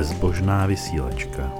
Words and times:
Bezbožná 0.00 0.66
vysílačka. 0.66 1.52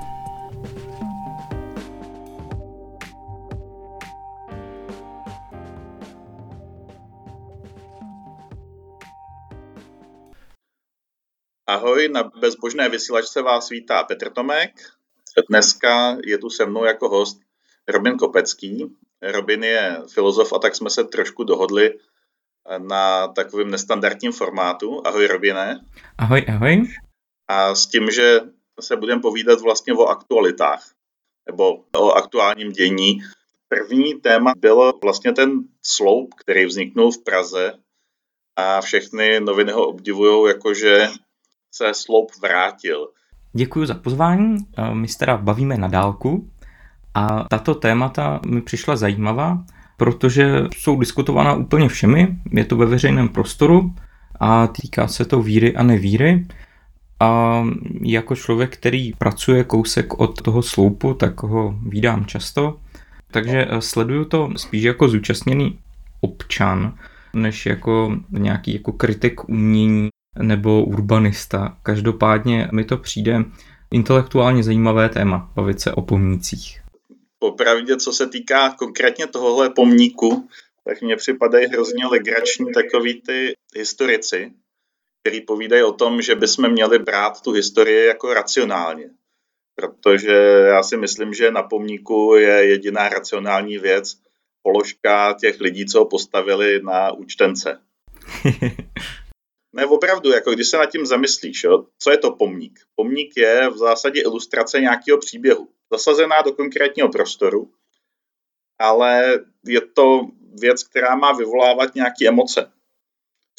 Ahoj, 11.67 12.08
na 12.08 12.22
bezbožné 12.40 12.89
vysílačce 12.89 13.43
vás 13.43 13.68
vítá 13.68 14.04
Petr 14.04 14.32
Tomek. 14.32 14.72
Dneska 15.48 16.17
je 16.25 16.39
tu 16.39 16.50
se 16.50 16.67
mnou 16.67 16.84
jako 16.84 17.09
host 17.09 17.40
Robin 17.89 18.17
Kopecký. 18.17 18.96
Robin 19.22 19.64
je 19.64 19.96
filozof 20.14 20.53
a 20.53 20.59
tak 20.59 20.76
jsme 20.76 20.90
se 20.90 21.04
trošku 21.04 21.45
dohodli 21.45 21.98
na 22.79 23.29
takovém 23.29 23.70
nestandardním 23.70 24.32
formátu. 24.32 25.07
Ahoj 25.07 25.26
Robine. 25.26 25.81
Ahoj, 26.18 26.45
ahoj. 26.48 26.89
A 27.50 27.75
s 27.75 27.86
tím, 27.86 28.11
že 28.11 28.40
se 28.81 28.96
budeme 28.96 29.22
povídat 29.22 29.61
vlastně 29.61 29.93
o 29.95 30.07
aktualitách 30.07 30.82
nebo 31.46 31.85
o 31.96 32.12
aktuálním 32.12 32.73
dění. 32.73 33.20
První 33.69 34.14
téma 34.14 34.53
byl 34.59 34.92
vlastně 35.03 35.33
ten 35.33 35.53
sloup, 35.83 36.34
který 36.34 36.67
vzniknul 36.67 37.12
v 37.12 37.25
Praze 37.25 37.73
a 38.56 38.81
všechny 38.81 39.41
noviny 39.41 39.73
ho 39.73 39.86
obdivují, 39.89 40.48
jakože 40.48 41.09
se 41.75 41.95
sloup 41.95 42.31
vrátil. 42.43 43.09
Děkuji 43.53 43.87
za 43.87 43.95
pozvání. 43.95 44.56
My 44.93 45.09
se 45.09 45.19
teda 45.19 45.37
bavíme 45.37 45.77
na 45.77 45.89
dálku 45.89 46.51
a 47.15 47.48
tato 47.48 47.75
témata 47.75 48.41
mi 48.47 48.62
přišla 48.62 48.97
zajímavá, 48.97 49.65
protože 49.97 50.53
jsou 50.77 51.01
diskutována 51.01 51.55
úplně 51.55 51.89
všemi, 51.89 52.28
je 52.53 52.65
to 52.65 52.77
ve 52.77 52.87
veřejném 52.87 53.28
prostoru 53.28 53.95
a 54.41 54.67
týká 54.67 55.09
se 55.09 55.25
to 55.25 55.43
víry 55.43 55.77
a 55.77 55.83
nevíry. 55.83 56.47
A 57.21 57.63
jako 58.03 58.37
člověk, 58.37 58.77
který 58.77 59.13
pracuje 59.13 59.65
kousek 59.65 60.21
od 60.21 60.43
toho 60.43 60.63
sloupu, 60.63 61.15
tak 61.15 61.43
ho 61.43 61.75
vídám 61.89 62.27
často. 62.27 62.81
Takže 63.31 63.67
sleduju 63.79 64.25
to 64.25 64.49
spíš 64.57 64.83
jako 64.83 65.09
zúčastněný 65.09 65.79
občan, 66.21 66.99
než 67.35 67.67
jako 67.67 68.17
nějaký 68.31 68.75
jako 68.75 68.93
kritik 68.93 69.49
umění 69.49 70.09
nebo 70.43 70.85
urbanista. 70.85 71.77
Každopádně 71.83 72.69
mi 72.73 72.85
to 72.85 72.97
přijde 72.97 73.45
intelektuálně 73.91 74.62
zajímavé 74.62 75.09
téma, 75.09 75.53
bavit 75.55 75.81
se 75.81 75.93
o 75.93 76.03
pomnících. 76.03 76.81
Popravdě, 77.39 77.97
co 77.97 78.12
se 78.12 78.27
týká 78.27 78.71
konkrétně 78.71 79.27
tohohle 79.27 79.71
pomníku, 79.71 80.49
tak 80.84 81.03
mně 81.03 81.17
připadají 81.17 81.67
hrozně 81.67 82.07
legrační 82.07 82.67
takový 82.75 83.23
ty 83.23 83.53
historici, 83.77 84.53
který 85.21 85.41
povídají 85.41 85.83
o 85.83 85.93
tom, 85.93 86.23
že 86.23 86.35
bychom 86.35 86.69
měli 86.69 86.99
brát 86.99 87.41
tu 87.41 87.53
historii 87.53 88.07
jako 88.07 88.35
racionálně. 88.35 89.11
Protože 89.75 90.33
já 90.67 90.83
si 90.83 90.97
myslím, 90.97 91.35
že 91.35 91.51
na 91.51 91.62
pomníku 91.62 92.35
je 92.35 92.67
jediná 92.67 93.09
racionální 93.09 93.79
věc 93.79 94.17
položka 94.62 95.33
těch 95.41 95.61
lidí, 95.61 95.87
co 95.87 95.99
ho 95.99 96.05
postavili 96.05 96.83
na 96.83 97.12
účtence. 97.12 97.81
Ne, 99.73 99.87
opravdu, 99.87 100.31
jako 100.31 100.51
když 100.51 100.69
se 100.69 100.77
nad 100.77 100.87
tím 100.87 101.07
zamyslíš, 101.07 101.65
jo, 101.65 101.87
co 101.99 102.11
je 102.11 102.19
to 102.19 102.33
pomník? 102.33 102.81
Pomník 102.95 103.37
je 103.37 103.71
v 103.71 103.77
zásadě 103.77 104.21
ilustrace 104.21 104.81
nějakého 104.81 105.19
příběhu, 105.19 105.69
zasazená 105.93 106.43
do 106.43 106.53
konkrétního 106.53 107.09
prostoru, 107.09 107.73
ale 108.78 109.41
je 109.67 109.81
to 109.81 110.28
věc, 110.61 110.83
která 110.83 111.15
má 111.15 111.33
vyvolávat 111.33 111.94
nějaké 111.94 112.28
emoce. 112.28 112.73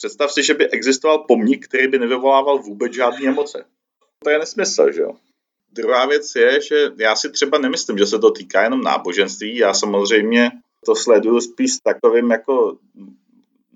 Představ 0.01 0.31
si, 0.31 0.43
že 0.43 0.53
by 0.53 0.69
existoval 0.69 1.17
pomník, 1.17 1.67
který 1.67 1.87
by 1.87 1.99
nevyvolával 1.99 2.59
vůbec 2.59 2.93
žádné 2.93 3.27
emoce. 3.27 3.65
To 4.23 4.29
je 4.29 4.39
nesmysl, 4.39 4.91
že 4.91 5.01
jo? 5.01 5.13
Druhá 5.71 6.05
věc 6.05 6.35
je, 6.35 6.61
že 6.61 6.91
já 6.97 7.15
si 7.15 7.29
třeba 7.29 7.57
nemyslím, 7.57 7.97
že 7.97 8.05
se 8.05 8.19
to 8.19 8.31
týká 8.31 8.63
jenom 8.63 8.81
náboženství. 8.81 9.57
Já 9.57 9.73
samozřejmě 9.73 10.51
to 10.85 10.95
sleduju 10.95 11.41
spíš 11.41 11.71
takovým 11.83 12.31
jako 12.31 12.77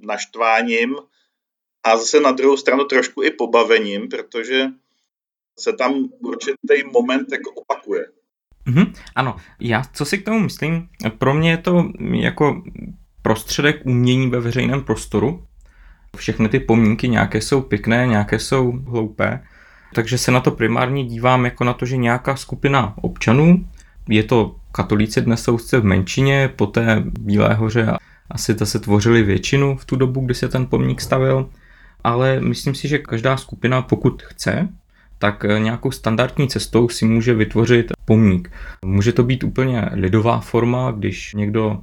naštváním, 0.02 0.96
a 1.86 1.98
zase 1.98 2.20
na 2.20 2.32
druhou 2.32 2.58
stranu 2.58 2.86
trošku 2.86 3.24
i 3.24 3.32
pobavením, 3.32 4.10
protože 4.10 4.66
se 5.60 5.74
tam 5.74 6.10
určitý 6.20 6.84
moment 6.94 7.32
jako 7.32 7.52
opakuje. 7.52 8.06
Mm-hmm, 8.68 8.94
ano, 9.16 9.36
já 9.60 9.82
co 9.94 10.06
si 10.06 10.18
k 10.18 10.26
tomu 10.26 10.40
myslím, 10.40 10.90
pro 11.18 11.34
mě 11.34 11.52
je 11.52 11.58
to 11.58 11.92
jako 12.12 12.64
prostředek 13.22 13.86
umění 13.86 14.30
ve 14.30 14.40
veřejném 14.40 14.84
prostoru. 14.84 15.48
Všechny 16.16 16.50
ty 16.50 16.60
pomínky 16.60 17.10
nějaké 17.10 17.42
jsou 17.42 17.62
pěkné, 17.62 18.08
nějaké 18.08 18.40
jsou 18.40 18.72
hloupé, 18.72 19.40
takže 19.94 20.18
se 20.18 20.32
na 20.32 20.40
to 20.40 20.52
primárně 20.52 21.06
dívám 21.06 21.46
jako 21.46 21.64
na 21.64 21.74
to, 21.74 21.86
že 21.86 21.98
nějaká 21.98 22.36
skupina 22.36 22.94
občanů, 23.02 23.66
je 24.10 24.24
to 24.24 24.56
katolíci 24.72 25.22
dnes 25.22 25.44
jsou 25.44 25.58
v 25.58 25.84
menšině, 25.84 26.50
po 26.56 26.66
té 26.68 27.04
Bílé 27.20 27.54
hoře 27.54 27.94
asi 28.30 28.56
to 28.56 28.66
se 28.66 28.80
tvořili 28.80 29.24
většinu 29.24 29.78
v 29.78 29.86
tu 29.86 29.96
dobu, 29.96 30.22
kdy 30.22 30.34
se 30.34 30.48
ten 30.50 30.66
pomník 30.66 31.02
stavil, 31.02 31.50
ale 32.04 32.40
myslím 32.40 32.76
si, 32.76 32.88
že 32.88 32.98
každá 32.98 33.38
skupina, 33.38 33.82
pokud 33.82 34.24
chce, 34.24 34.68
tak 35.20 35.46
eh, 35.46 35.60
nějakou 35.60 35.92
standardní 35.92 36.48
cestou 36.48 36.90
si 36.90 37.06
může 37.06 37.34
vytvořit 37.34 37.92
pomník. 38.06 38.52
Může 38.86 39.14
to 39.14 39.24
být 39.24 39.44
úplně 39.44 39.90
lidová 39.94 40.40
forma, 40.40 40.92
když 40.92 41.34
někdo 41.34 41.82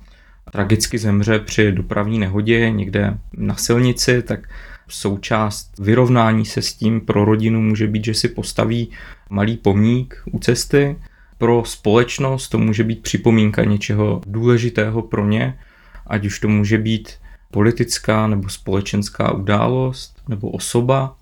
tragicky 0.50 0.98
zemře 0.98 1.38
při 1.38 1.72
dopravní 1.72 2.18
nehodě 2.18 2.70
někde 2.70 3.18
na 3.36 3.56
silnici, 3.56 4.22
tak 4.22 4.48
součást 4.88 5.78
vyrovnání 5.78 6.46
se 6.46 6.62
s 6.62 6.74
tím 6.74 7.00
pro 7.00 7.24
rodinu 7.24 7.60
může 7.60 7.86
být, 7.86 8.04
že 8.04 8.14
si 8.14 8.28
postaví 8.28 8.90
malý 9.30 9.56
pomník 9.56 10.22
u 10.32 10.38
cesty. 10.38 10.96
Pro 11.38 11.64
společnost 11.64 12.48
to 12.48 12.58
může 12.58 12.84
být 12.84 13.02
připomínka 13.02 13.64
něčeho 13.64 14.20
důležitého 14.26 15.02
pro 15.02 15.26
ně, 15.26 15.58
ať 16.06 16.26
už 16.26 16.40
to 16.40 16.48
může 16.48 16.78
být 16.78 17.08
politická 17.50 18.26
nebo 18.26 18.48
společenská 18.48 19.32
událost 19.32 20.22
nebo 20.28 20.50
osoba, 20.50 21.16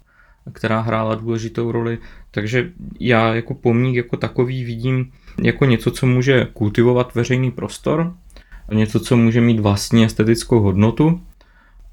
která 0.53 0.81
hrála 0.81 1.15
důležitou 1.15 1.73
roli. 1.73 1.99
Takže 2.31 2.71
já 3.01 3.35
jako 3.35 3.55
pomník 3.55 3.97
jako 3.97 4.17
takový 4.17 4.65
vidím 4.65 5.13
jako 5.43 5.65
něco, 5.65 5.91
co 5.91 6.07
může 6.07 6.47
kultivovat 6.53 7.15
veřejný 7.15 7.51
prostor, 7.51 8.15
něco, 8.73 9.01
co 9.01 9.17
může 9.17 9.41
mít 9.41 9.61
vlastní 9.61 10.05
estetickou 10.05 10.61
hodnotu 10.61 11.21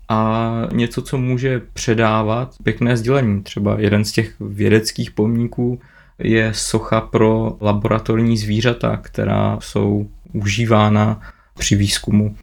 a 0.09 0.51
něco, 0.73 1.01
co 1.01 1.17
může 1.17 1.61
předávat 1.73 2.55
pěkné 2.63 2.97
sdělení. 2.97 3.43
Třeba 3.43 3.79
jeden 3.79 4.05
z 4.05 4.11
těch 4.11 4.35
vědeckých 4.39 5.11
pomníků 5.11 5.79
je 6.19 6.53
socha 6.53 7.01
pro 7.01 7.57
laboratorní 7.61 8.37
zvířata, 8.37 8.97
která 8.97 9.57
jsou 9.61 10.09
užívána 10.33 11.21
při 11.59 11.75
výzkumu. 11.75 12.35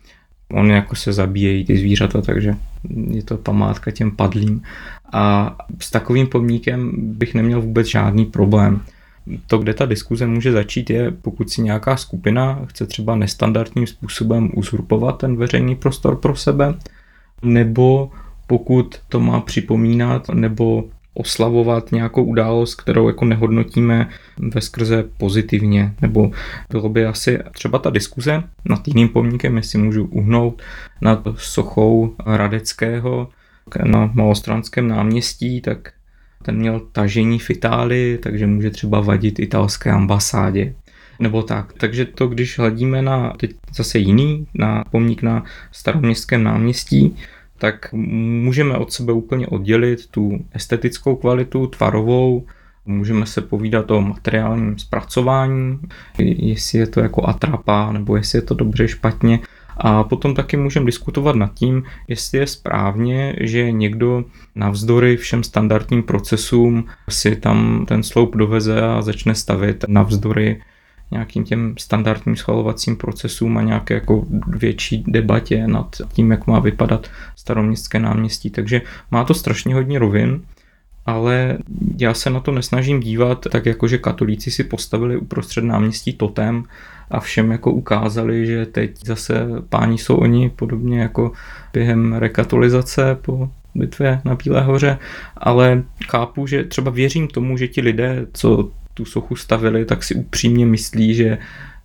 On 0.52 0.70
jako 0.70 0.96
se 0.96 1.12
zabíjejí 1.12 1.64
ty 1.64 1.78
zvířata, 1.78 2.22
takže 2.22 2.54
je 3.10 3.22
to 3.22 3.36
památka 3.36 3.90
těm 3.90 4.10
padlým. 4.10 4.62
A 5.12 5.56
s 5.80 5.90
takovým 5.90 6.26
pomníkem 6.26 6.92
bych 6.96 7.34
neměl 7.34 7.60
vůbec 7.60 7.86
žádný 7.86 8.24
problém. 8.24 8.80
To, 9.46 9.58
kde 9.58 9.74
ta 9.74 9.86
diskuze 9.86 10.26
může 10.26 10.52
začít, 10.52 10.90
je 10.90 11.10
pokud 11.10 11.50
si 11.50 11.62
nějaká 11.62 11.96
skupina 11.96 12.60
chce 12.66 12.86
třeba 12.86 13.16
nestandardním 13.16 13.86
způsobem 13.86 14.50
uzurpovat 14.54 15.18
ten 15.18 15.36
veřejný 15.36 15.76
prostor 15.76 16.16
pro 16.16 16.36
sebe, 16.36 16.74
nebo 17.42 18.10
pokud 18.46 18.94
to 19.08 19.20
má 19.20 19.40
připomínat 19.40 20.28
nebo 20.28 20.84
oslavovat 21.14 21.92
nějakou 21.92 22.24
událost, 22.24 22.74
kterou 22.74 23.08
jako 23.08 23.24
nehodnotíme 23.24 24.08
ve 24.38 24.60
skrze 24.60 25.04
pozitivně, 25.18 25.94
nebo 26.02 26.30
bylo 26.70 26.88
by 26.88 27.06
asi 27.06 27.38
třeba 27.52 27.78
ta 27.78 27.90
diskuze 27.90 28.42
nad 28.64 28.88
jiným 28.88 29.08
pomníkem, 29.08 29.56
jestli 29.56 29.78
můžu 29.78 30.04
uhnout 30.04 30.62
nad 31.00 31.26
sochou 31.36 32.14
Radeckého 32.26 33.28
na 33.84 34.10
Malostranském 34.14 34.88
náměstí, 34.88 35.60
tak 35.60 35.92
ten 36.44 36.56
měl 36.56 36.80
tažení 36.92 37.38
v 37.38 37.50
Itálii, 37.50 38.18
takže 38.18 38.46
může 38.46 38.70
třeba 38.70 39.00
vadit 39.00 39.38
italské 39.38 39.90
ambasádě. 39.90 40.74
Nebo 41.18 41.42
tak. 41.42 41.72
Takže 41.72 42.04
to, 42.04 42.26
když 42.26 42.58
hledíme 42.58 43.02
na 43.02 43.32
teď 43.36 43.50
zase 43.76 43.98
jiný, 43.98 44.46
na 44.54 44.84
pomník 44.90 45.22
na 45.22 45.44
staroměstském 45.72 46.42
náměstí, 46.42 47.16
tak 47.58 47.92
můžeme 47.92 48.76
od 48.76 48.92
sebe 48.92 49.12
úplně 49.12 49.46
oddělit 49.46 50.06
tu 50.06 50.44
estetickou 50.52 51.16
kvalitu, 51.16 51.66
tvarovou, 51.66 52.46
můžeme 52.86 53.26
se 53.26 53.40
povídat 53.40 53.90
o 53.90 54.00
materiálním 54.00 54.78
zpracování, 54.78 55.78
jestli 56.18 56.78
je 56.78 56.86
to 56.86 57.00
jako 57.00 57.28
atrapa, 57.28 57.92
nebo 57.92 58.16
jestli 58.16 58.38
je 58.38 58.42
to 58.42 58.54
dobře, 58.54 58.88
špatně. 58.88 59.38
A 59.76 60.04
potom 60.04 60.34
taky 60.34 60.56
můžeme 60.56 60.86
diskutovat 60.86 61.36
nad 61.36 61.54
tím, 61.54 61.82
jestli 62.08 62.38
je 62.38 62.46
správně, 62.46 63.36
že 63.40 63.72
někdo 63.72 64.24
navzdory 64.54 65.16
všem 65.16 65.42
standardním 65.42 66.02
procesům 66.02 66.84
si 67.08 67.36
tam 67.36 67.86
ten 67.88 68.02
sloup 68.02 68.36
doveze 68.36 68.82
a 68.82 69.02
začne 69.02 69.34
stavit 69.34 69.84
navzdory 69.88 70.60
nějakým 71.10 71.44
těm 71.44 71.74
standardním 71.78 72.36
schvalovacím 72.36 72.96
procesům 72.96 73.58
a 73.58 73.62
nějaké 73.62 73.94
jako 73.94 74.26
větší 74.46 75.04
debatě 75.06 75.66
nad 75.66 75.96
tím, 76.12 76.30
jak 76.30 76.46
má 76.46 76.58
vypadat 76.58 77.10
staroměstské 77.36 77.98
náměstí. 77.98 78.50
Takže 78.50 78.82
má 79.10 79.24
to 79.24 79.34
strašně 79.34 79.74
hodně 79.74 79.98
rovin 79.98 80.42
ale 81.06 81.58
já 81.98 82.14
se 82.14 82.30
na 82.30 82.40
to 82.40 82.52
nesnažím 82.52 83.00
dívat 83.00 83.46
tak 83.50 83.66
jako, 83.66 83.88
že 83.88 83.98
katolíci 83.98 84.50
si 84.50 84.64
postavili 84.64 85.16
uprostřed 85.16 85.64
náměstí 85.64 86.12
totem 86.12 86.64
a 87.10 87.20
všem 87.20 87.50
jako 87.50 87.72
ukázali, 87.72 88.46
že 88.46 88.66
teď 88.66 89.06
zase 89.06 89.46
páni 89.68 89.98
jsou 89.98 90.16
oni 90.16 90.50
podobně 90.50 91.00
jako 91.00 91.32
během 91.72 92.12
rekatolizace 92.12 93.18
po 93.22 93.50
bitvě 93.74 94.20
na 94.24 94.34
Bílé 94.34 94.60
hoře, 94.60 94.98
ale 95.36 95.82
chápu, 96.08 96.46
že 96.46 96.64
třeba 96.64 96.90
věřím 96.90 97.28
tomu, 97.28 97.56
že 97.56 97.68
ti 97.68 97.80
lidé, 97.80 98.26
co 98.32 98.70
tu 98.94 99.04
sochu 99.04 99.36
stavili, 99.36 99.84
tak 99.84 100.04
si 100.04 100.14
upřímně 100.14 100.66
myslí, 100.66 101.14
že 101.14 101.38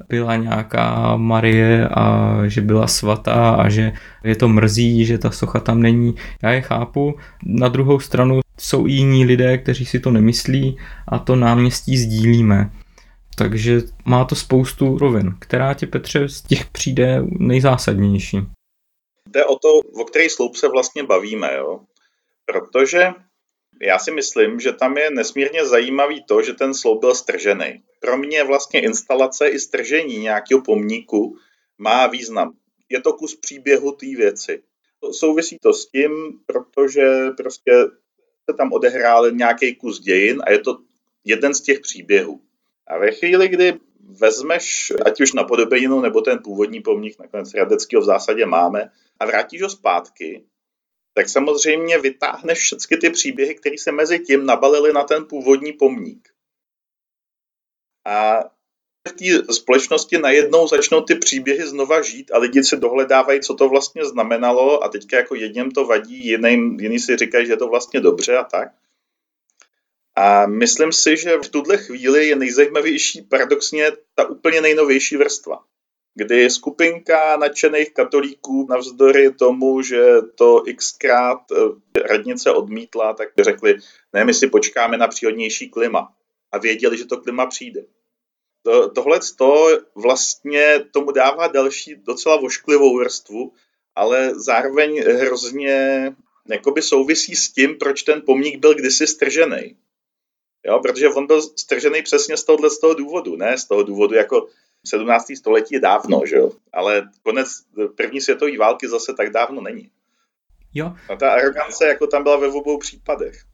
byla 0.10 0.36
nějaká 0.36 1.15
Marie 1.15 1.88
a 1.88 2.36
že 2.45 2.62
byla 2.62 2.88
svatá 2.88 3.50
a 3.50 3.69
že 3.69 3.92
je 4.24 4.36
to 4.36 4.48
mrzí, 4.48 5.06
že 5.06 5.18
ta 5.18 5.31
socha 5.31 5.60
tam 5.60 5.81
není. 5.81 6.15
Já 6.42 6.51
je 6.51 6.62
chápu. 6.62 7.15
Na 7.45 7.68
druhou 7.68 8.00
stranu 8.00 8.39
jsou 8.59 8.88
i 8.88 8.91
jiní 8.91 9.25
lidé, 9.25 9.57
kteří 9.57 9.85
si 9.85 10.00
to 10.00 10.11
nemyslí 10.11 10.77
a 11.07 11.19
to 11.19 11.35
náměstí 11.35 11.97
sdílíme. 11.97 12.71
Takže 13.38 13.81
má 14.06 14.25
to 14.25 14.35
spoustu 14.35 14.97
rovin. 14.97 15.35
Která 15.39 15.73
ti, 15.73 15.88
Petře, 15.88 16.29
z 16.29 16.41
těch 16.41 16.65
přijde 16.65 17.21
nejzásadnější? 17.25 18.38
Jde 19.27 19.45
o 19.45 19.56
to, 19.56 19.69
o 20.01 20.03
který 20.03 20.29
sloup 20.29 20.56
se 20.56 20.67
vlastně 20.67 21.03
bavíme, 21.03 21.56
jo? 21.57 21.79
Protože 22.45 23.07
já 23.81 24.00
si 24.00 24.11
myslím, 24.11 24.59
že 24.59 24.73
tam 24.73 24.97
je 24.97 25.12
nesmírně 25.12 25.65
zajímavý 25.65 26.23
to, 26.23 26.41
že 26.41 26.53
ten 26.53 26.73
sloup 26.73 27.00
byl 27.00 27.15
stržený. 27.15 27.83
Pro 28.00 28.17
mě 28.17 28.44
vlastně 28.44 28.81
instalace 28.81 29.47
i 29.47 29.59
stržení 29.59 30.17
nějakého 30.17 30.62
pomníku 30.62 31.38
má 31.77 32.07
význam. 32.07 32.53
Je 32.89 33.01
to 33.01 33.13
kus 33.13 33.35
příběhu 33.35 33.91
té 33.91 34.05
věci. 34.05 34.63
Souvisí 35.12 35.57
to 35.62 35.73
s 35.73 35.89
tím, 35.89 36.12
protože 36.45 37.29
prostě 37.38 37.71
se 38.50 38.57
tam 38.57 38.74
odehrál 38.74 39.31
nějaký 39.31 39.75
kus 39.75 40.00
dějin 40.00 40.42
a 40.46 40.51
je 40.51 40.60
to 40.60 40.80
jeden 41.25 41.54
z 41.54 41.62
těch 41.62 41.80
příběhů. 41.80 42.42
A 42.88 42.98
ve 42.98 43.12
chvíli, 43.12 43.48
kdy 43.48 43.80
vezmeš, 44.00 44.94
ať 45.06 45.22
už 45.22 45.34
na 45.34 45.44
podobeninu 45.44 46.01
nebo 46.01 46.22
ten 46.22 46.40
původní 46.44 46.81
pomník, 46.81 47.19
nakonec 47.19 47.54
Radeckého 47.54 48.01
v 48.01 48.06
zásadě 48.06 48.46
máme, 48.46 48.92
a 49.19 49.25
vrátíš 49.25 49.62
ho 49.62 49.69
zpátky, 49.69 50.44
tak 51.13 51.30
samozřejmě 51.30 52.00
vytáhneš 52.00 52.60
všechny 52.60 52.98
ty 52.98 53.10
příběhy, 53.10 53.56
které 53.56 53.78
se 53.78 53.92
mezi 53.92 54.19
tím 54.19 54.46
nabalily 54.46 54.94
na 54.94 55.04
ten 55.04 55.25
původní 55.25 55.74
pomník. 55.74 56.30
A 58.06 58.44
v 59.07 59.12
té 59.12 59.54
společnosti 59.54 60.18
najednou 60.18 60.68
začnou 60.68 61.01
ty 61.01 61.16
příběhy 61.16 61.68
znova 61.68 62.01
žít 62.01 62.31
a 62.31 62.38
lidi 62.38 62.63
si 62.63 62.78
dohledávají, 62.78 63.42
co 63.42 63.54
to 63.54 63.69
vlastně 63.69 64.06
znamenalo 64.06 64.84
a 64.84 64.90
teďka 64.90 65.18
jako 65.18 65.36
jedním 65.36 65.72
to 65.72 65.86
vadí, 65.86 66.28
jiným, 66.28 66.80
jiný 66.80 67.00
si 67.00 67.18
říkají, 67.18 67.46
že 67.46 67.54
je 67.54 67.57
to 67.57 67.68
vlastně 67.68 68.00
dobře 68.00 68.38
a 68.38 68.44
tak. 68.44 68.69
A 70.16 70.46
myslím 70.46 70.92
si, 70.92 71.18
že 71.18 71.38
v 71.38 71.50
tuhle 71.50 71.78
chvíli 71.78 72.28
je 72.28 72.36
nejzajímavější 72.36 73.22
paradoxně 73.22 73.92
ta 74.16 74.30
úplně 74.30 74.62
nejnovější 74.62 75.18
vrstva 75.18 75.63
kdy 76.19 76.50
skupinka 76.50 77.38
nadšených 77.38 77.94
katolíků 77.94 78.68
navzdory 78.69 79.34
tomu, 79.34 79.81
že 79.81 80.06
to 80.36 80.63
xkrát 80.75 81.42
eh, 81.51 82.00
radnice 82.07 82.51
odmítla, 82.51 83.13
tak 83.13 83.30
řekli, 83.40 83.75
ne, 84.13 84.25
my 84.25 84.34
si 84.34 84.48
počkáme 84.48 84.98
na 84.98 85.07
příhodnější 85.07 85.69
klima. 85.69 86.13
A 86.51 86.57
věděli, 86.57 86.98
že 86.98 87.06
to 87.06 87.18
klima 87.18 87.46
přijde. 87.46 87.86
To, 88.63 88.89
tohle 88.89 89.19
to 89.38 89.67
vlastně 89.95 90.85
tomu 90.91 91.11
dává 91.11 91.47
další 91.47 91.95
docela 91.95 92.35
vošklivou 92.35 92.97
vrstvu, 92.97 93.53
ale 93.95 94.31
zároveň 94.35 95.03
hrozně 95.03 96.06
jakoby 96.50 96.81
souvisí 96.81 97.35
s 97.35 97.51
tím, 97.53 97.77
proč 97.77 98.03
ten 98.03 98.21
pomník 98.21 98.59
byl 98.59 98.75
kdysi 98.75 99.07
stržený. 99.07 99.75
Jo, 100.65 100.79
protože 100.79 101.09
on 101.09 101.27
byl 101.27 101.41
stržený 101.41 102.01
přesně 102.01 102.38
z 102.38 102.44
tohohle 102.44 102.69
z 102.69 102.79
toho 102.79 102.94
důvodu, 102.94 103.35
ne 103.35 103.57
z 103.57 103.65
toho 103.65 103.83
důvodu, 103.83 104.15
jako 104.15 104.47
17. 104.85 105.25
století 105.38 105.73
je 105.75 105.79
dávno, 105.79 106.21
že 106.25 106.35
jo? 106.35 106.51
ale 106.73 107.09
konec 107.23 107.50
první 107.95 108.21
světové 108.21 108.57
války 108.57 108.88
zase 108.88 109.13
tak 109.13 109.29
dávno 109.29 109.62
není. 109.62 109.91
Jo. 110.73 110.94
A 111.09 111.15
ta 111.15 111.31
arogance 111.31 111.88
jako 111.88 112.07
tam 112.07 112.23
byla 112.23 112.38
ve 112.38 112.47
obou 112.47 112.77
případech. 112.77 113.49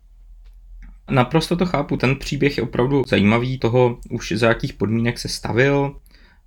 Naprosto 1.10 1.56
to 1.56 1.66
chápu, 1.66 1.98
ten 1.98 2.16
příběh 2.16 2.58
je 2.58 2.64
opravdu 2.64 3.04
zajímavý, 3.08 3.58
toho 3.58 3.98
už 4.10 4.34
za 4.36 4.48
jakých 4.48 4.74
podmínek 4.74 5.20
se 5.20 5.28
stavil, 5.28 5.96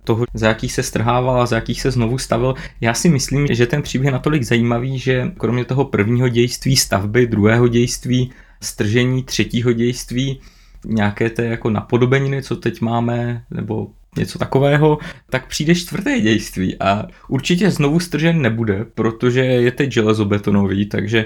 toho, 0.03 0.25
za 0.33 0.47
jakých 0.47 0.71
se 0.73 0.83
strhával 0.83 1.41
a 1.41 1.45
za 1.45 1.55
jakých 1.55 1.81
se 1.81 1.91
znovu 1.91 2.17
stavil. 2.17 2.55
Já 2.81 2.93
si 2.93 3.09
myslím, 3.09 3.47
že 3.47 3.67
ten 3.67 3.81
příběh 3.81 4.05
je 4.05 4.11
natolik 4.11 4.43
zajímavý, 4.43 4.99
že 4.99 5.31
kromě 5.37 5.65
toho 5.65 5.85
prvního 5.85 6.29
dějství 6.29 6.75
stavby, 6.75 7.27
druhého 7.27 7.67
dějství, 7.67 8.31
stržení, 8.61 9.23
třetího 9.23 9.73
dějství, 9.73 10.41
nějaké 10.85 11.29
té 11.29 11.45
jako 11.45 11.69
napodobeniny, 11.69 12.43
co 12.43 12.55
teď 12.55 12.81
máme, 12.81 13.43
nebo 13.51 13.87
něco 14.17 14.39
takového, 14.39 14.97
tak 15.29 15.47
přijde 15.47 15.75
čtvrté 15.75 16.19
dějství 16.19 16.79
a 16.79 17.07
určitě 17.27 17.71
znovu 17.71 17.99
stržen 17.99 18.41
nebude, 18.41 18.85
protože 18.93 19.45
je 19.45 19.71
teď 19.71 19.91
železobetonový, 19.91 20.85
takže 20.85 21.25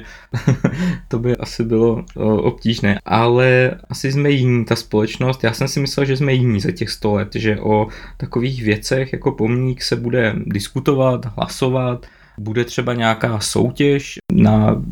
to 1.07 1.19
by 1.19 1.37
asi 1.37 1.63
bylo 1.63 2.05
obtížné. 2.41 2.99
Ale 3.05 3.71
asi 3.89 4.11
jsme 4.11 4.31
jiní, 4.31 4.65
ta 4.65 4.75
společnost, 4.75 5.43
já 5.43 5.53
jsem 5.53 5.67
si 5.67 5.79
myslel, 5.79 6.05
že 6.05 6.17
jsme 6.17 6.33
jiní 6.33 6.59
za 6.59 6.71
těch 6.71 6.89
100 6.89 7.13
let, 7.13 7.29
že 7.35 7.59
o 7.59 7.87
takových 8.17 8.63
věcech 8.63 9.13
jako 9.13 9.31
pomník 9.31 9.81
se 9.81 9.95
bude 9.95 10.35
diskutovat, 10.45 11.25
hlasovat, 11.37 12.05
bude 12.37 12.65
třeba 12.65 12.93
nějaká 12.93 13.39
soutěž 13.39 14.15
na 14.31 14.83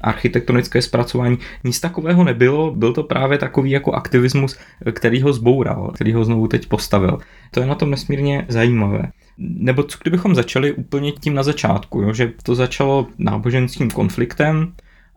architektonické 0.00 0.82
zpracování. 0.82 1.38
Nic 1.64 1.80
takového 1.80 2.24
nebylo, 2.24 2.74
byl 2.74 2.92
to 2.92 3.02
právě 3.02 3.38
takový 3.38 3.70
jako 3.70 3.92
aktivismus, 3.92 4.58
který 4.92 5.22
ho 5.22 5.32
zboural, 5.32 5.90
který 5.94 6.12
ho 6.12 6.24
znovu 6.24 6.48
teď 6.48 6.66
postavil. 6.66 7.18
To 7.50 7.60
je 7.60 7.66
na 7.66 7.74
tom 7.74 7.90
nesmírně 7.90 8.46
zajímavé. 8.48 9.02
Nebo 9.38 9.82
co 9.82 9.98
kdybychom 10.02 10.34
začali 10.34 10.72
úplně 10.72 11.12
tím 11.12 11.34
na 11.34 11.42
začátku, 11.42 12.02
jo? 12.02 12.12
že 12.12 12.32
to 12.42 12.54
začalo 12.54 13.06
náboženským 13.18 13.90
konfliktem 13.90 14.72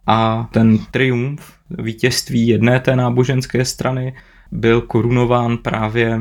a 0.07 0.49
ten 0.51 0.77
triumf, 0.91 1.53
vítězství 1.69 2.47
jedné 2.47 2.79
té 2.79 2.95
náboženské 2.95 3.65
strany 3.65 4.13
byl 4.51 4.81
korunován 4.81 5.57
právě 5.57 6.19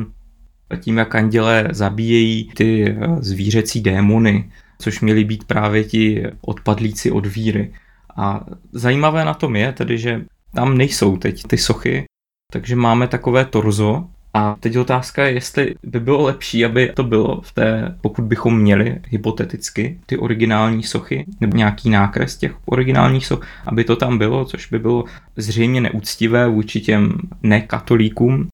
tím, 0.79 0.97
jak 0.97 1.15
anděle 1.15 1.67
zabíjejí 1.71 2.49
ty 2.53 2.97
zvířecí 3.19 3.81
démony, 3.81 4.51
což 4.79 5.01
měli 5.01 5.23
být 5.23 5.43
právě 5.43 5.83
ti 5.83 6.23
odpadlíci 6.41 7.11
od 7.11 7.25
víry. 7.25 7.73
A 8.15 8.45
zajímavé 8.71 9.25
na 9.25 9.33
tom 9.33 9.55
je 9.55 9.73
tedy, 9.73 9.97
že 9.97 10.25
tam 10.55 10.77
nejsou 10.77 11.17
teď 11.17 11.43
ty 11.43 11.57
sochy, 11.57 12.03
takže 12.51 12.75
máme 12.75 13.07
takové 13.07 13.45
torzo. 13.45 14.07
A 14.35 14.55
teď 14.59 14.77
otázka 14.77 15.25
je, 15.25 15.33
jestli 15.33 15.75
by 15.83 15.99
bylo 15.99 16.23
lepší, 16.23 16.65
aby 16.65 16.91
to 16.95 17.03
bylo 17.03 17.41
v 17.41 17.51
té, 17.51 17.97
pokud 18.01 18.25
bychom 18.25 18.59
měli 18.59 19.01
hypoteticky 19.07 19.99
ty 20.05 20.17
originální 20.17 20.83
sochy, 20.83 21.25
nebo 21.41 21.57
nějaký 21.57 21.89
nákres 21.89 22.37
těch 22.37 22.55
originálních 22.65 23.25
soch, 23.25 23.47
aby 23.65 23.83
to 23.83 23.95
tam 23.95 24.17
bylo, 24.17 24.45
což 24.45 24.67
by 24.67 24.79
bylo 24.79 25.03
zřejmě 25.35 25.81
neúctivé 25.81 26.47
vůči 26.47 26.81
těm 26.81 27.17
nekatolíkům 27.43 28.47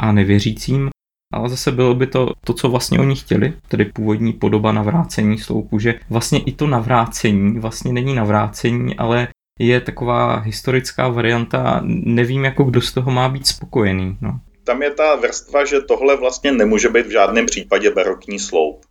a 0.00 0.12
nevěřícím, 0.12 0.90
ale 1.32 1.48
zase 1.48 1.72
bylo 1.72 1.94
by 1.94 2.06
to 2.06 2.32
to, 2.44 2.54
co 2.54 2.68
vlastně 2.68 2.98
oni 2.98 3.16
chtěli, 3.16 3.52
tedy 3.68 3.84
původní 3.84 4.32
podoba 4.32 4.72
navrácení 4.72 5.38
sloupu, 5.38 5.78
že 5.78 5.94
vlastně 6.10 6.40
i 6.42 6.52
to 6.52 6.66
navrácení 6.66 7.58
vlastně 7.58 7.92
není 7.92 8.14
navrácení, 8.14 8.96
ale 8.96 9.28
je 9.58 9.80
taková 9.80 10.36
historická 10.36 11.08
varianta, 11.08 11.80
nevím 11.84 12.44
jako 12.44 12.64
kdo 12.64 12.80
z 12.80 12.92
toho 12.92 13.10
má 13.10 13.28
být 13.28 13.46
spokojený. 13.46 14.18
No. 14.20 14.40
Tam 14.64 14.82
je 14.82 14.90
ta 14.90 15.16
vrstva, 15.16 15.64
že 15.64 15.80
tohle 15.80 16.16
vlastně 16.16 16.52
nemůže 16.52 16.88
být 16.88 17.06
v 17.06 17.10
žádném 17.10 17.46
případě 17.46 17.90
barokní 17.90 18.38
sloup. 18.38 18.86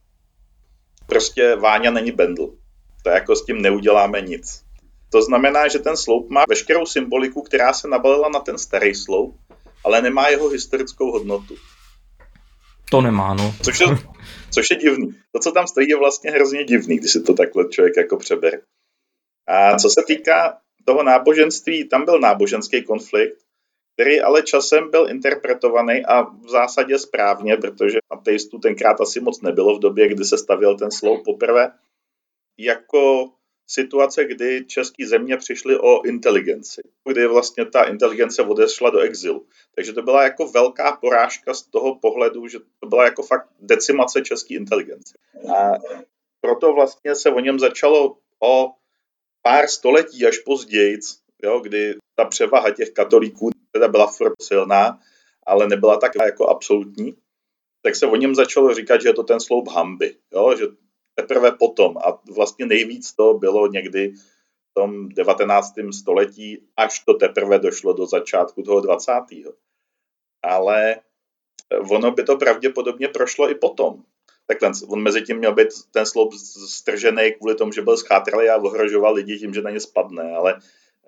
Prostě 1.06 1.56
Váňa 1.56 1.92
není 1.92 2.12
Bendl. 2.12 2.50
To 3.04 3.10
jako 3.10 3.36
s 3.36 3.46
tím 3.46 3.62
neuděláme 3.62 4.22
nic. 4.22 4.62
To 5.12 5.22
znamená, 5.22 5.68
že 5.68 5.80
ten 5.80 5.98
sloup 5.98 6.30
má 6.30 6.44
veškerou 6.50 6.86
symboliku, 6.86 7.42
která 7.42 7.74
se 7.74 7.88
nabalila 7.88 8.30
na 8.30 8.40
ten 8.40 8.58
starý 8.58 8.96
sloup, 8.96 9.38
ale 9.86 10.02
nemá 10.02 10.28
jeho 10.28 10.50
historickou 10.50 11.12
hodnotu. 11.12 11.56
To 12.92 13.02
nemá, 13.02 13.34
no. 13.34 13.54
Což 13.64 13.80
je, 13.80 13.88
což 14.52 14.70
je 14.70 14.76
divný. 14.76 15.16
To, 15.32 15.40
co 15.40 15.52
tam 15.52 15.68
stojí, 15.68 15.90
je 15.90 15.98
vlastně 15.98 16.32
hrozně 16.32 16.64
divný, 16.64 16.98
když 16.98 17.12
si 17.12 17.22
to 17.22 17.34
takhle 17.34 17.70
člověk 17.70 17.98
jako 17.98 18.18
přebere. 18.18 18.62
A 19.48 19.78
co 19.78 19.90
se 19.90 20.04
týká 20.08 20.58
toho 20.86 21.04
náboženství, 21.04 21.88
tam 21.90 22.06
byl 22.06 22.20
náboženský 22.20 22.84
konflikt, 22.84 23.38
který 23.94 24.22
ale 24.22 24.44
časem 24.44 24.92
byl 24.92 25.10
interpretovaný 25.10 26.06
a 26.06 26.22
v 26.22 26.50
zásadě 26.50 27.00
správně, 27.00 27.58
protože 27.58 27.98
ateistů 28.12 28.60
tenkrát 28.60 29.02
asi 29.02 29.20
moc 29.20 29.42
nebylo 29.42 29.78
v 29.78 29.80
době, 29.80 30.08
kdy 30.08 30.26
se 30.26 30.38
stavěl 30.38 30.78
ten 30.78 30.92
sloup 30.92 31.26
poprvé, 31.26 31.72
jako 32.60 33.32
situace, 33.70 34.26
kdy 34.26 34.66
české 34.66 35.08
země 35.08 35.38
přišly 35.38 35.80
o 35.80 36.06
inteligenci, 36.06 36.82
kdy 37.10 37.28
vlastně 37.28 37.66
ta 37.66 37.84
inteligence 37.84 38.42
odešla 38.42 38.90
do 38.90 39.00
exilu. 39.00 39.46
Takže 39.76 39.94
to 39.94 40.02
byla 40.02 40.24
jako 40.24 40.48
velká 40.48 40.92
porážka 40.92 41.54
z 41.54 41.62
toho 41.62 41.96
pohledu, 41.96 42.48
že 42.48 42.60
to 42.80 42.88
byla 42.88 43.04
jako 43.04 43.24
fakt 43.24 43.50
decimace 43.60 44.22
české 44.22 44.54
inteligence. 44.54 45.18
A 45.56 45.72
proto 46.42 46.74
vlastně 46.74 47.16
se 47.16 47.30
o 47.30 47.40
něm 47.40 47.60
začalo 47.60 48.18
o 48.44 48.72
pár 49.42 49.68
století 49.68 50.26
až 50.26 50.38
později, 50.38 51.00
jo, 51.44 51.60
kdy 51.60 51.96
ta 52.16 52.26
převaha 52.26 52.72
těch 52.72 52.92
katolíků 52.92 53.50
teda 53.72 53.88
byla 53.88 54.08
furt 54.08 54.42
silná, 54.42 55.00
ale 55.46 55.68
nebyla 55.68 55.98
tak 55.98 56.12
jako 56.26 56.48
absolutní, 56.48 57.16
tak 57.82 57.96
se 57.96 58.06
o 58.06 58.16
něm 58.16 58.36
začalo 58.36 58.74
říkat, 58.74 59.02
že 59.02 59.10
je 59.10 59.14
to 59.14 59.24
ten 59.24 59.40
sloup 59.40 59.68
hamby, 59.68 60.16
jo? 60.34 60.56
že 60.58 60.66
teprve 61.22 61.52
potom 61.52 61.98
a 61.98 62.22
vlastně 62.36 62.66
nejvíc 62.66 63.14
to 63.14 63.34
bylo 63.34 63.68
někdy 63.68 64.14
v 64.72 64.74
tom 64.74 65.10
19. 65.10 65.74
století, 65.92 66.68
až 66.78 67.00
to 67.00 67.14
teprve 67.14 67.60
došlo 67.60 67.94
do 67.94 68.06
začátku 68.06 68.64
toho 68.64 68.82
20. 68.82 69.12
Ale 70.44 70.96
ono 71.92 72.12
by 72.12 72.24
to 72.24 72.38
pravděpodobně 72.38 73.08
prošlo 73.08 73.52
i 73.52 73.56
potom. 73.56 74.04
Takhle, 74.48 74.72
on 74.88 75.04
mezi 75.04 75.22
tím 75.22 75.38
měl 75.38 75.54
být 75.54 75.68
ten 75.92 76.06
sloup 76.06 76.34
stržený 76.68 77.32
kvůli 77.32 77.56
tomu, 77.56 77.72
že 77.72 77.82
byl 77.82 77.98
schátralý 77.98 78.50
a 78.50 78.58
ohrožoval 78.58 79.14
lidi 79.14 79.40
tím, 79.40 79.54
že 79.54 79.62
na 79.62 79.70
ně 79.70 79.80
spadne, 79.80 80.36
ale 80.36 80.60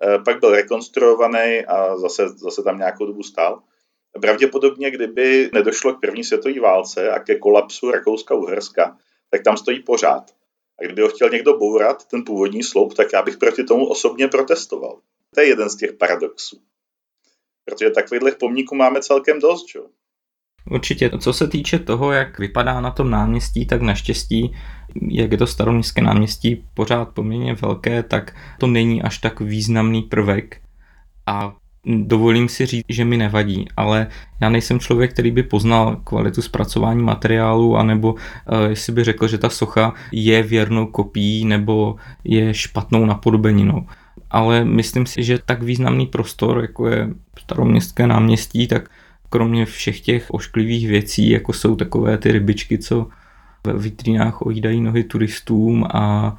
eh, 0.02 0.18
pak 0.18 0.40
byl 0.40 0.50
rekonstruovaný 0.50 1.66
a 1.66 1.96
zase, 1.96 2.28
zase 2.28 2.62
tam 2.62 2.78
nějakou 2.78 3.06
dobu 3.06 3.22
stál. 3.22 3.62
Pravděpodobně, 4.20 4.90
kdyby 4.90 5.50
nedošlo 5.52 5.94
k 5.94 6.00
první 6.00 6.24
světové 6.24 6.60
válce 6.60 7.10
a 7.10 7.18
ke 7.18 7.38
kolapsu 7.38 7.90
Rakouska-Uherska, 7.90 8.96
tak 9.32 9.42
tam 9.42 9.56
stojí 9.56 9.82
pořád. 9.82 10.30
A 10.80 10.84
kdyby 10.84 11.02
ho 11.02 11.08
chtěl 11.08 11.30
někdo 11.30 11.58
bourat, 11.58 12.04
ten 12.08 12.24
původní 12.24 12.62
sloup, 12.62 12.94
tak 12.94 13.06
já 13.12 13.22
bych 13.22 13.36
proti 13.36 13.64
tomu 13.64 13.86
osobně 13.86 14.28
protestoval. 14.28 14.98
To 15.34 15.40
je 15.40 15.48
jeden 15.48 15.70
z 15.70 15.76
těch 15.76 15.92
paradoxů. 15.92 16.60
Protože 17.64 17.90
takových 17.90 18.34
pomníků 18.34 18.74
máme 18.74 19.02
celkem 19.02 19.40
dost, 19.40 19.74
jo. 19.74 19.86
Určitě. 20.70 21.10
Co 21.18 21.32
se 21.32 21.48
týče 21.48 21.78
toho, 21.78 22.12
jak 22.12 22.38
vypadá 22.38 22.80
na 22.80 22.90
tom 22.90 23.10
náměstí, 23.10 23.66
tak 23.66 23.82
naštěstí, 23.82 24.56
jak 25.10 25.32
je 25.32 25.38
to 25.38 25.46
staroměstské 25.46 26.02
náměstí 26.02 26.64
pořád 26.74 27.04
poměrně 27.04 27.54
velké, 27.54 28.02
tak 28.02 28.36
to 28.60 28.66
není 28.66 29.02
až 29.02 29.18
tak 29.18 29.40
významný 29.40 30.02
prvek. 30.02 30.60
A 31.26 31.56
dovolím 31.86 32.48
si 32.48 32.66
říct, 32.66 32.84
že 32.88 33.04
mi 33.04 33.16
nevadí, 33.16 33.68
ale 33.76 34.06
já 34.40 34.48
nejsem 34.48 34.80
člověk, 34.80 35.12
který 35.12 35.30
by 35.30 35.42
poznal 35.42 35.96
kvalitu 36.04 36.42
zpracování 36.42 37.02
materiálu, 37.02 37.76
anebo 37.76 38.12
uh, 38.12 38.20
jestli 38.68 38.92
by 38.92 39.04
řekl, 39.04 39.28
že 39.28 39.38
ta 39.38 39.48
socha 39.48 39.94
je 40.12 40.42
věrnou 40.42 40.86
kopií 40.86 41.44
nebo 41.44 41.96
je 42.24 42.54
špatnou 42.54 43.06
napodobeninou. 43.06 43.86
Ale 44.30 44.64
myslím 44.64 45.06
si, 45.06 45.22
že 45.22 45.38
tak 45.46 45.62
významný 45.62 46.06
prostor, 46.06 46.58
jako 46.60 46.88
je 46.88 47.08
staroměstské 47.38 48.06
náměstí, 48.06 48.66
tak 48.66 48.90
kromě 49.30 49.66
všech 49.66 50.00
těch 50.00 50.26
ošklivých 50.30 50.88
věcí, 50.88 51.30
jako 51.30 51.52
jsou 51.52 51.76
takové 51.76 52.18
ty 52.18 52.32
rybičky, 52.32 52.78
co 52.78 53.06
ve 53.66 53.72
vitrínách 53.72 54.42
ojídají 54.42 54.80
nohy 54.80 55.04
turistům 55.04 55.84
a, 55.84 55.88
a 55.90 56.36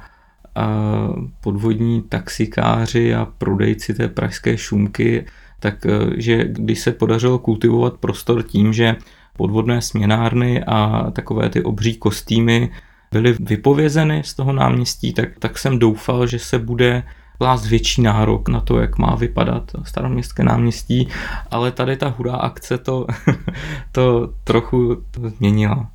podvodní 1.40 2.02
taxikáři 2.02 3.14
a 3.14 3.24
prodejci 3.38 3.94
té 3.94 4.08
pražské 4.08 4.58
šumky, 4.58 5.26
tak 5.60 5.86
e, 5.86 6.44
když 6.44 6.80
se 6.80 6.92
podařilo 6.92 7.38
kultivovat 7.38 7.94
prostor 7.94 8.42
tím, 8.42 8.72
že 8.72 8.96
podvodné 9.36 9.82
směnárny 9.82 10.64
a 10.64 11.10
takové 11.10 11.48
ty 11.48 11.62
obří 11.62 11.96
kostýmy 11.96 12.70
byly 13.12 13.36
vypovězeny 13.40 14.22
z 14.24 14.34
toho 14.34 14.52
náměstí, 14.52 15.12
tak, 15.12 15.28
tak 15.38 15.58
jsem 15.58 15.78
doufal, 15.78 16.26
že 16.26 16.38
se 16.38 16.58
bude 16.58 17.02
klást 17.38 17.66
větší 17.66 18.02
nárok 18.02 18.48
na 18.48 18.60
to, 18.60 18.80
jak 18.80 18.98
má 18.98 19.14
vypadat 19.14 19.72
staroměstské 19.82 20.44
náměstí, 20.44 21.08
ale 21.50 21.72
tady 21.72 21.96
ta 21.96 22.08
hurá 22.08 22.36
akce 22.36 22.78
to, 22.78 23.06
to 23.92 24.34
trochu 24.44 25.02
změnila. 25.26 25.90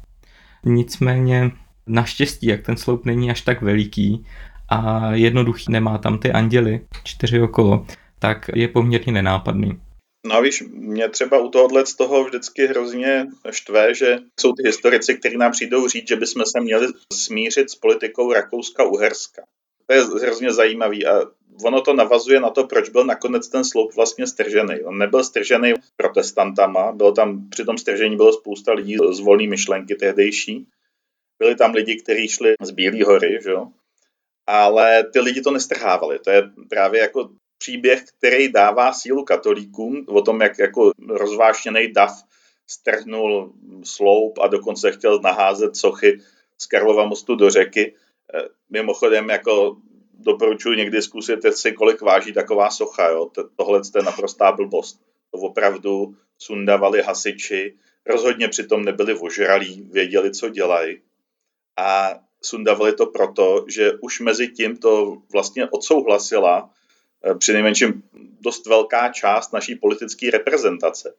Nicméně 0.65 1.51
naštěstí, 1.87 2.47
jak 2.47 2.61
ten 2.61 2.77
sloup 2.77 3.05
není 3.05 3.31
až 3.31 3.41
tak 3.41 3.61
veliký 3.61 4.25
a 4.69 5.11
jednoduchý, 5.13 5.71
nemá 5.71 5.97
tam 5.97 6.19
ty 6.19 6.31
anděly 6.31 6.85
čtyři 7.03 7.41
okolo, 7.41 7.85
tak 8.19 8.49
je 8.55 8.67
poměrně 8.67 9.13
nenápadný. 9.13 9.79
No 10.25 10.35
a 10.35 10.41
víš, 10.41 10.63
mě 10.71 11.09
třeba 11.09 11.39
u 11.39 11.49
tohohle 11.49 11.85
z 11.85 11.95
toho 11.95 12.23
vždycky 12.23 12.67
hrozně 12.67 13.27
štve, 13.49 13.93
že 13.93 14.19
jsou 14.39 14.53
ty 14.53 14.63
historici, 14.65 15.15
kteří 15.15 15.37
nám 15.37 15.51
přijdou 15.51 15.87
říct, 15.87 16.07
že 16.07 16.15
bychom 16.15 16.45
se 16.45 16.61
měli 16.61 16.87
smířit 17.13 17.69
s 17.69 17.75
politikou 17.75 18.33
Rakouska-Uherska. 18.33 19.41
To 19.87 19.93
je 19.93 20.01
hrozně 20.01 20.53
zajímavý 20.53 21.05
a 21.05 21.21
ono 21.63 21.81
to 21.81 21.93
navazuje 21.93 22.39
na 22.39 22.49
to, 22.49 22.67
proč 22.67 22.89
byl 22.89 23.05
nakonec 23.05 23.47
ten 23.47 23.63
sloup 23.63 23.95
vlastně 23.95 24.27
stržený. 24.27 24.81
On 24.81 24.97
nebyl 24.97 25.23
stržený 25.23 25.73
protestantama, 25.95 26.91
bylo 26.91 27.11
tam, 27.11 27.49
při 27.49 27.65
tom 27.65 27.77
stržení 27.77 28.15
bylo 28.15 28.33
spousta 28.33 28.73
lidí 28.73 28.97
z 29.11 29.19
volné 29.19 29.47
myšlenky 29.47 29.95
tehdejší. 29.95 30.67
Byli 31.39 31.55
tam 31.55 31.73
lidi, 31.73 31.95
kteří 31.95 32.27
šli 32.27 32.53
z 32.61 32.71
Bílé 32.71 33.03
hory, 33.05 33.39
že 33.43 33.49
jo? 33.49 33.67
Ale 34.49 35.03
ty 35.03 35.19
lidi 35.19 35.41
to 35.41 35.51
nestrhávali. 35.51 36.19
To 36.19 36.31
je 36.31 36.49
právě 36.69 37.01
jako 37.01 37.29
příběh, 37.57 38.03
který 38.17 38.51
dává 38.51 38.93
sílu 38.93 39.23
katolíkům 39.23 40.05
o 40.07 40.21
tom, 40.21 40.41
jak 40.41 40.59
jako 40.59 40.91
rozvášněný 41.09 41.93
dav 41.93 42.11
strhnul 42.67 43.53
sloup 43.83 44.39
a 44.39 44.47
dokonce 44.47 44.91
chtěl 44.91 45.19
naházet 45.19 45.75
sochy 45.75 46.19
z 46.57 46.65
Karlova 46.65 47.05
mostu 47.05 47.35
do 47.35 47.49
řeky. 47.49 47.95
Eh, 48.33 48.47
mimochodem, 48.69 49.29
jako 49.29 49.77
doporučuji 50.13 50.77
někdy 50.77 51.01
zkusit 51.01 51.39
si, 51.53 51.71
kolik 51.71 52.01
váží 52.01 52.33
taková 52.33 52.69
socha. 52.69 53.09
Jo? 53.09 53.31
Tohle 53.55 53.81
je 53.95 54.03
naprostá 54.03 54.51
blbost. 54.51 55.01
To 55.31 55.37
opravdu 55.37 56.15
sundavali 56.37 57.01
hasiči, 57.01 57.77
rozhodně 58.05 58.47
přitom 58.47 58.85
nebyli 58.85 59.19
ožralí, 59.19 59.81
věděli, 59.91 60.31
co 60.31 60.49
dělají. 60.49 61.01
A 61.77 62.19
sundavali 62.41 62.93
to 62.93 63.05
proto, 63.05 63.65
že 63.67 63.93
už 64.01 64.19
mezi 64.19 64.47
tím 64.47 64.77
to 64.77 65.17
vlastně 65.31 65.67
odsouhlasila 65.69 66.69
eh, 67.23 67.35
přinejmenším 67.35 68.03
dost 68.41 68.65
velká 68.65 69.09
část 69.09 69.53
naší 69.53 69.75
politické 69.75 70.31
reprezentace. 70.31 71.13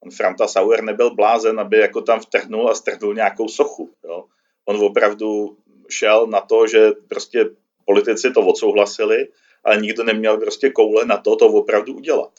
On 0.00 0.10
Franta 0.10 0.48
Sauer 0.48 0.82
nebyl 0.82 1.14
blázen, 1.14 1.60
aby 1.60 1.78
jako 1.78 2.00
tam 2.00 2.20
vtrhnul 2.20 2.70
a 2.70 2.74
strhnul 2.74 3.14
nějakou 3.14 3.48
sochu. 3.48 3.90
Jo? 4.04 4.24
On 4.64 4.84
opravdu 4.84 5.56
šel 5.88 6.26
na 6.26 6.40
to, 6.40 6.66
že 6.66 6.90
prostě 7.08 7.50
politici 7.84 8.30
to 8.30 8.40
odsouhlasili, 8.40 9.28
ale 9.64 9.80
nikdo 9.80 10.04
neměl 10.04 10.38
prostě 10.38 10.70
koule 10.70 11.04
na 11.04 11.16
to, 11.16 11.36
to 11.36 11.46
opravdu 11.46 11.94
udělat. 11.94 12.30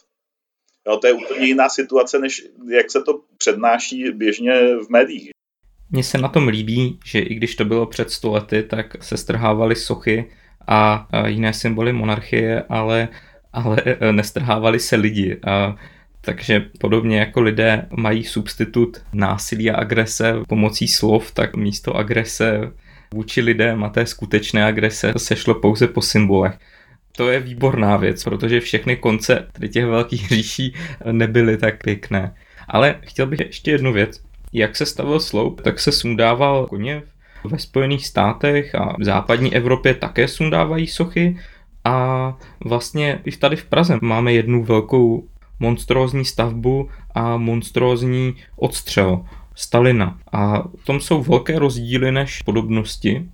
Jo, 0.87 0.97
to 0.97 1.07
je 1.07 1.13
úplně 1.13 1.45
jiná 1.45 1.69
situace, 1.69 2.19
než 2.19 2.47
jak 2.69 2.91
se 2.91 3.01
to 3.01 3.21
přednáší 3.37 4.11
běžně 4.11 4.75
v 4.75 4.89
médiích. 4.89 5.31
Mně 5.91 6.03
se 6.03 6.17
na 6.17 6.27
tom 6.27 6.47
líbí, 6.47 6.99
že 7.05 7.19
i 7.19 7.35
když 7.35 7.55
to 7.55 7.65
bylo 7.65 7.85
před 7.85 8.11
stolety, 8.11 8.63
tak 8.63 9.03
se 9.03 9.17
strhávaly 9.17 9.75
sochy 9.75 10.25
a 10.67 11.07
jiné 11.25 11.53
symboly 11.53 11.93
monarchie, 11.93 12.63
ale, 12.69 13.07
ale 13.53 13.77
e, 13.85 14.11
nestrhávaly 14.11 14.79
se 14.79 14.95
lidi. 14.95 15.37
A 15.47 15.75
takže 16.21 16.65
podobně 16.79 17.19
jako 17.19 17.41
lidé 17.41 17.87
mají 17.97 18.23
substitut 18.23 18.97
násilí 19.13 19.71
a 19.71 19.77
agrese 19.77 20.35
pomocí 20.47 20.87
slov, 20.87 21.31
tak 21.31 21.55
místo 21.55 21.95
agrese 21.95 22.71
vůči 23.13 23.41
lidem 23.41 23.83
a 23.83 23.89
té 23.89 24.05
skutečné 24.05 24.65
agrese 24.65 25.13
se 25.17 25.35
šlo 25.35 25.53
pouze 25.53 25.87
po 25.87 26.01
symbolech. 26.01 26.57
To 27.17 27.29
je 27.29 27.39
výborná 27.39 27.97
věc, 27.97 28.23
protože 28.23 28.59
všechny 28.59 28.95
konce 28.95 29.47
těch 29.69 29.85
velkých 29.85 30.27
říší 30.27 30.73
nebyly 31.11 31.57
tak 31.57 31.83
pěkné. 31.83 32.35
Ale 32.67 32.95
chtěl 33.01 33.27
bych 33.27 33.39
ještě 33.39 33.71
jednu 33.71 33.93
věc. 33.93 34.26
Jak 34.53 34.75
se 34.75 34.85
stavil 34.85 35.19
sloup, 35.19 35.61
tak 35.61 35.79
se 35.79 35.91
sundával 35.91 36.67
koně 36.67 37.03
ve 37.43 37.59
Spojených 37.59 38.07
státech 38.07 38.75
a 38.75 38.95
v 38.99 39.03
západní 39.03 39.55
Evropě 39.55 39.93
také 39.93 40.27
sundávají 40.27 40.87
sochy 40.87 41.37
a 41.85 42.37
vlastně 42.65 43.19
i 43.25 43.31
tady 43.31 43.55
v 43.55 43.65
Praze 43.65 43.99
máme 44.01 44.33
jednu 44.33 44.63
velkou 44.63 45.27
monstrózní 45.59 46.25
stavbu 46.25 46.89
a 47.15 47.37
monstrózní 47.37 48.35
odstřel. 48.55 49.25
Stalina. 49.55 50.17
A 50.31 50.61
v 50.61 50.85
tom 50.85 50.99
jsou 50.99 51.23
velké 51.23 51.59
rozdíly 51.59 52.11
než 52.11 52.41
podobnosti. 52.41 53.29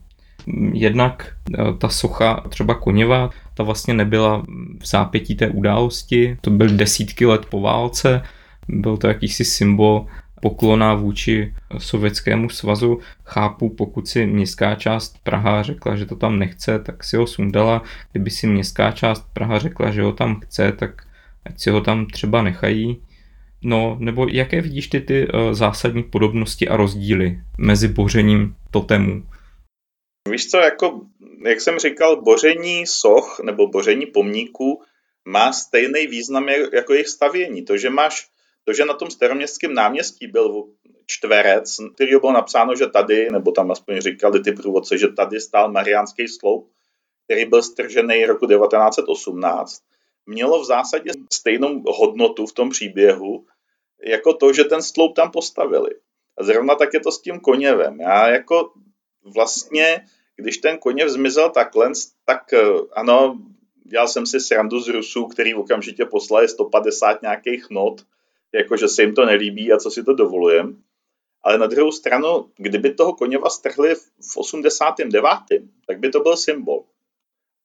Jednak 0.74 1.36
e, 1.54 1.74
ta 1.78 1.90
socha 1.90 2.44
třeba 2.50 2.74
Koněva, 2.74 3.30
ta 3.54 3.64
vlastně 3.64 3.94
nebyla 3.94 4.44
v 4.80 4.88
zápětí 4.88 5.36
té 5.36 5.50
události, 5.50 6.38
to 6.42 6.50
byly 6.50 6.78
desítky 6.78 7.26
let 7.26 7.46
po 7.46 7.62
válce, 7.62 8.22
byl 8.68 8.98
to 8.98 9.08
jakýsi 9.08 9.46
symbol 9.46 10.06
poklona 10.44 10.94
vůči 10.94 11.54
Sovětskému 11.78 12.50
svazu. 12.50 13.00
Chápu, 13.24 13.70
pokud 13.70 14.08
si 14.08 14.26
městská 14.26 14.76
část 14.76 15.24
Praha 15.24 15.64
řekla, 15.64 15.96
že 15.96 16.06
to 16.06 16.16
tam 16.16 16.40
nechce, 16.40 16.80
tak 16.80 17.04
si 17.04 17.18
ho 17.18 17.28
sundala. 17.28 17.82
Kdyby 18.12 18.30
si 18.30 18.48
městská 18.48 18.92
část 18.92 19.26
Praha 19.34 19.60
řekla, 19.60 19.92
že 19.92 20.02
ho 20.02 20.12
tam 20.12 20.40
chce, 20.40 20.72
tak 20.72 21.08
ať 21.46 21.60
si 21.60 21.70
ho 21.70 21.82
tam 21.82 22.06
třeba 22.06 22.42
nechají. 22.42 23.02
No, 23.64 23.96
nebo 24.00 24.28
jaké 24.28 24.62
vidíš 24.62 24.88
ty 24.88 25.02
ty 25.02 25.28
uh, 25.28 25.54
zásadní 25.54 26.04
podobnosti 26.04 26.68
a 26.68 26.78
rozdíly 26.78 27.40
mezi 27.58 27.88
bořením 27.88 28.56
totemů? 28.72 29.24
Víš 30.30 30.50
co, 30.50 30.58
jako, 30.58 31.02
jak 31.46 31.62
jsem 31.62 31.80
říkal, 31.80 32.22
boření 32.22 32.88
soch 32.88 33.40
nebo 33.44 33.68
boření 33.68 34.06
pomníků 34.06 34.82
má 35.26 35.54
stejný 35.54 36.08
význam 36.08 36.50
jako 36.50 36.94
jejich 36.94 37.08
stavění. 37.08 37.62
To, 37.64 37.78
že 37.78 37.90
máš, 37.90 38.28
to, 38.64 38.74
že 38.74 38.86
na 38.86 38.94
tom 38.94 39.12
staroměstském 39.12 39.74
náměstí 39.74 40.28
byl 40.28 40.64
čtverec, 41.06 41.78
který 41.96 42.12
bylo 42.20 42.32
napsáno, 42.32 42.76
že 42.76 42.88
tady, 42.88 43.28
nebo 43.32 43.52
tam 43.52 43.72
aspoň 43.72 44.02
říkali 44.02 44.40
ty 44.40 44.52
průvodce, 44.52 44.98
že 44.98 45.08
tady 45.08 45.40
stál 45.40 45.72
Mariánský 45.72 46.28
sloup, 46.28 46.72
který 47.26 47.46
byl 47.46 47.64
stržený 47.64 48.26
roku 48.26 48.48
1918, 48.48 49.84
mělo 50.26 50.62
v 50.62 50.66
zásadě 50.66 51.12
stejnou 51.34 51.84
hodnotu 51.88 52.46
v 52.46 52.54
tom 52.54 52.70
příběhu, 52.70 53.46
jako 54.06 54.34
to, 54.34 54.54
že 54.54 54.64
ten 54.64 54.82
sloup 54.82 55.16
tam 55.16 55.32
postavili. 55.32 55.90
A 56.38 56.44
zrovna 56.44 56.76
tak 56.76 56.94
je 56.94 57.00
to 57.00 57.12
s 57.12 57.22
tím 57.22 57.40
koněvem. 57.40 58.00
Já 58.00 58.30
jako 58.30 58.74
vlastně, 59.24 60.06
když 60.36 60.58
ten 60.58 60.78
koněv 60.78 61.10
zmizel 61.10 61.50
takhle, 61.50 61.92
tak 62.26 62.54
eh, 62.54 62.64
ano, 62.96 63.40
dělal 63.86 64.08
jsem 64.08 64.26
si 64.26 64.40
srandu 64.40 64.80
z 64.80 64.88
Rusů, 64.88 65.26
který 65.26 65.54
okamžitě 65.54 66.06
poslali 66.06 66.48
150 66.48 67.22
nějakých 67.22 67.70
not, 67.70 68.02
jakože 68.54 68.88
se 68.88 69.02
jim 69.02 69.16
to 69.16 69.26
nelíbí 69.26 69.74
a 69.74 69.78
co 69.78 69.92
si 69.92 70.04
to 70.04 70.14
dovolujem. 70.14 70.84
Ale 71.44 71.58
na 71.58 71.68
druhou 71.68 71.92
stranu, 71.92 72.52
kdyby 72.58 72.94
toho 72.94 73.14
koněva 73.14 73.50
strhli 73.50 73.96
v 73.96 74.38
89., 74.38 75.30
tak 75.88 76.00
by 76.00 76.10
to 76.10 76.20
byl 76.20 76.38
symbol. 76.38 76.84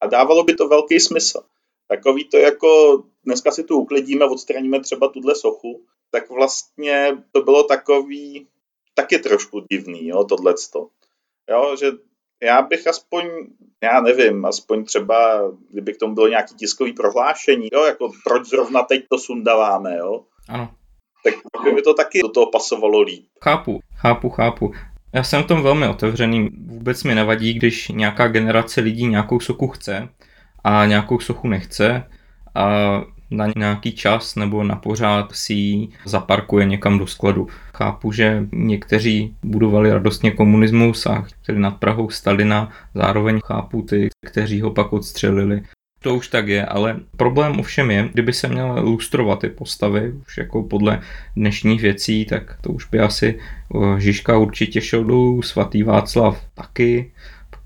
A 0.01 0.07
dávalo 0.07 0.45
by 0.45 0.55
to 0.55 0.69
velký 0.69 1.01
smysl. 1.01 1.43
Takový 1.89 2.25
to 2.25 2.37
jako, 2.37 3.03
dneska 3.25 3.51
si 3.51 3.65
tu 3.65 3.77
uklidíme, 3.77 4.25
odstraníme 4.25 4.81
třeba 4.81 5.09
tuhle 5.09 5.35
sochu, 5.35 5.85
tak 6.11 6.31
vlastně 6.31 7.25
to 7.33 7.43
bylo 7.43 7.63
takový 7.63 8.47
taky 8.95 9.19
trošku 9.19 9.61
divný, 9.71 10.07
jo, 10.07 10.25
tohleto. 10.25 10.89
Jo, 11.51 11.77
že 11.77 11.93
já 12.43 12.63
bych 12.63 12.87
aspoň, 12.87 13.25
já 13.83 14.01
nevím, 14.01 14.45
aspoň 14.47 14.85
třeba, 14.85 15.51
kdyby 15.71 15.95
k 15.95 15.99
tomu 15.99 16.15
bylo 16.15 16.29
nějaký 16.29 16.55
tiskový 16.55 16.93
prohlášení, 16.93 17.69
jo, 17.73 17.85
jako 17.85 18.11
proč 18.25 18.47
zrovna 18.47 18.83
teď 18.83 19.05
to 19.11 19.19
sundáváme, 19.19 19.97
jo. 19.99 20.25
Ano. 20.49 20.78
Tak 21.25 21.35
by 21.65 21.73
mi 21.73 21.83
to 21.83 21.95
taky 21.95 22.21
do 22.23 22.29
toho 22.29 22.51
pasovalo 22.51 23.01
líp. 23.01 23.25
Chápu, 23.45 23.81
chápu, 23.95 24.31
chápu. 24.31 24.73
Já 25.13 25.23
jsem 25.23 25.43
v 25.43 25.47
tom 25.47 25.63
velmi 25.63 25.89
otevřený, 25.89 26.49
vůbec 26.67 27.05
mi 27.05 27.15
nevadí, 27.15 27.55
když 27.55 27.89
nějaká 27.89 28.29
generace 28.29 28.81
lidí 28.81 29.07
nějakou 29.07 29.41
sochu 29.41 29.69
chce 29.69 30.09
a 30.65 30.87
nějakou 30.87 31.21
sochu 31.21 31.49
nechce 31.49 32.05
a 32.55 32.69
na 33.31 33.47
nějaký 33.57 33.93
čas 33.93 34.37
nebo 34.37 34.65
na 34.65 34.77
pořád 34.77 35.33
si 35.33 35.55
ji 35.55 35.89
zaparkuje 36.05 36.67
někam 36.67 36.99
do 36.99 37.07
skladu. 37.07 37.47
Chápu, 37.75 38.13
že 38.13 38.47
někteří 38.53 39.37
budovali 39.43 39.93
radostně 39.93 40.31
komunismus 40.31 41.07
a 41.07 41.23
chtěli 41.23 41.59
nad 41.59 41.71
Prahou 41.71 42.11
Stalina, 42.11 42.73
zároveň 42.95 43.41
chápu 43.45 43.83
ty, 43.83 44.09
kteří 44.27 44.61
ho 44.61 44.71
pak 44.71 44.93
odstřelili. 44.93 45.63
To 46.03 46.15
už 46.15 46.29
tak 46.29 46.49
je, 46.49 46.65
ale 46.65 46.97
problém 47.17 47.61
ovšem 47.61 47.91
je, 47.91 48.09
kdyby 48.13 48.33
se 48.33 48.49
měly 48.49 48.81
lustrovat 48.81 49.41
ty 49.41 49.49
postavy, 49.49 50.13
už 50.27 50.39
jako 50.39 50.63
podle 50.63 51.01
dnešních 51.37 51.83
věcí, 51.83 52.25
tak 52.25 52.59
to 52.61 52.71
už 52.71 52.85
by 52.85 52.99
asi 52.99 53.39
Žižka 53.99 54.39
určitě 54.39 54.81
šel 54.81 55.05
dolů, 55.05 55.43
svatý 55.43 55.83
Václav 55.83 56.45
taky, 56.55 57.11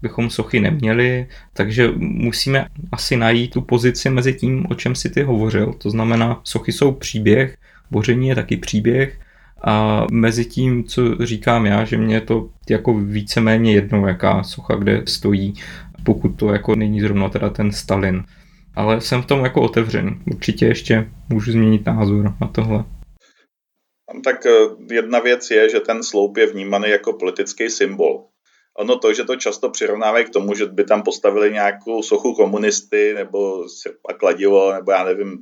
bychom 0.02 0.30
sochy 0.30 0.60
neměli, 0.60 1.26
takže 1.52 1.88
musíme 1.96 2.66
asi 2.92 3.16
najít 3.16 3.50
tu 3.50 3.60
pozici 3.60 4.10
mezi 4.10 4.34
tím, 4.34 4.66
o 4.70 4.74
čem 4.74 4.94
si 4.94 5.10
ty 5.10 5.22
hovořil. 5.22 5.72
To 5.78 5.90
znamená, 5.90 6.40
sochy 6.44 6.72
jsou 6.72 6.92
příběh, 6.92 7.56
boření 7.90 8.28
je 8.28 8.34
taky 8.34 8.56
příběh 8.56 9.18
a 9.64 10.06
mezi 10.10 10.44
tím, 10.44 10.84
co 10.84 11.26
říkám 11.26 11.66
já, 11.66 11.84
že 11.84 11.98
mě 11.98 12.20
to 12.20 12.48
jako 12.70 12.94
víceméně 12.94 13.72
jedno, 13.72 14.06
jaká 14.06 14.42
socha 14.42 14.74
kde 14.74 15.02
stojí, 15.06 15.54
pokud 16.04 16.28
to 16.28 16.52
jako 16.52 16.74
není 16.74 17.00
zrovna 17.00 17.28
teda 17.28 17.50
ten 17.50 17.72
Stalin. 17.72 18.24
Ale 18.74 19.00
jsem 19.00 19.22
v 19.22 19.26
tom 19.26 19.44
jako 19.44 19.62
otevřený. 19.62 20.20
Určitě 20.34 20.66
ještě 20.66 21.10
můžu 21.28 21.52
změnit 21.52 21.86
názor 21.86 22.34
na 22.40 22.48
tohle. 22.54 22.84
Tak 24.24 24.46
eh, 24.46 24.50
jedna 24.94 25.20
věc 25.20 25.50
je, 25.50 25.68
že 25.68 25.80
ten 25.80 26.02
sloup 26.02 26.36
je 26.36 26.46
vnímaný 26.46 26.90
jako 26.90 27.12
politický 27.12 27.70
symbol. 27.70 28.24
Ono 28.78 28.98
to, 28.98 29.14
že 29.14 29.24
to 29.24 29.36
často 29.36 29.70
přirovnávají 29.70 30.24
k 30.24 30.30
tomu, 30.30 30.54
že 30.54 30.66
by 30.66 30.84
tam 30.84 31.02
postavili 31.02 31.52
nějakou 31.52 32.02
sochu 32.02 32.34
komunisty 32.34 33.14
nebo 33.14 33.64
a 34.08 34.12
kladivo, 34.12 34.72
nebo 34.72 34.92
já 34.92 35.04
nevím, 35.04 35.38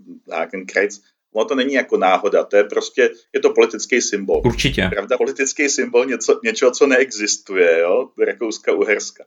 krajc, 0.73 1.01
ono 1.35 1.45
to 1.45 1.55
není 1.55 1.75
jako 1.75 1.97
náhoda, 1.97 2.45
to 2.45 2.57
je 2.57 2.65
prostě, 2.65 3.11
je 3.35 3.41
to 3.41 3.51
politický 3.51 4.03
symbol. 4.03 4.43
Určitě. 4.45 4.89
Pravda, 4.93 5.17
politický 5.17 5.69
symbol 5.69 6.05
něco, 6.05 6.41
něčeho, 6.45 6.71
co 6.71 6.87
neexistuje, 6.87 7.79
jo, 7.79 8.09
Rakouska-Uherska. 8.27 9.25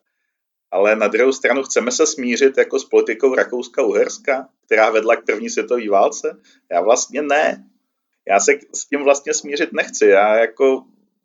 Ale 0.74 0.96
na 0.96 1.08
druhou 1.08 1.32
stranu 1.32 1.64
chceme 1.64 1.92
se 1.92 2.06
smířit 2.06 2.58
jako 2.58 2.80
s 2.80 2.86
politikou 2.86 3.36
Rakouska-Uherska, 3.36 4.46
která 4.66 4.90
vedla 4.90 5.16
k 5.16 5.26
první 5.26 5.50
světové 5.50 5.90
válce? 5.90 6.38
Já 6.72 6.82
vlastně 6.82 7.22
ne. 7.22 7.64
Já 8.28 8.40
se 8.40 8.52
s 8.76 8.86
tím 8.86 9.04
vlastně 9.04 9.34
smířit 9.34 9.74
nechci. 9.74 10.06
Já 10.06 10.36
jako 10.36 10.84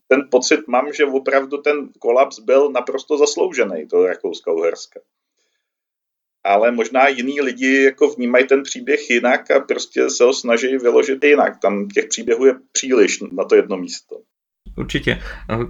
ten 0.08 0.28
pocit 0.30 0.68
mám, 0.68 0.92
že 0.92 1.04
opravdu 1.04 1.56
ten 1.56 1.88
kolaps 1.98 2.38
byl 2.38 2.70
naprosto 2.70 3.18
zasloužený, 3.18 3.88
to 3.88 3.96
Rakouska-Uherska. 3.96 5.00
Ale 6.44 6.72
možná 6.72 7.08
jiní 7.08 7.40
lidi 7.40 7.82
jako 7.82 8.08
vnímají 8.08 8.46
ten 8.46 8.62
příběh 8.62 9.10
jinak 9.10 9.50
a 9.50 9.60
prostě 9.60 10.10
se 10.10 10.24
ho 10.24 10.32
snaží 10.32 10.76
vyložit 10.76 11.24
jinak. 11.24 11.60
Tam 11.60 11.88
těch 11.88 12.06
příběhů 12.06 12.46
je 12.46 12.54
příliš 12.72 13.20
na 13.20 13.44
to 13.44 13.54
jedno 13.54 13.76
místo. 13.76 14.20
Určitě. 14.78 15.22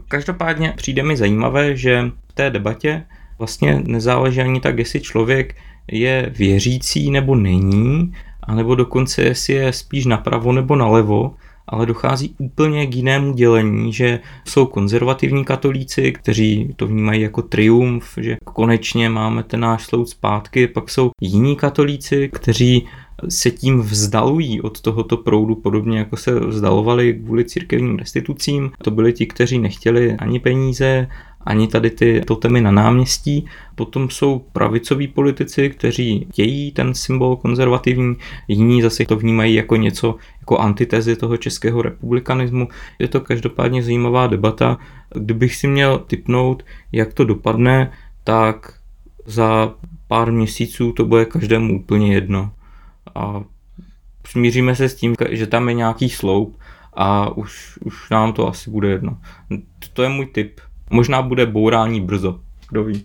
Každopádně 0.09 0.75
přijde 0.77 1.03
mi 1.03 1.17
zajímavé, 1.17 1.77
že 1.77 2.03
v 2.29 2.33
té 2.33 2.51
debatě 2.51 3.07
vlastně 3.39 3.83
nezáleží 3.87 4.41
ani 4.41 4.61
tak, 4.61 4.79
jestli 4.79 5.01
člověk 5.01 5.57
je 5.93 6.33
věřící 6.37 7.11
nebo 7.11 7.35
není, 7.35 8.13
anebo 8.43 8.75
dokonce 8.75 9.23
jestli 9.23 9.55
je 9.55 9.73
spíš 9.73 10.07
napravo 10.07 10.53
nebo 10.53 10.77
nalevo, 10.77 11.35
ale 11.69 11.87
dochází 11.87 12.35
úplně 12.39 12.87
k 12.87 12.95
jinému 12.95 13.33
dělení, 13.33 13.93
že 13.93 14.21
jsou 14.45 14.67
konzervativní 14.67 15.45
katolíci, 15.45 16.13
kteří 16.13 16.75
to 16.77 16.87
vnímají 16.87 17.23
jako 17.23 17.43
triumf, 17.43 18.15
že 18.17 18.37
konečně 18.45 19.09
máme 19.09 19.43
ten 19.43 19.61
náš 19.61 19.87
soud 19.87 20.09
zpátky, 20.09 20.67
pak 20.67 20.91
jsou 20.91 21.11
jiní 21.21 21.57
katolíci, 21.57 22.29
kteří 22.33 22.87
se 23.29 23.51
tím 23.51 23.81
vzdalují 23.81 24.61
od 24.61 24.81
tohoto 24.81 25.17
proudu, 25.17 25.55
podobně 25.55 25.99
jako 25.99 26.17
se 26.17 26.41
vzdalovali 26.41 27.15
kvůli 27.15 27.45
církevním 27.45 27.99
restitucím. 27.99 28.71
To 28.83 28.91
byli 28.91 29.13
ti, 29.13 29.27
kteří 29.27 29.59
nechtěli 29.59 30.13
ani 30.13 30.39
peníze, 30.39 31.09
ani 31.49 31.69
tady 31.69 31.91
ty 31.91 32.21
totemy 32.27 32.61
na 32.61 32.71
náměstí. 32.71 33.47
Potom 33.75 34.11
jsou 34.11 34.39
pravicoví 34.39 35.09
politici, 35.09 35.71
kteří 35.71 36.27
dějí 36.35 36.73
ten 36.73 36.95
symbol 36.95 37.37
konzervativní, 37.37 38.17
jiní 38.49 38.83
zase 38.83 39.05
to 39.05 39.17
vnímají 39.17 39.55
jako 39.55 39.77
něco, 39.77 40.15
jako 40.41 40.59
antitezi 40.59 41.17
toho 41.17 41.37
českého 41.37 41.83
republikanismu. 41.83 42.69
Je 42.99 43.09
to 43.09 43.21
každopádně 43.21 43.83
zajímavá 43.83 44.27
debata. 44.27 44.79
Kdybych 45.15 45.55
si 45.55 45.69
měl 45.69 45.99
typnout, 45.99 46.65
jak 46.93 47.15
to 47.15 47.25
dopadne, 47.25 47.93
tak 48.25 48.73
za 49.27 49.75
pár 50.09 50.33
měsíců 50.33 50.93
to 50.93 51.05
bude 51.05 51.25
každému 51.25 51.81
úplně 51.81 52.15
jedno. 52.15 52.53
A 53.15 53.43
smíříme 54.27 54.75
se 54.75 54.89
s 54.89 54.95
tím, 54.95 55.15
že 55.31 55.47
tam 55.47 55.69
je 55.69 55.75
nějaký 55.75 56.09
sloup 56.09 56.59
a 56.95 57.37
už, 57.37 57.79
už 57.85 58.11
nám 58.11 58.33
to 58.33 58.49
asi 58.49 58.71
bude 58.71 58.89
jedno. 58.89 59.19
To 59.93 60.03
je 60.03 60.09
můj 60.09 60.27
tip. 60.27 60.61
Možná 60.91 61.23
bude 61.23 61.47
bourání 61.47 62.01
brzo, 62.01 62.41
kdo 62.71 62.85
ví. 62.85 63.05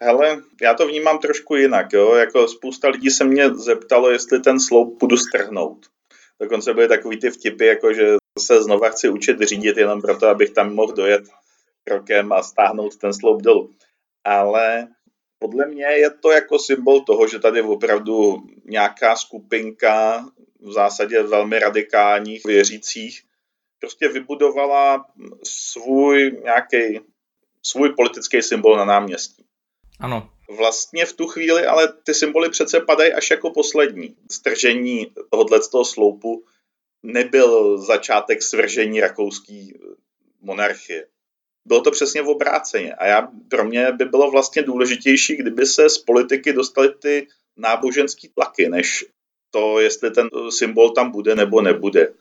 Hele, 0.00 0.42
já 0.62 0.74
to 0.74 0.86
vnímám 0.86 1.18
trošku 1.18 1.56
jinak, 1.56 1.92
jo. 1.92 2.14
Jako 2.14 2.48
spousta 2.48 2.88
lidí 2.88 3.10
se 3.10 3.24
mě 3.24 3.54
zeptalo, 3.54 4.10
jestli 4.10 4.40
ten 4.40 4.60
sloup 4.60 5.00
budu 5.00 5.16
strhnout. 5.16 5.86
Dokonce 6.40 6.74
byly 6.74 6.88
takový 6.88 7.20
ty 7.20 7.30
vtipy, 7.30 7.66
jako 7.66 7.94
že 7.94 8.16
se 8.38 8.62
znova 8.62 8.88
chci 8.88 9.08
učit 9.08 9.40
řídit 9.40 9.76
jenom 9.76 10.00
proto, 10.00 10.28
abych 10.28 10.50
tam 10.50 10.74
mohl 10.74 10.92
dojet 10.92 11.22
krokem 11.84 12.32
a 12.32 12.42
stáhnout 12.42 12.96
ten 12.96 13.14
sloup 13.14 13.42
dolů. 13.42 13.74
Ale 14.24 14.88
podle 15.38 15.66
mě 15.66 15.84
je 15.84 16.10
to 16.10 16.30
jako 16.30 16.58
symbol 16.58 17.00
toho, 17.00 17.28
že 17.28 17.38
tady 17.38 17.62
opravdu 17.62 18.36
nějaká 18.64 19.16
skupinka 19.16 20.24
v 20.60 20.72
zásadě 20.72 21.22
velmi 21.22 21.58
radikálních 21.58 22.44
věřících 22.44 23.22
prostě 23.82 24.08
vybudovala 24.08 25.06
svůj 25.42 26.40
nějaký 26.42 27.00
svůj 27.66 27.94
politický 27.94 28.42
symbol 28.42 28.76
na 28.76 28.84
náměstí. 28.84 29.44
Ano. 30.00 30.30
Vlastně 30.56 31.06
v 31.06 31.12
tu 31.12 31.26
chvíli, 31.26 31.66
ale 31.66 31.92
ty 32.02 32.14
symboly 32.14 32.50
přece 32.50 32.80
padají 32.80 33.12
až 33.12 33.30
jako 33.30 33.50
poslední. 33.50 34.16
Stržení 34.30 35.12
tohohle 35.30 35.60
toho 35.70 35.84
sloupu 35.84 36.44
nebyl 37.02 37.78
začátek 37.78 38.42
svržení 38.42 39.00
rakouské 39.00 39.66
monarchie. 40.40 41.06
Bylo 41.64 41.80
to 41.80 41.90
přesně 41.90 42.22
v 42.22 42.28
obráceně. 42.28 42.94
A 42.94 43.06
já, 43.06 43.28
pro 43.48 43.64
mě 43.64 43.92
by 43.92 44.04
bylo 44.04 44.30
vlastně 44.30 44.62
důležitější, 44.62 45.36
kdyby 45.36 45.66
se 45.66 45.88
z 45.88 45.98
politiky 45.98 46.52
dostaly 46.52 46.94
ty 46.94 47.28
náboženské 47.56 48.28
tlaky, 48.28 48.68
než 48.68 49.04
to, 49.50 49.80
jestli 49.80 50.10
ten 50.10 50.28
symbol 50.50 50.90
tam 50.90 51.10
bude 51.10 51.34
nebo 51.34 51.60
nebude. 51.60 52.14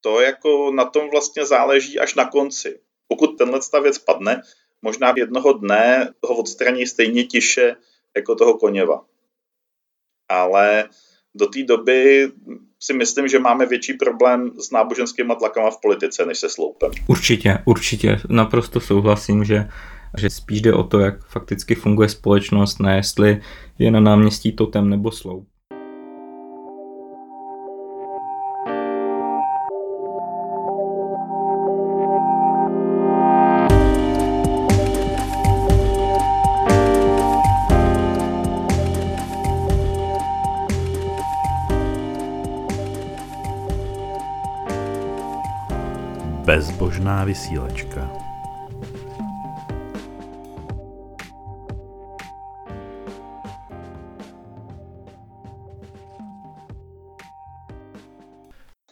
To 0.00 0.20
jako 0.20 0.72
na 0.72 0.84
tom 0.84 1.10
vlastně 1.10 1.46
záleží 1.46 1.98
až 1.98 2.14
na 2.14 2.28
konci. 2.28 2.80
Pokud 3.08 3.38
tenhle 3.38 3.60
ta 3.70 3.80
věc 3.80 3.98
padne, 3.98 4.42
možná 4.82 5.14
jednoho 5.16 5.52
dne 5.52 6.12
ho 6.22 6.36
odstraní 6.36 6.86
stejně 6.86 7.24
tiše 7.24 7.76
jako 8.16 8.34
toho 8.34 8.58
koněva. 8.58 9.04
Ale 10.28 10.88
do 11.34 11.46
té 11.46 11.62
doby 11.62 12.32
si 12.80 12.92
myslím, 12.92 13.28
že 13.28 13.38
máme 13.38 13.66
větší 13.66 13.92
problém 13.92 14.50
s 14.60 14.70
náboženskými 14.70 15.32
tlakama 15.38 15.70
v 15.70 15.80
politice, 15.82 16.26
než 16.26 16.38
se 16.38 16.48
sloupem. 16.48 16.90
Určitě, 17.06 17.58
určitě. 17.64 18.20
Naprosto 18.28 18.80
souhlasím, 18.80 19.44
že, 19.44 19.68
že 20.18 20.30
spíš 20.30 20.60
jde 20.60 20.72
o 20.72 20.82
to, 20.82 20.98
jak 20.98 21.26
fakticky 21.26 21.74
funguje 21.74 22.08
společnost, 22.08 22.80
ne 22.80 22.96
jestli 22.96 23.40
je 23.78 23.90
na 23.90 24.00
náměstí 24.00 24.52
totem 24.52 24.88
nebo 24.88 25.10
sloup. 25.12 25.48
Vysílačka. 47.24 48.12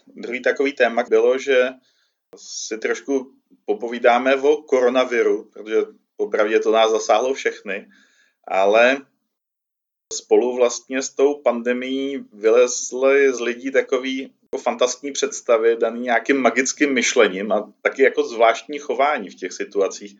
Druhý 0.06 0.42
takový 0.42 0.72
téma 0.72 1.02
bylo, 1.08 1.38
že 1.38 1.68
si 2.36 2.78
trošku 2.78 3.32
popovídáme 3.64 4.36
o 4.36 4.56
koronaviru, 4.56 5.50
protože 5.52 5.76
opravdu 6.16 6.60
to 6.60 6.72
nás 6.72 6.90
zasáhlo 6.90 7.34
všechny, 7.34 7.88
ale 8.48 8.96
spolu 10.12 10.56
vlastně 10.56 11.02
s 11.02 11.10
tou 11.10 11.34
pandemí 11.34 12.16
vylezly 12.32 13.32
z 13.34 13.40
lidí 13.40 13.70
takový 13.70 14.34
jako 14.54 14.62
fantastní 14.62 15.12
představy 15.12 15.76
daný 15.80 16.00
nějakým 16.00 16.36
magickým 16.36 16.94
myšlením 16.94 17.52
a 17.52 17.72
taky 17.82 18.02
jako 18.02 18.28
zvláštní 18.28 18.78
chování 18.78 19.30
v 19.30 19.34
těch 19.34 19.52
situacích. 19.52 20.16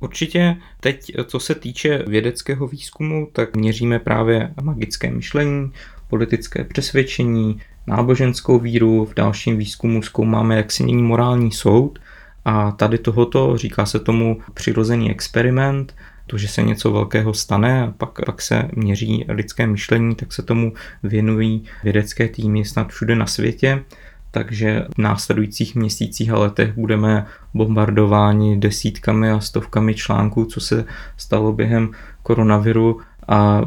Určitě 0.00 0.56
teď, 0.80 1.12
co 1.26 1.40
se 1.40 1.54
týče 1.54 1.98
vědeckého 2.06 2.68
výzkumu, 2.68 3.28
tak 3.32 3.56
měříme 3.56 3.98
právě 3.98 4.54
magické 4.62 5.10
myšlení, 5.10 5.72
politické 6.10 6.64
přesvědčení, 6.64 7.62
náboženskou 7.86 8.58
víru, 8.58 9.04
v 9.04 9.14
dalším 9.14 9.56
výzkumu 9.56 10.02
zkoumáme, 10.02 10.56
jak 10.56 10.72
se 10.72 10.82
mění 10.82 11.02
morální 11.02 11.52
soud 11.52 11.98
a 12.44 12.72
tady 12.72 12.98
tohoto, 12.98 13.56
říká 13.56 13.86
se 13.86 14.00
tomu 14.00 14.42
přirozený 14.54 15.10
experiment, 15.10 15.94
to, 16.26 16.38
že 16.38 16.48
se 16.48 16.62
něco 16.62 16.92
velkého 16.92 17.34
stane 17.34 17.82
a 17.82 17.94
pak, 17.98 18.24
pak 18.26 18.42
se 18.42 18.68
měří 18.72 19.24
lidské 19.28 19.66
myšlení, 19.66 20.14
tak 20.14 20.32
se 20.32 20.42
tomu 20.42 20.72
věnují 21.02 21.64
vědecké 21.84 22.28
týmy 22.28 22.64
snad 22.64 22.88
všude 22.88 23.16
na 23.16 23.26
světě. 23.26 23.84
Takže 24.30 24.86
v 24.94 24.98
následujících 24.98 25.74
měsících 25.74 26.30
a 26.30 26.38
letech 26.38 26.72
budeme 26.72 27.26
bombardováni 27.54 28.56
desítkami 28.56 29.30
a 29.30 29.40
stovkami 29.40 29.94
článků, 29.94 30.44
co 30.44 30.60
se 30.60 30.84
stalo 31.16 31.52
během 31.52 31.90
koronaviru 32.22 33.00
a 33.28 33.62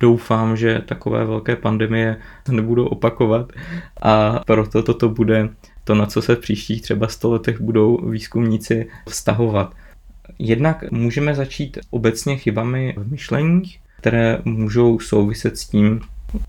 doufám, 0.00 0.56
že 0.56 0.82
takové 0.86 1.24
velké 1.24 1.56
pandemie 1.56 2.16
nebudou 2.48 2.86
opakovat 2.86 3.52
a 4.02 4.40
proto 4.46 4.82
toto 4.82 5.08
bude 5.08 5.48
to, 5.84 5.94
na 5.94 6.06
co 6.06 6.22
se 6.22 6.36
v 6.36 6.38
příštích 6.38 6.82
třeba 6.82 7.08
100 7.08 7.30
letech 7.30 7.60
budou 7.60 8.10
výzkumníci 8.10 8.88
vztahovat. 9.08 9.74
Jednak 10.38 10.90
můžeme 10.90 11.34
začít 11.34 11.78
obecně 11.90 12.36
chybami 12.36 12.94
v 12.96 13.10
myšleních, 13.10 13.80
které 13.98 14.38
můžou 14.44 14.98
souviset 14.98 15.58
s 15.58 15.68
tím, 15.68 16.00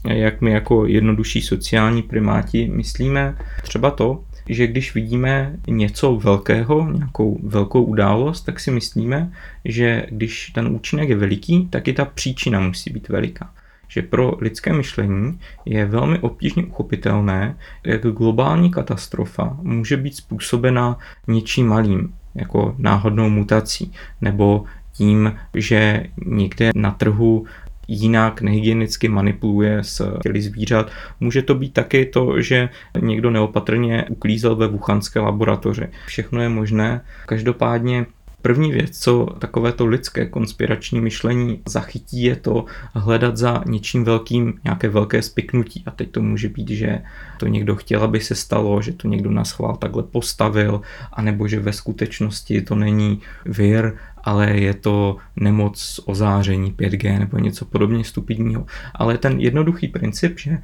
jak 0.05 0.41
my 0.41 0.51
jako 0.51 0.85
jednodušší 0.85 1.41
sociální 1.41 2.01
primáti 2.01 2.69
myslíme. 2.73 3.37
Třeba 3.63 3.91
to, 3.91 4.23
že 4.49 4.67
když 4.67 4.95
vidíme 4.95 5.55
něco 5.67 6.15
velkého, 6.15 6.91
nějakou 6.91 7.39
velkou 7.43 7.83
událost, 7.83 8.41
tak 8.41 8.59
si 8.59 8.71
myslíme, 8.71 9.31
že 9.65 10.05
když 10.09 10.49
ten 10.49 10.67
účinek 10.67 11.09
je 11.09 11.15
veliký, 11.15 11.67
tak 11.69 11.87
i 11.87 11.93
ta 11.93 12.05
příčina 12.05 12.59
musí 12.59 12.93
být 12.93 13.09
veliká. 13.09 13.53
Že 13.87 14.01
pro 14.01 14.37
lidské 14.39 14.73
myšlení 14.73 15.39
je 15.65 15.85
velmi 15.85 16.19
obtížně 16.19 16.63
uchopitelné, 16.63 17.57
jak 17.85 18.01
globální 18.01 18.71
katastrofa 18.71 19.57
může 19.61 19.97
být 19.97 20.15
způsobena 20.15 20.97
něčím 21.27 21.67
malým, 21.67 22.13
jako 22.35 22.75
náhodnou 22.77 23.29
mutací, 23.29 23.93
nebo 24.21 24.63
tím, 24.93 25.35
že 25.53 26.03
někde 26.25 26.71
na 26.75 26.91
trhu 26.91 27.45
jinak 27.87 28.41
nehygienicky 28.41 29.07
manipuluje 29.07 29.83
s 29.83 30.19
těly 30.23 30.41
zvířat. 30.41 30.91
Může 31.19 31.41
to 31.41 31.55
být 31.55 31.73
taky 31.73 32.05
to, 32.05 32.41
že 32.41 32.69
někdo 33.01 33.31
neopatrně 33.31 34.05
uklízel 34.09 34.55
ve 34.55 34.67
wuchanské 34.67 35.19
laboratoři. 35.19 35.87
Všechno 36.05 36.41
je 36.41 36.49
možné. 36.49 37.01
Každopádně 37.25 38.05
První 38.41 38.71
věc, 38.71 38.99
co 38.99 39.27
takovéto 39.39 39.85
lidské 39.85 40.25
konspirační 40.25 41.01
myšlení 41.01 41.61
zachytí, 41.65 42.23
je 42.23 42.35
to 42.35 42.65
hledat 42.93 43.37
za 43.37 43.63
něčím 43.65 44.03
velkým 44.03 44.53
nějaké 44.63 44.89
velké 44.89 45.21
spiknutí. 45.21 45.83
A 45.85 45.91
teď 45.91 46.11
to 46.11 46.21
může 46.21 46.49
být, 46.49 46.69
že 46.69 47.01
to 47.37 47.47
někdo 47.47 47.75
chtěl, 47.75 48.03
aby 48.03 48.19
se 48.19 48.35
stalo, 48.35 48.81
že 48.81 48.93
to 48.93 49.07
někdo 49.07 49.31
na 49.31 49.45
schvál 49.45 49.75
takhle 49.75 50.03
postavil, 50.03 50.81
anebo 51.13 51.47
že 51.47 51.59
ve 51.59 51.73
skutečnosti 51.73 52.61
to 52.61 52.75
není 52.75 53.21
vir, 53.45 53.93
ale 54.23 54.51
je 54.51 54.73
to 54.73 55.17
nemoc 55.35 55.99
ozáření 56.05 56.71
5G 56.71 57.19
nebo 57.19 57.37
něco 57.37 57.65
podobně 57.65 58.03
stupidního. 58.03 58.65
Ale 58.95 59.17
ten 59.17 59.39
jednoduchý 59.39 59.87
princip, 59.87 60.39
že 60.39 60.57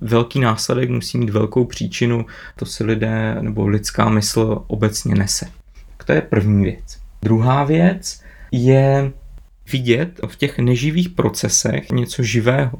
velký 0.00 0.40
následek 0.40 0.90
musí 0.90 1.18
mít 1.18 1.30
velkou 1.30 1.64
příčinu, 1.64 2.26
to 2.56 2.66
si 2.66 2.84
lidé 2.84 3.36
nebo 3.40 3.66
lidská 3.66 4.08
mysl 4.08 4.64
obecně 4.66 5.14
nese. 5.14 5.46
Tak 5.96 6.06
to 6.06 6.12
je 6.12 6.20
první 6.20 6.64
věc. 6.64 7.01
Druhá 7.22 7.64
věc 7.64 8.22
je 8.52 9.12
vidět 9.72 10.20
v 10.26 10.36
těch 10.36 10.58
neživých 10.58 11.08
procesech 11.08 11.90
něco 11.90 12.22
živého. 12.22 12.78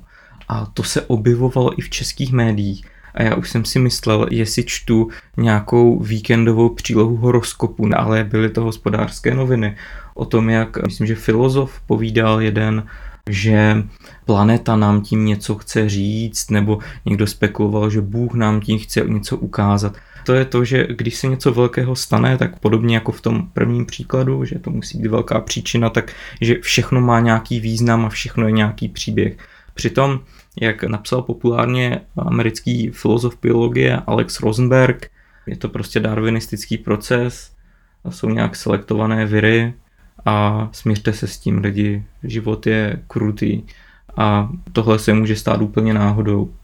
A 0.48 0.66
to 0.66 0.82
se 0.82 1.02
objevovalo 1.02 1.78
i 1.78 1.82
v 1.82 1.90
českých 1.90 2.32
médiích. 2.32 2.84
A 3.14 3.22
já 3.22 3.34
už 3.34 3.50
jsem 3.50 3.64
si 3.64 3.78
myslel, 3.78 4.26
jestli 4.30 4.64
čtu 4.64 5.08
nějakou 5.36 5.98
víkendovou 5.98 6.68
přílohu 6.68 7.16
horoskopu, 7.16 7.88
ale 7.96 8.24
byly 8.24 8.50
to 8.50 8.62
hospodářské 8.62 9.34
noviny 9.34 9.76
o 10.14 10.24
tom, 10.24 10.50
jak, 10.50 10.82
myslím, 10.82 11.06
že 11.06 11.14
filozof 11.14 11.80
povídal 11.86 12.40
jeden, 12.40 12.86
že 13.30 13.82
planeta 14.24 14.76
nám 14.76 15.02
tím 15.02 15.24
něco 15.24 15.54
chce 15.54 15.88
říct, 15.88 16.50
nebo 16.50 16.78
někdo 17.04 17.26
spekuloval, 17.26 17.90
že 17.90 18.00
Bůh 18.00 18.34
nám 18.34 18.60
tím 18.60 18.78
chce 18.78 19.00
něco 19.00 19.36
ukázat 19.36 19.96
to 20.24 20.34
je 20.34 20.44
to, 20.44 20.64
že 20.64 20.86
když 20.90 21.14
se 21.14 21.26
něco 21.26 21.52
velkého 21.52 21.96
stane, 21.96 22.38
tak 22.38 22.58
podobně 22.58 22.94
jako 22.94 23.12
v 23.12 23.20
tom 23.20 23.48
prvním 23.52 23.86
příkladu, 23.86 24.44
že 24.44 24.58
to 24.58 24.70
musí 24.70 24.98
být 24.98 25.08
velká 25.08 25.40
příčina, 25.40 25.90
tak 25.90 26.12
že 26.40 26.58
všechno 26.60 27.00
má 27.00 27.20
nějaký 27.20 27.60
význam 27.60 28.04
a 28.04 28.08
všechno 28.08 28.46
je 28.46 28.52
nějaký 28.52 28.88
příběh. 28.88 29.36
Přitom, 29.74 30.20
jak 30.60 30.84
napsal 30.84 31.22
populárně 31.22 32.00
americký 32.16 32.90
filozof 32.90 33.36
biologie 33.42 34.02
Alex 34.06 34.40
Rosenberg, 34.40 35.10
je 35.46 35.56
to 35.56 35.68
prostě 35.68 36.00
darwinistický 36.00 36.78
proces, 36.78 37.52
jsou 38.10 38.28
nějak 38.28 38.56
selektované 38.56 39.26
viry 39.26 39.74
a 40.26 40.68
směřte 40.72 41.12
se 41.12 41.26
s 41.26 41.38
tím 41.38 41.58
lidi, 41.58 42.04
život 42.22 42.66
je 42.66 43.02
krutý 43.06 43.62
a 44.16 44.48
tohle 44.72 44.98
se 44.98 45.14
může 45.14 45.36
stát 45.36 45.60
úplně 45.60 45.94
náhodou. 45.94 46.54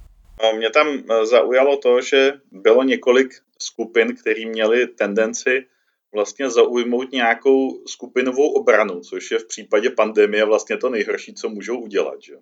Mě 0.56 0.70
tam 0.70 0.86
zaujalo 1.30 1.76
to, 1.76 2.00
že 2.00 2.32
bylo 2.52 2.82
několik 2.82 3.28
skupin, 3.62 4.16
které 4.16 4.46
měly 4.46 4.86
tendenci 4.86 5.66
vlastně 6.14 6.50
zaujmout 6.50 7.12
nějakou 7.12 7.86
skupinovou 7.86 8.52
obranu, 8.52 9.00
což 9.00 9.30
je 9.30 9.38
v 9.38 9.46
případě 9.46 9.90
pandemie 9.90 10.44
vlastně 10.44 10.76
to 10.76 10.90
nejhorší, 10.90 11.34
co 11.34 11.48
můžou 11.48 11.80
udělat. 11.80 12.22
Že? 12.22 12.34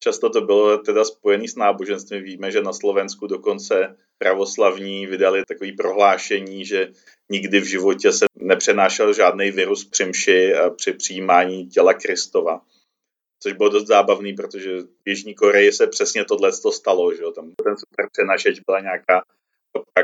Často 0.00 0.30
to 0.30 0.40
bylo 0.40 0.78
teda 0.78 1.04
spojené 1.04 1.48
s 1.48 1.56
náboženstvím. 1.56 2.22
Víme, 2.22 2.50
že 2.50 2.62
na 2.62 2.72
Slovensku 2.72 3.26
dokonce 3.26 3.96
pravoslavní 4.18 5.06
vydali 5.06 5.42
takové 5.48 5.72
prohlášení, 5.72 6.64
že 6.64 6.92
nikdy 7.30 7.60
v 7.60 7.64
životě 7.64 8.12
se 8.12 8.26
nepřenášel 8.36 9.12
žádný 9.12 9.50
virus 9.50 9.84
při 9.84 10.04
mši 10.04 10.54
a 10.54 10.70
při 10.70 10.92
přijímání 10.92 11.68
těla 11.68 11.94
Kristova. 11.94 12.60
Což 13.42 13.52
bylo 13.52 13.68
dost 13.68 13.86
zábavný, 13.86 14.32
protože 14.32 14.82
v 14.82 15.08
Jižní 15.08 15.34
Koreji 15.34 15.72
se 15.72 15.86
přesně 15.86 16.24
tohle 16.24 16.52
stalo, 16.52 17.14
že 17.14 17.22
tam 17.34 17.52
ten 17.64 17.76
super 17.76 18.08
přenašeč 18.12 18.60
byla 18.60 18.80
nějaká 18.80 19.22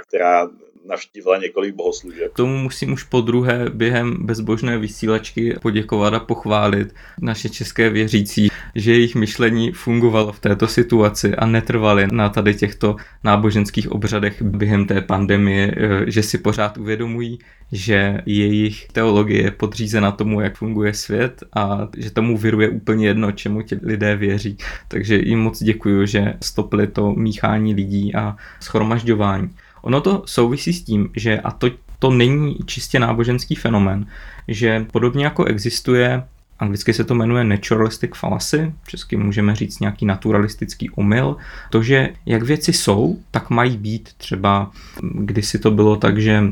která 0.09 0.49
navštívila 0.85 1.39
několik 1.39 1.75
bohoslužeb. 1.75 2.33
Tomu 2.37 2.59
musím 2.59 2.93
už 2.93 3.03
po 3.03 3.21
druhé 3.21 3.71
během 3.75 4.17
bezbožné 4.21 4.79
vysílačky 4.79 5.57
poděkovat 5.63 6.15
a 6.15 6.21
pochválit 6.21 6.95
naše 7.21 7.49
české 7.49 7.91
věřící, 7.91 8.49
že 8.75 8.93
jejich 8.93 9.15
myšlení 9.15 9.73
fungovalo 9.73 10.33
v 10.33 10.41
této 10.41 10.67
situaci 10.67 11.35
a 11.35 11.47
netrvali 11.47 12.07
na 12.13 12.29
tady 12.29 12.55
těchto 12.55 12.97
náboženských 13.25 13.93
obřadech 13.93 14.43
během 14.43 14.87
té 14.87 15.01
pandemie, 15.01 15.75
eh, 15.77 16.11
že 16.11 16.23
si 16.23 16.39
pořád 16.39 16.77
uvědomují, 16.77 17.39
že 17.73 18.21
jejich 18.27 18.87
teologie 18.93 19.43
je 19.43 19.51
podřízena 19.51 20.11
tomu, 20.11 20.41
jak 20.41 20.57
funguje 20.57 20.95
svět 20.95 21.43
a 21.57 21.89
že 21.97 22.11
tomu 22.11 22.39
viruje 22.39 22.69
úplně 22.69 23.07
jedno, 23.07 23.33
čemu 23.33 23.63
ti 23.63 23.79
lidé 23.83 24.17
věří. 24.17 24.59
Takže 24.89 25.17
jim 25.17 25.39
moc 25.39 25.63
děkuji, 25.63 26.07
že 26.07 26.35
stopili 26.43 26.87
to 26.87 27.13
míchání 27.13 27.75
lidí 27.75 28.15
a 28.15 28.37
schromažďování. 28.61 29.51
Ono 29.85 30.01
to 30.01 30.23
souvisí 30.27 30.73
s 30.73 30.83
tím, 30.83 31.11
že 31.17 31.41
a 31.41 31.51
to, 31.51 31.71
to 31.99 32.11
není 32.11 32.59
čistě 32.67 32.99
náboženský 32.99 33.55
fenomén, 33.55 34.07
že 34.49 34.87
podobně 34.93 35.25
jako 35.25 35.45
existuje 35.45 36.23
Anglicky 36.59 36.93
se 36.93 37.05
to 37.05 37.15
jmenuje 37.15 37.45
naturalistic 37.45 38.11
fallacy, 38.15 38.73
česky 38.87 39.17
můžeme 39.17 39.55
říct 39.55 39.81
nějaký 39.81 40.07
naturalistický 40.07 40.91
omyl. 40.91 41.37
To, 41.71 41.83
že 41.83 42.09
jak 42.27 42.43
věci 42.43 42.73
jsou, 42.73 43.19
tak 43.31 43.51
mají 43.51 43.77
být. 43.77 44.13
Třeba 44.17 44.71
kdysi 45.03 45.59
to 45.59 45.71
bylo 45.71 45.97
tak, 45.97 46.19
že 46.19 46.43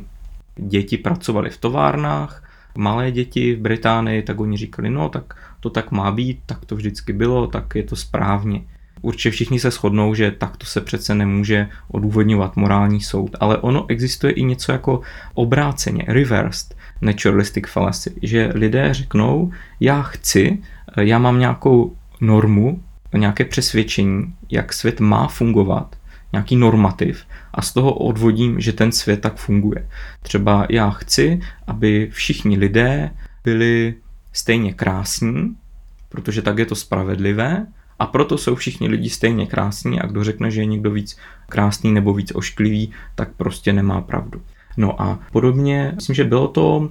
děti 0.57 0.99
pracovaly 0.99 1.51
v 1.51 1.59
továrnách, 1.59 2.45
malé 2.77 3.11
děti 3.11 3.55
v 3.55 3.61
Británii, 3.61 4.23
tak 4.23 4.41
oni 4.41 4.57
říkali, 4.57 4.91
no 4.91 5.09
tak 5.09 5.35
to 5.61 5.71
tak 5.71 5.91
má 5.91 6.11
být, 6.11 6.39
tak 6.47 6.65
to 6.65 6.77
vždycky 6.77 7.13
bylo, 7.13 7.47
tak 7.47 7.75
je 7.75 7.83
to 7.83 7.97
správně. 7.97 8.63
Určitě 9.03 9.31
všichni 9.31 9.61
se 9.61 9.71
shodnou, 9.71 10.15
že 10.15 10.31
takto 10.31 10.67
se 10.67 10.81
přece 10.81 11.15
nemůže 11.15 11.69
odůvodňovat 11.89 12.57
morální 12.57 13.01
soud, 13.01 13.37
ale 13.41 13.59
ono 13.59 13.87
existuje 13.89 14.33
i 14.33 14.45
něco 14.45 14.73
jako 14.73 15.01
obráceně, 15.35 16.05
reversed 16.09 16.77
naturalistic 17.01 17.69
fallacy, 17.69 18.15
že 18.23 18.51
lidé 18.55 18.95
řeknou, 18.95 19.53
já 19.81 20.03
chci, 20.03 20.59
já 21.01 21.19
mám 21.19 21.39
nějakou 21.39 21.97
normu, 22.21 22.83
nějaké 23.17 23.45
přesvědčení, 23.45 24.35
jak 24.51 24.73
svět 24.73 25.01
má 25.01 25.29
fungovat, 25.29 25.97
nějaký 26.33 26.57
normativ 26.57 27.25
a 27.55 27.63
z 27.63 27.73
toho 27.73 27.95
odvodím, 27.95 28.61
že 28.61 28.73
ten 28.73 28.93
svět 28.93 29.21
tak 29.21 29.37
funguje. 29.37 29.89
Třeba 30.23 30.67
já 30.71 30.91
chci, 30.91 31.41
aby 31.67 32.09
všichni 32.13 32.59
lidé 32.59 33.11
byli 33.45 33.95
stejně 34.33 34.73
krásní, 34.73 35.57
protože 36.09 36.43
tak 36.43 36.59
je 36.59 36.67
to 36.67 36.75
spravedlivé 36.75 37.67
a 38.03 38.07
proto 38.07 38.39
jsou 38.39 38.55
všichni 38.55 38.89
lidi 38.89 39.11
stejně 39.11 39.47
krásní 39.47 40.01
a 40.01 40.07
kdo 40.07 40.25
řekne, 40.25 40.51
že 40.51 40.61
je 40.61 40.67
někdo 40.67 40.91
víc 40.91 41.17
krásný 41.49 41.93
nebo 41.93 42.15
víc 42.15 42.33
ošklivý, 42.35 42.91
tak 43.15 43.29
prostě 43.37 43.73
nemá 43.73 44.01
pravdu. 44.01 44.43
No 44.77 45.03
a 45.03 45.19
podobně, 45.33 45.93
myslím, 45.95 46.15
že 46.15 46.25
bylo 46.25 46.49
to 46.49 46.91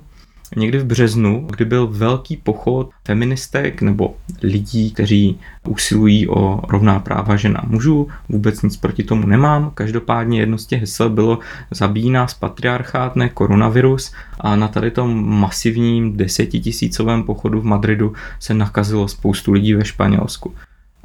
někdy 0.55 0.77
v 0.77 0.85
březnu, 0.85 1.47
kdy 1.51 1.65
byl 1.65 1.87
velký 1.87 2.37
pochod 2.37 2.89
feministek 3.05 3.81
nebo 3.81 4.15
lidí, 4.43 4.91
kteří 4.91 5.39
usilují 5.67 6.27
o 6.27 6.61
rovná 6.69 6.99
práva 6.99 7.35
žen 7.35 7.57
a 7.57 7.65
mužů. 7.67 8.07
Vůbec 8.29 8.61
nic 8.61 8.77
proti 8.77 9.03
tomu 9.03 9.27
nemám. 9.27 9.71
Každopádně 9.73 10.39
jedno 10.39 10.57
z 10.57 10.65
těch 10.65 10.81
hesel 10.81 11.09
bylo 11.09 11.39
zabíjí 11.71 12.11
nás 12.11 12.33
patriarchát, 12.33 13.15
ne 13.15 13.29
koronavirus 13.29 14.13
a 14.39 14.55
na 14.55 14.67
tady 14.67 14.91
tom 14.91 15.39
masivním 15.39 16.17
desetitisícovém 16.17 17.23
pochodu 17.23 17.61
v 17.61 17.65
Madridu 17.65 18.13
se 18.39 18.53
nakazilo 18.53 19.07
spoustu 19.07 19.51
lidí 19.51 19.73
ve 19.73 19.85
Španělsku. 19.85 20.53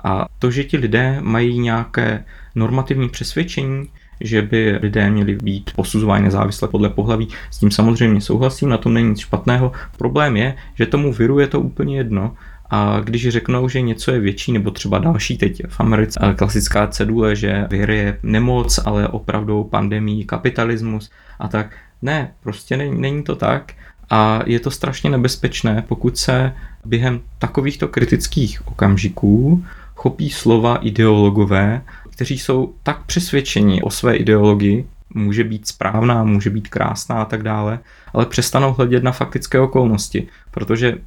A 0.06 0.26
to, 0.38 0.50
že 0.50 0.64
ti 0.64 0.76
lidé 0.76 1.18
mají 1.20 1.58
nějaké 1.58 2.24
normativní 2.54 3.08
přesvědčení, 3.08 3.88
že 4.20 4.42
by 4.42 4.78
lidé 4.82 5.10
měli 5.10 5.34
být 5.34 5.70
posuzováni 5.76 6.24
nezávisle 6.24 6.68
podle 6.68 6.88
pohlaví. 6.88 7.28
S 7.50 7.58
tím 7.58 7.70
samozřejmě 7.70 8.20
souhlasím, 8.20 8.68
na 8.68 8.78
tom 8.78 8.94
není 8.94 9.08
nic 9.08 9.18
špatného. 9.18 9.72
Problém 9.98 10.36
je, 10.36 10.54
že 10.74 10.86
tomu 10.86 11.12
viru 11.12 11.38
je 11.38 11.46
to 11.46 11.60
úplně 11.60 11.96
jedno. 11.96 12.34
A 12.70 13.00
když 13.04 13.28
řeknou, 13.28 13.68
že 13.68 13.80
něco 13.80 14.10
je 14.10 14.20
větší, 14.20 14.52
nebo 14.52 14.70
třeba 14.70 14.98
další 14.98 15.38
teď 15.38 15.62
v 15.68 15.80
Americe, 15.80 16.20
klasická 16.36 16.86
cedule, 16.86 17.36
že 17.36 17.66
vir 17.70 17.90
je 17.90 18.18
nemoc, 18.22 18.78
ale 18.84 19.08
opravdu 19.08 19.64
pandemii, 19.64 20.24
kapitalismus 20.24 21.10
a 21.38 21.48
tak. 21.48 21.76
Ne, 22.02 22.32
prostě 22.42 22.76
není, 22.76 23.00
není 23.00 23.22
to 23.22 23.36
tak. 23.36 23.72
A 24.10 24.42
je 24.46 24.60
to 24.60 24.70
strašně 24.70 25.10
nebezpečné, 25.10 25.84
pokud 25.88 26.18
se 26.18 26.52
během 26.84 27.20
takovýchto 27.38 27.88
kritických 27.88 28.68
okamžiků 28.68 29.64
chopí 30.06 30.30
slova 30.30 30.76
ideologové 30.76 31.82
kteří 32.16 32.38
jsou 32.38 32.74
tak 32.82 33.04
přesvědčeni 33.06 33.82
o 33.82 33.90
své 33.90 34.16
ideologii, 34.16 34.86
může 35.14 35.44
být 35.44 35.68
správná, 35.68 36.24
může 36.24 36.50
být 36.50 36.68
krásná 36.68 37.22
a 37.22 37.24
tak 37.24 37.42
dále, 37.42 37.78
ale 38.12 38.26
přestanou 38.26 38.72
hledět 38.72 39.02
na 39.02 39.12
faktické 39.12 39.60
okolnosti, 39.60 40.28
protože 40.50 40.98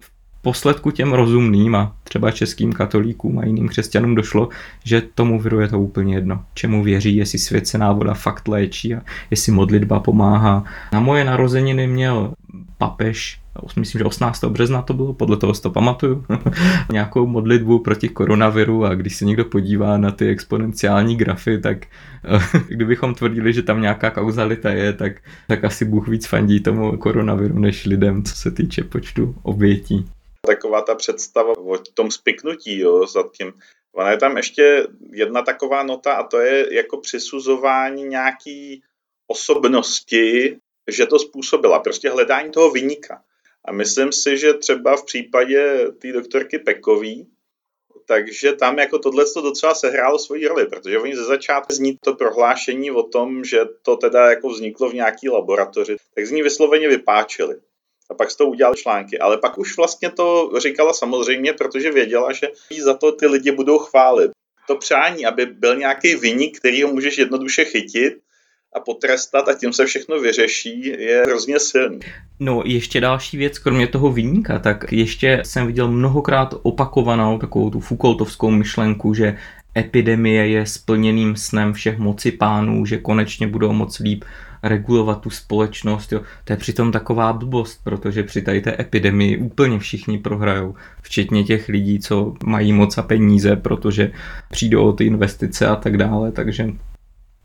v 0.00 0.10
posledku 0.42 0.90
těm 0.90 1.12
rozumným 1.12 1.74
a 1.74 1.96
třeba 2.04 2.30
českým 2.30 2.72
katolíkům 2.72 3.38
a 3.38 3.44
jiným 3.46 3.68
křesťanům 3.68 4.14
došlo, 4.14 4.48
že 4.84 5.02
tomu 5.14 5.40
viru 5.40 5.60
je 5.60 5.68
to 5.68 5.80
úplně 5.80 6.14
jedno, 6.14 6.44
čemu 6.54 6.82
věří, 6.82 7.16
jestli 7.16 7.38
svěcená 7.38 7.92
voda 7.92 8.14
fakt 8.14 8.48
léčí 8.48 8.94
a 8.94 9.02
jestli 9.30 9.52
modlitba 9.52 10.00
pomáhá. 10.00 10.64
Na 10.92 11.00
moje 11.00 11.24
narozeniny 11.24 11.86
měl 11.86 12.34
papež 12.78 13.40
myslím, 13.76 13.98
že 13.98 14.04
18. 14.04 14.44
března 14.44 14.82
to 14.82 14.94
bylo, 14.94 15.14
podle 15.14 15.36
toho 15.36 15.54
si 15.54 15.62
to 15.62 15.70
pamatuju, 15.70 16.24
nějakou 16.92 17.26
modlitbu 17.26 17.78
proti 17.78 18.08
koronaviru 18.08 18.84
a 18.84 18.94
když 18.94 19.16
se 19.16 19.24
někdo 19.24 19.44
podívá 19.44 19.98
na 19.98 20.10
ty 20.10 20.28
exponenciální 20.28 21.16
grafy, 21.16 21.60
tak 21.60 21.78
kdybychom 22.68 23.14
tvrdili, 23.14 23.52
že 23.52 23.62
tam 23.62 23.80
nějaká 23.80 24.10
kauzalita 24.10 24.70
je, 24.70 24.92
tak, 24.92 25.12
tak 25.48 25.64
asi 25.64 25.84
Bůh 25.84 26.08
víc 26.08 26.26
fandí 26.26 26.60
tomu 26.60 26.98
koronaviru 26.98 27.58
než 27.58 27.86
lidem, 27.86 28.24
co 28.24 28.34
se 28.34 28.50
týče 28.50 28.84
počtu 28.84 29.34
obětí. 29.42 30.10
Taková 30.46 30.82
ta 30.82 30.94
představa 30.94 31.58
o 31.58 31.78
tom 31.94 32.10
spiknutí 32.10 32.78
jo, 32.78 33.06
za 33.06 33.22
tím, 33.38 33.52
Ona 33.94 34.10
je 34.10 34.16
tam 34.16 34.36
ještě 34.36 34.86
jedna 35.12 35.42
taková 35.42 35.82
nota 35.82 36.12
a 36.12 36.22
to 36.22 36.38
je 36.38 36.74
jako 36.74 36.96
přisuzování 36.96 38.04
nějaký 38.04 38.82
osobnosti, 39.26 40.56
že 40.90 41.06
to 41.06 41.18
způsobila. 41.18 41.78
Prostě 41.78 42.10
hledání 42.10 42.50
toho 42.50 42.70
vyníka. 42.70 43.22
A 43.64 43.72
myslím 43.72 44.12
si, 44.12 44.38
že 44.38 44.54
třeba 44.54 44.96
v 44.96 45.04
případě 45.04 45.86
té 45.98 46.12
doktorky 46.12 46.58
Pekový, 46.58 47.26
takže 48.06 48.52
tam 48.52 48.78
jako 48.78 48.98
tohle 48.98 49.24
to 49.34 49.40
docela 49.40 49.74
sehrálo 49.74 50.18
svoji 50.18 50.46
roli, 50.46 50.66
protože 50.66 50.98
oni 50.98 51.16
ze 51.16 51.24
začátku 51.24 51.72
zní 51.72 51.98
to 52.04 52.14
prohlášení 52.14 52.90
o 52.90 53.02
tom, 53.02 53.44
že 53.44 53.60
to 53.82 53.96
teda 53.96 54.30
jako 54.30 54.48
vzniklo 54.48 54.88
v 54.88 54.94
nějaký 54.94 55.28
laboratoři, 55.28 55.96
tak 56.14 56.26
z 56.26 56.30
ní 56.30 56.42
vysloveně 56.42 56.88
vypáčili. 56.88 57.56
A 58.10 58.14
pak 58.14 58.30
z 58.30 58.36
toho 58.36 58.50
udělali 58.50 58.76
články. 58.76 59.18
Ale 59.18 59.38
pak 59.38 59.58
už 59.58 59.76
vlastně 59.76 60.10
to 60.10 60.50
říkala 60.58 60.92
samozřejmě, 60.92 61.52
protože 61.52 61.92
věděla, 61.92 62.32
že 62.32 62.48
za 62.82 62.94
to 62.94 63.12
ty 63.12 63.26
lidi 63.26 63.50
budou 63.50 63.78
chválit. 63.78 64.30
To 64.66 64.76
přání, 64.76 65.26
aby 65.26 65.46
byl 65.46 65.76
nějaký 65.76 66.14
vynik, 66.14 66.58
který 66.58 66.82
ho 66.82 66.92
můžeš 66.92 67.18
jednoduše 67.18 67.64
chytit 67.64 68.14
a 68.76 68.80
potrestat 68.80 69.48
a 69.48 69.54
tím 69.54 69.72
se 69.72 69.86
všechno 69.86 70.20
vyřeší, 70.20 70.86
je 70.86 71.22
hrozně 71.26 71.60
silný. 71.60 71.98
No 72.40 72.62
ještě 72.64 73.00
další 73.00 73.36
věc, 73.36 73.58
kromě 73.58 73.86
toho 73.86 74.12
výjimka, 74.12 74.58
tak 74.58 74.92
ještě 74.92 75.42
jsem 75.44 75.66
viděl 75.66 75.90
mnohokrát 75.90 76.54
opakovanou 76.62 77.38
takovou 77.38 77.70
tu 77.70 77.80
Foucaultovskou 77.80 78.50
myšlenku, 78.50 79.14
že 79.14 79.36
epidemie 79.76 80.48
je 80.48 80.66
splněným 80.66 81.36
snem 81.36 81.72
všech 81.72 81.98
moci 81.98 82.32
pánů, 82.32 82.86
že 82.86 82.98
konečně 82.98 83.46
budou 83.46 83.72
moc 83.72 83.98
líp 83.98 84.24
regulovat 84.62 85.20
tu 85.20 85.30
společnost. 85.30 86.12
Jo. 86.12 86.20
To 86.44 86.52
je 86.52 86.56
přitom 86.56 86.92
taková 86.92 87.32
blbost, 87.32 87.80
protože 87.84 88.22
při 88.22 88.42
tady 88.42 88.60
té 88.60 88.76
epidemii 88.80 89.36
úplně 89.36 89.78
všichni 89.78 90.18
prohrajou, 90.18 90.74
včetně 91.02 91.44
těch 91.44 91.68
lidí, 91.68 92.00
co 92.00 92.34
mají 92.44 92.72
moc 92.72 92.98
a 92.98 93.02
peníze, 93.02 93.56
protože 93.56 94.12
přijdou 94.50 94.88
o 94.88 94.92
ty 94.92 95.04
investice 95.04 95.66
a 95.66 95.76
tak 95.76 95.96
dále, 95.96 96.32
takže 96.32 96.68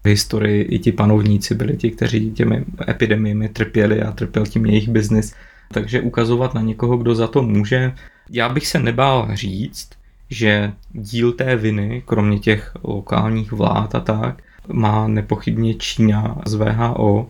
v 0.04 0.08
historii 0.08 0.62
i 0.64 0.80
ti 0.80 0.92
panovníci 0.92 1.56
byli 1.56 1.78
ti, 1.78 1.92
kteří 1.92 2.32
těmi 2.32 2.66
epidemiemi 2.90 3.50
trpěli 3.50 4.02
a 4.02 4.12
trpěl 4.12 4.46
tím 4.46 4.66
jejich 4.66 4.90
biznis. 4.90 5.36
Takže 5.72 6.02
ukazovat 6.02 6.54
na 6.54 6.62
někoho, 6.62 6.98
kdo 6.98 7.16
za 7.16 7.28
to 7.28 7.44
může, 7.44 7.94
já 8.30 8.50
bych 8.50 8.68
se 8.68 8.80
nebál 8.80 9.28
říct, 9.34 9.90
že 10.30 10.72
díl 10.92 11.32
té 11.32 11.56
viny, 11.56 12.04
kromě 12.06 12.40
těch 12.40 12.72
lokálních 12.84 13.52
vlád 13.52 13.96
a 13.96 14.00
tak, 14.00 14.44
má 14.68 15.08
nepochybně 15.08 15.74
Čína 15.74 16.42
z 16.46 16.54
VHO, 16.54 17.30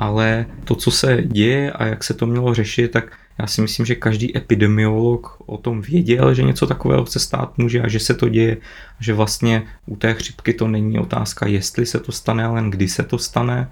ale 0.00 0.46
to, 0.64 0.74
co 0.74 0.90
se 0.90 1.22
děje 1.22 1.72
a 1.72 1.84
jak 1.84 2.04
se 2.04 2.14
to 2.14 2.26
mělo 2.26 2.54
řešit, 2.54 2.90
tak 2.90 3.12
já 3.38 3.46
si 3.46 3.60
myslím, 3.60 3.86
že 3.86 3.94
každý 3.94 4.36
epidemiolog 4.36 5.36
o 5.46 5.56
tom 5.56 5.80
věděl, 5.80 6.34
že 6.34 6.42
něco 6.42 6.66
takového 6.66 7.06
se 7.06 7.18
stát 7.18 7.58
může 7.58 7.82
a 7.82 7.88
že 7.88 8.00
se 8.00 8.14
to 8.14 8.28
děje. 8.28 8.56
Že 9.00 9.14
vlastně 9.14 9.62
u 9.86 9.96
té 9.96 10.14
chřipky 10.14 10.52
to 10.54 10.68
není 10.68 10.98
otázka, 10.98 11.46
jestli 11.46 11.86
se 11.86 12.00
to 12.00 12.12
stane, 12.12 12.44
ale 12.44 12.62
kdy 12.68 12.88
se 12.88 13.02
to 13.02 13.18
stane. 13.18 13.70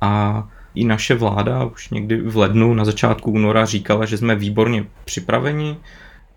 A 0.00 0.48
i 0.74 0.84
naše 0.84 1.14
vláda 1.14 1.64
už 1.64 1.90
někdy 1.90 2.20
v 2.20 2.36
lednu, 2.36 2.74
na 2.74 2.84
začátku 2.84 3.30
února 3.30 3.64
říkala, 3.64 4.04
že 4.04 4.18
jsme 4.18 4.34
výborně 4.34 4.84
připraveni 5.04 5.76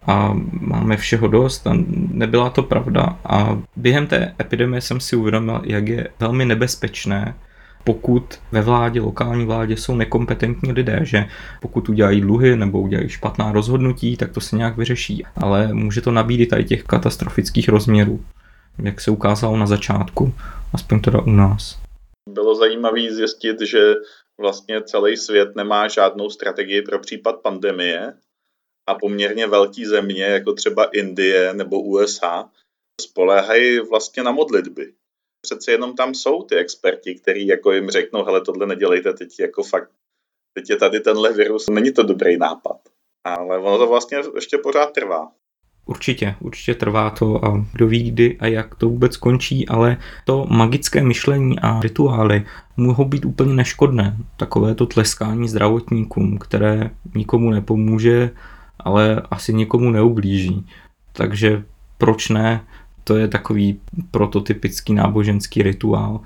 a 0.07 0.33
máme 0.51 0.97
všeho 0.97 1.27
dost 1.27 1.67
a 1.67 1.73
nebyla 2.11 2.49
to 2.49 2.63
pravda. 2.63 3.19
A 3.25 3.57
během 3.75 4.07
té 4.07 4.35
epidemie 4.41 4.81
jsem 4.81 4.99
si 4.99 5.15
uvědomil, 5.15 5.61
jak 5.63 5.87
je 5.87 6.07
velmi 6.19 6.45
nebezpečné 6.45 7.35
pokud 7.83 8.23
ve 8.51 8.61
vládě, 8.61 9.01
lokální 9.01 9.45
vládě 9.45 9.77
jsou 9.77 9.95
nekompetentní 9.95 10.71
lidé, 10.71 10.99
že 11.03 11.25
pokud 11.61 11.89
udělají 11.89 12.21
dluhy 12.21 12.55
nebo 12.55 12.81
udělají 12.81 13.09
špatná 13.09 13.51
rozhodnutí, 13.51 14.17
tak 14.17 14.31
to 14.31 14.41
se 14.41 14.55
nějak 14.55 14.77
vyřeší. 14.77 15.25
Ale 15.35 15.73
může 15.73 16.01
to 16.01 16.11
nabídit 16.11 16.49
tady 16.49 16.63
těch 16.65 16.83
katastrofických 16.83 17.69
rozměrů, 17.69 18.25
jak 18.83 19.01
se 19.01 19.11
ukázalo 19.11 19.57
na 19.57 19.67
začátku, 19.67 20.33
aspoň 20.73 21.01
teda 21.01 21.21
u 21.21 21.29
nás. 21.29 21.79
Bylo 22.29 22.55
zajímavé 22.55 23.01
zjistit, 23.11 23.61
že 23.61 23.93
vlastně 24.39 24.81
celý 24.81 25.17
svět 25.17 25.55
nemá 25.55 25.87
žádnou 25.87 26.29
strategii 26.29 26.81
pro 26.81 26.99
případ 26.99 27.35
pandemie 27.41 28.13
a 28.89 28.95
poměrně 28.95 29.47
velký 29.47 29.85
země, 29.85 30.23
jako 30.23 30.53
třeba 30.53 30.83
Indie 30.83 31.53
nebo 31.53 31.81
USA, 31.81 32.49
spoléhají 33.01 33.79
vlastně 33.79 34.23
na 34.23 34.31
modlitby 34.31 34.93
přece 35.41 35.71
jenom 35.71 35.95
tam 35.95 36.13
jsou 36.13 36.43
ty 36.43 36.55
experti, 36.55 37.15
kteří 37.15 37.47
jako 37.47 37.71
jim 37.71 37.89
řeknou, 37.89 38.23
hele, 38.23 38.41
tohle 38.41 38.65
nedělejte, 38.65 39.13
teď 39.13 39.39
jako 39.39 39.63
fakt, 39.63 39.89
teď 40.53 40.69
je 40.69 40.77
tady 40.77 40.99
tenhle 40.99 41.33
virus, 41.33 41.65
není 41.69 41.91
to 41.91 42.03
dobrý 42.03 42.37
nápad. 42.37 42.77
Ale 43.23 43.57
ono 43.57 43.77
to 43.77 43.87
vlastně 43.87 44.17
ještě 44.35 44.57
pořád 44.57 44.93
trvá. 44.93 45.31
Určitě, 45.85 46.35
určitě 46.39 46.75
trvá 46.75 47.09
to 47.09 47.45
a 47.45 47.65
kdo 47.73 47.87
ví 47.87 48.11
kdy 48.11 48.37
a 48.39 48.47
jak 48.47 48.75
to 48.75 48.89
vůbec 48.89 49.17
končí, 49.17 49.67
ale 49.67 49.97
to 50.25 50.45
magické 50.49 51.03
myšlení 51.03 51.59
a 51.59 51.79
rituály 51.79 52.45
mohou 52.77 53.05
být 53.05 53.25
úplně 53.25 53.53
neškodné. 53.53 54.17
Takové 54.37 54.75
to 54.75 54.85
tleskání 54.85 55.49
zdravotníkům, 55.49 56.37
které 56.37 56.89
nikomu 57.15 57.51
nepomůže, 57.51 58.31
ale 58.79 59.21
asi 59.31 59.53
nikomu 59.53 59.89
neublíží. 59.89 60.67
Takže 61.13 61.63
proč 61.97 62.29
ne 62.29 62.67
to 63.09 63.17
je 63.17 63.27
takový 63.27 63.79
prototypický 64.11 64.93
náboženský 64.93 65.63
rituál. 65.63 66.19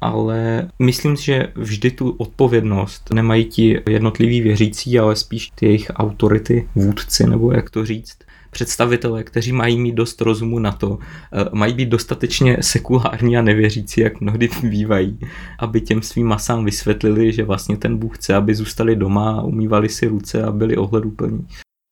Ale 0.00 0.68
myslím 0.78 1.16
si, 1.16 1.24
že 1.24 1.52
vždy 1.54 1.90
tu 1.90 2.10
odpovědnost 2.10 3.10
nemají 3.14 3.44
ti 3.44 3.80
jednotliví 3.88 4.40
věřící, 4.40 4.98
ale 4.98 5.16
spíš 5.16 5.50
ty 5.54 5.66
jejich 5.66 5.90
autority, 5.94 6.68
vůdci, 6.74 7.26
nebo 7.26 7.52
jak 7.52 7.70
to 7.70 7.86
říct 7.86 8.18
představitelé, 8.50 9.24
kteří 9.24 9.52
mají 9.52 9.78
mít 9.78 9.94
dost 9.94 10.20
rozumu 10.20 10.58
na 10.58 10.72
to, 10.72 10.98
eh, 11.32 11.44
mají 11.52 11.74
být 11.74 11.88
dostatečně 11.88 12.56
sekulární 12.60 13.36
a 13.36 13.42
nevěřící, 13.42 14.00
jak 14.00 14.20
mnohdy 14.20 14.48
bývají, 14.62 15.18
aby 15.58 15.80
těm 15.80 16.02
svým 16.02 16.26
masám 16.26 16.64
vysvětlili, 16.64 17.32
že 17.32 17.44
vlastně 17.44 17.76
ten 17.76 17.96
Bůh 17.98 18.18
chce, 18.18 18.34
aby 18.34 18.54
zůstali 18.54 18.96
doma, 18.96 19.42
umývali 19.42 19.88
si 19.88 20.06
ruce 20.06 20.42
a 20.42 20.52
byli 20.52 20.76
ohleduplní. 20.76 21.46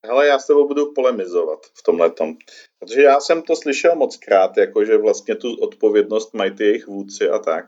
Hele, 0.06 0.26
já 0.26 0.38
s 0.38 0.46
tebou 0.46 0.68
budu 0.68 0.92
polemizovat 0.92 1.66
v 1.74 1.82
tomhle 1.82 2.10
tom. 2.10 2.36
Protože 2.78 3.02
já 3.02 3.20
jsem 3.20 3.42
to 3.42 3.56
slyšel 3.56 3.96
moc 3.96 4.16
krát, 4.16 4.56
jako 4.56 4.84
že 4.84 4.96
vlastně 4.96 5.34
tu 5.34 5.54
odpovědnost 5.60 6.34
mají 6.34 6.50
ty 6.50 6.64
jejich 6.64 6.86
vůdci 6.86 7.28
a 7.28 7.38
tak. 7.38 7.66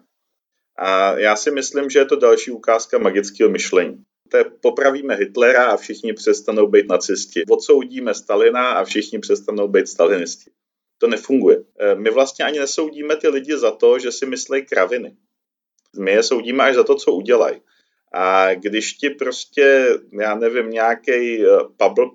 A 0.77 1.18
já 1.18 1.37
si 1.37 1.51
myslím, 1.51 1.90
že 1.90 1.98
je 1.98 2.05
to 2.05 2.16
další 2.16 2.51
ukázka 2.51 2.98
magického 2.98 3.51
myšlení. 3.51 4.05
To 4.31 4.37
je, 4.37 4.44
popravíme 4.44 5.14
Hitlera 5.14 5.66
a 5.66 5.77
všichni 5.77 6.12
přestanou 6.12 6.66
být 6.66 6.88
nacisti. 6.88 7.44
Odsoudíme 7.48 8.14
Stalina 8.14 8.70
a 8.70 8.85
všichni 8.85 9.18
přestanou 9.18 9.68
být 9.68 9.88
stalinisti. 9.88 10.51
To 10.98 11.07
nefunguje. 11.07 11.64
E, 11.79 11.94
my 11.94 12.11
vlastně 12.11 12.44
ani 12.44 12.59
nesoudíme 12.59 13.16
ty 13.16 13.29
lidi 13.29 13.59
za 13.59 13.70
to, 13.70 13.98
že 13.98 14.12
si 14.12 14.27
myslí 14.27 14.66
kraviny. 14.66 15.16
My 15.98 16.11
je 16.11 16.22
soudíme 16.22 16.64
až 16.64 16.74
za 16.74 16.85
to, 16.85 16.94
co 16.94 17.12
udělají. 17.12 17.61
A 18.12 18.55
když 18.55 18.92
ti 18.92 19.11
prostě, 19.11 19.88
já 20.21 20.35
nevím, 20.35 20.71
nějaký 20.71 21.44
e, 21.44 21.47
pabl 21.77 22.11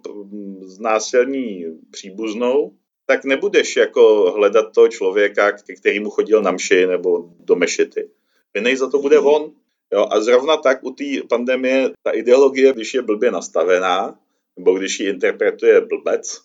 znásilní 0.62 1.66
příbuznou, 1.92 2.74
tak 3.06 3.26
nebudeš 3.26 3.76
jako 3.76 4.32
hledat 4.32 4.74
toho 4.74 4.88
člověka, 4.88 5.52
ke 5.52 5.76
kterému 5.76 6.10
chodil 6.10 6.42
na 6.42 6.52
mši 6.52 6.88
nebo 6.88 7.30
do 7.40 7.56
mešity. 7.56 8.10
Vinej 8.54 8.78
za 8.78 8.90
to 8.90 9.00
bude 9.00 9.20
on. 9.20 9.52
Jo, 9.94 10.08
a 10.12 10.22
zrovna 10.22 10.58
tak 10.58 10.84
u 10.84 10.92
té 10.92 11.04
pandemie 11.30 11.90
ta 12.04 12.12
ideologie, 12.12 12.74
když 12.74 12.94
je 12.94 13.02
blbě 13.02 13.32
nastavená, 13.32 14.20
nebo 14.58 14.74
když 14.74 15.00
ji 15.00 15.10
interpretuje 15.10 15.82
blbec, 15.82 16.42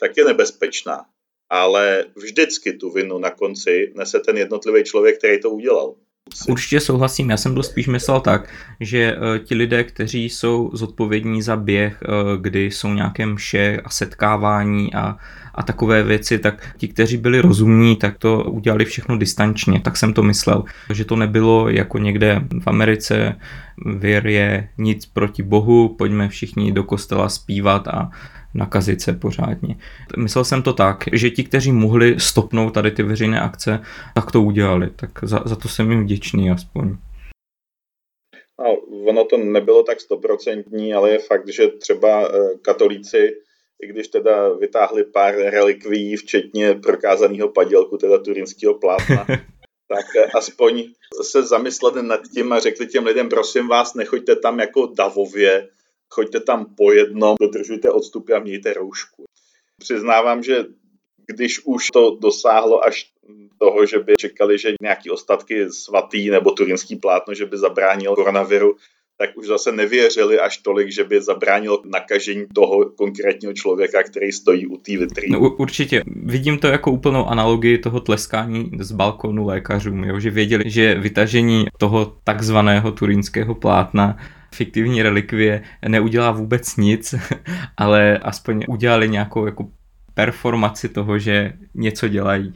tak 0.00 0.16
je 0.16 0.24
nebezpečná. 0.24 1.06
Ale 1.50 2.04
vždycky 2.14 2.72
tu 2.72 2.90
vinu 2.90 3.18
na 3.18 3.30
konci 3.30 3.92
nese 3.94 4.20
ten 4.20 4.36
jednotlivý 4.36 4.84
člověk, 4.84 5.18
který 5.18 5.40
to 5.40 5.50
udělal. 5.50 5.94
Určitě 6.48 6.80
souhlasím, 6.80 7.30
já 7.30 7.36
jsem 7.36 7.54
to 7.54 7.62
spíš 7.62 7.86
myslel 7.86 8.20
tak, 8.20 8.48
že 8.80 9.16
uh, 9.16 9.38
ti 9.38 9.54
lidé, 9.54 9.84
kteří 9.84 10.24
jsou 10.24 10.70
zodpovědní 10.72 11.42
za 11.42 11.56
běh, 11.56 12.02
uh, 12.08 12.42
kdy 12.42 12.64
jsou 12.64 12.92
nějaké 12.94 13.26
mše 13.26 13.80
a 13.84 13.90
setkávání 13.90 14.94
a, 14.94 15.16
a 15.54 15.62
takové 15.62 16.02
věci, 16.02 16.38
tak 16.38 16.74
ti, 16.76 16.88
kteří 16.88 17.16
byli 17.16 17.40
rozumní, 17.40 17.96
tak 17.96 18.18
to 18.18 18.44
udělali 18.44 18.84
všechno 18.84 19.18
distančně, 19.18 19.80
tak 19.80 19.96
jsem 19.96 20.12
to 20.12 20.22
myslel, 20.22 20.64
že 20.92 21.04
to 21.04 21.16
nebylo 21.16 21.68
jako 21.68 21.98
někde 21.98 22.42
v 22.60 22.66
Americe, 22.66 23.36
věr 23.96 24.26
je 24.26 24.68
nic 24.78 25.06
proti 25.06 25.42
Bohu, 25.42 25.88
pojďme 25.88 26.28
všichni 26.28 26.72
do 26.72 26.84
kostela 26.84 27.28
zpívat 27.28 27.88
a 27.88 28.10
nakazit 28.54 29.02
se 29.02 29.12
pořádně. 29.12 29.76
Myslel 30.16 30.44
jsem 30.44 30.62
to 30.62 30.72
tak, 30.72 31.04
že 31.12 31.30
ti, 31.30 31.44
kteří 31.44 31.72
mohli 31.72 32.20
stopnout 32.20 32.74
tady 32.74 32.90
ty 32.90 33.02
veřejné 33.02 33.40
akce, 33.40 33.80
tak 34.14 34.32
to 34.32 34.42
udělali. 34.42 34.90
Tak 34.96 35.10
za, 35.22 35.42
za 35.44 35.56
to 35.56 35.68
jsem 35.68 35.90
jim 35.90 36.02
vděčný 36.02 36.50
aspoň. 36.50 36.96
No, 38.60 38.76
ono 39.10 39.24
to 39.24 39.36
nebylo 39.36 39.82
tak 39.82 40.00
stoprocentní, 40.00 40.94
ale 40.94 41.10
je 41.10 41.18
fakt, 41.18 41.48
že 41.48 41.68
třeba 41.68 42.28
eh, 42.28 42.58
katolíci, 42.62 43.36
i 43.82 43.86
když 43.86 44.08
teda 44.08 44.48
vytáhli 44.48 45.04
pár 45.04 45.34
relikví, 45.34 46.16
včetně 46.16 46.74
prokázaného 46.74 47.48
padělku, 47.48 47.96
teda 47.96 48.18
turinského 48.18 48.74
plátna, 48.74 49.26
tak 49.88 50.06
eh, 50.16 50.30
aspoň 50.34 50.84
se 51.22 51.42
zamysleli 51.42 52.02
nad 52.02 52.20
tím 52.34 52.52
a 52.52 52.58
řekli 52.58 52.86
těm 52.86 53.06
lidem, 53.06 53.28
prosím 53.28 53.68
vás, 53.68 53.94
nechoďte 53.94 54.36
tam 54.36 54.58
jako 54.58 54.86
davově, 54.86 55.68
choďte 56.08 56.40
tam 56.40 56.74
po 56.74 56.92
jednom, 56.92 57.36
dodržujte 57.40 57.90
odstupy 57.90 58.32
a 58.32 58.38
mějte 58.38 58.72
roušku. 58.72 59.24
Přiznávám, 59.80 60.42
že 60.42 60.64
když 61.26 61.60
už 61.64 61.86
to 61.86 62.16
dosáhlo 62.20 62.84
až 62.84 63.10
toho, 63.58 63.86
že 63.86 63.98
by 63.98 64.14
čekali, 64.18 64.58
že 64.58 64.74
nějaký 64.82 65.10
ostatky 65.10 65.70
svatý 65.70 66.30
nebo 66.30 66.50
turinský 66.50 66.96
plátno, 66.96 67.34
že 67.34 67.46
by 67.46 67.58
zabránil 67.58 68.14
koronaviru, 68.14 68.76
tak 69.18 69.36
už 69.36 69.46
zase 69.46 69.72
nevěřili 69.72 70.40
až 70.40 70.58
tolik, 70.58 70.92
že 70.92 71.04
by 71.04 71.22
zabránil 71.22 71.82
nakažení 71.84 72.46
toho 72.54 72.84
konkrétního 72.84 73.52
člověka, 73.52 74.02
který 74.02 74.32
stojí 74.32 74.66
u 74.66 74.76
té 74.76 74.98
vitríny. 74.98 75.32
No, 75.32 75.50
určitě. 75.56 76.02
Vidím 76.06 76.58
to 76.58 76.66
jako 76.66 76.92
úplnou 76.92 77.26
analogii 77.26 77.78
toho 77.78 78.00
tleskání 78.00 78.70
z 78.80 78.92
balkonu 78.92 79.46
lékařům, 79.46 80.04
jo? 80.04 80.20
že 80.20 80.30
věděli, 80.30 80.64
že 80.66 80.94
vytažení 80.94 81.64
toho 81.78 82.16
takzvaného 82.24 82.92
turínského 82.92 83.54
plátna 83.54 84.16
fiktivní 84.54 85.02
relikvie 85.02 85.62
neudělá 85.88 86.30
vůbec 86.30 86.76
nic, 86.76 87.14
ale 87.76 88.18
aspoň 88.18 88.64
udělali 88.68 89.08
nějakou 89.08 89.46
jako 89.46 89.68
performaci 90.14 90.88
toho, 90.88 91.18
že 91.18 91.52
něco 91.74 92.08
dělají. 92.08 92.54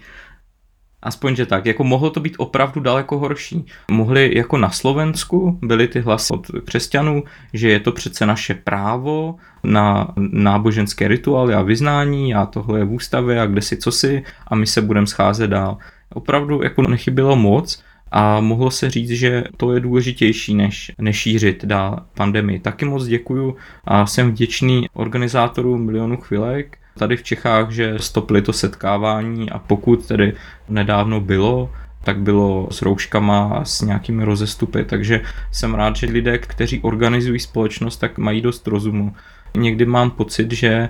Aspoň, 1.02 1.36
že 1.36 1.46
tak, 1.46 1.66
jako 1.66 1.84
mohlo 1.84 2.10
to 2.10 2.20
být 2.20 2.34
opravdu 2.38 2.80
daleko 2.80 3.18
horší. 3.18 3.66
Mohli 3.90 4.36
jako 4.36 4.58
na 4.58 4.70
Slovensku 4.70 5.58
byly 5.62 5.88
ty 5.88 6.00
hlasy 6.00 6.32
od 6.32 6.46
křesťanů, 6.64 7.24
že 7.52 7.68
je 7.68 7.80
to 7.80 7.92
přece 7.92 8.26
naše 8.26 8.54
právo 8.54 9.36
na 9.64 10.14
náboženské 10.18 11.08
rituály 11.08 11.54
a 11.54 11.62
vyznání 11.62 12.34
a 12.34 12.46
tohle 12.46 12.78
je 12.78 12.84
v 12.84 12.92
ústavě 12.92 13.40
a 13.40 13.46
kde 13.46 13.62
si 13.62 13.76
co 13.76 13.92
si 13.92 14.22
a 14.46 14.54
my 14.54 14.66
se 14.66 14.82
budeme 14.82 15.06
scházet 15.06 15.50
dál. 15.50 15.78
Opravdu 16.14 16.62
jako 16.62 16.82
nechybilo 16.82 17.36
moc 17.36 17.82
a 18.10 18.40
mohlo 18.40 18.70
se 18.70 18.90
říct, 18.90 19.10
že 19.10 19.44
to 19.56 19.72
je 19.72 19.80
důležitější, 19.80 20.54
než 20.54 20.92
nešířit 20.98 21.64
dál 21.64 22.02
pandemii. 22.14 22.58
Taky 22.58 22.84
moc 22.84 23.06
děkuju 23.06 23.56
a 23.84 24.06
jsem 24.06 24.30
vděčný 24.30 24.86
organizátorům 24.92 25.86
Milionu 25.86 26.16
chvilek 26.16 26.78
tady 26.98 27.16
v 27.16 27.22
Čechách, 27.22 27.70
že 27.70 27.94
stopli 27.96 28.42
to 28.42 28.52
setkávání 28.52 29.50
a 29.50 29.58
pokud 29.58 30.06
tedy 30.06 30.32
nedávno 30.68 31.20
bylo, 31.20 31.72
tak 32.04 32.18
bylo 32.18 32.68
s 32.70 32.82
rouškama 32.82 33.44
a 33.54 33.64
s 33.64 33.82
nějakými 33.82 34.24
rozestupy, 34.24 34.84
takže 34.84 35.20
jsem 35.52 35.74
rád, 35.74 35.96
že 35.96 36.06
lidé, 36.06 36.38
kteří 36.38 36.80
organizují 36.80 37.40
společnost, 37.40 37.96
tak 37.96 38.18
mají 38.18 38.40
dost 38.40 38.66
rozumu. 38.66 39.14
Někdy 39.56 39.86
mám 39.86 40.10
pocit, 40.10 40.52
že 40.52 40.88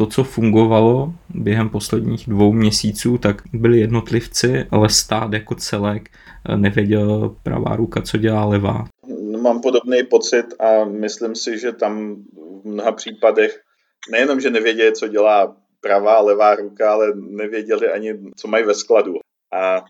to, 0.00 0.06
co 0.06 0.24
fungovalo 0.24 1.12
během 1.34 1.68
posledních 1.68 2.28
dvou 2.28 2.52
měsíců, 2.52 3.18
tak 3.18 3.42
byli 3.52 3.80
jednotlivci, 3.80 4.66
ale 4.70 4.88
stát 4.88 5.32
jako 5.32 5.54
celek 5.54 6.08
nevěděl 6.56 7.36
pravá 7.42 7.76
ruka, 7.76 8.02
co 8.02 8.18
dělá 8.18 8.44
levá. 8.44 8.84
Mám 9.42 9.60
podobný 9.60 10.02
pocit 10.02 10.46
a 10.60 10.84
myslím 10.84 11.34
si, 11.34 11.58
že 11.58 11.72
tam 11.72 12.16
v 12.62 12.68
mnoha 12.68 12.92
případech 12.92 13.60
nejenom, 14.10 14.40
že 14.40 14.50
nevěděli, 14.50 14.92
co 14.92 15.08
dělá 15.08 15.56
pravá 15.80 16.14
a 16.14 16.22
levá 16.22 16.54
ruka, 16.54 16.92
ale 16.92 17.12
nevěděli 17.14 17.88
ani, 17.88 18.14
co 18.36 18.48
mají 18.48 18.64
ve 18.64 18.74
skladu. 18.74 19.14
A 19.52 19.76
e, 19.76 19.80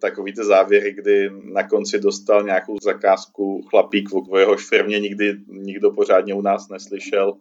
takový 0.00 0.32
ty 0.32 0.44
závěry, 0.44 0.92
kdy 0.92 1.30
na 1.52 1.68
konci 1.68 2.00
dostal 2.00 2.42
nějakou 2.42 2.76
zakázku 2.82 3.62
chlapík, 3.70 4.08
o 4.30 4.38
jehož 4.38 4.68
firmě 4.68 5.00
nikdy 5.00 5.36
nikdo 5.48 5.90
pořádně 5.90 6.34
u 6.34 6.42
nás 6.42 6.68
neslyšel 6.68 7.34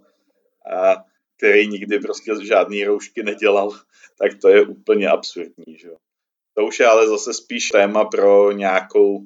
a 0.75 1.03
který 1.37 1.67
nikdy 1.67 1.99
prostě 1.99 2.31
žádný 2.45 2.83
roušky 2.83 3.23
nedělal, 3.23 3.71
tak 4.19 4.31
to 4.41 4.49
je 4.49 4.61
úplně 4.61 5.09
absurdní. 5.09 5.77
Že? 5.77 5.89
To 6.57 6.65
už 6.65 6.79
je 6.79 6.85
ale 6.85 7.07
zase 7.07 7.33
spíš 7.33 7.69
téma 7.69 8.05
pro 8.05 8.51
nějakou 8.51 9.21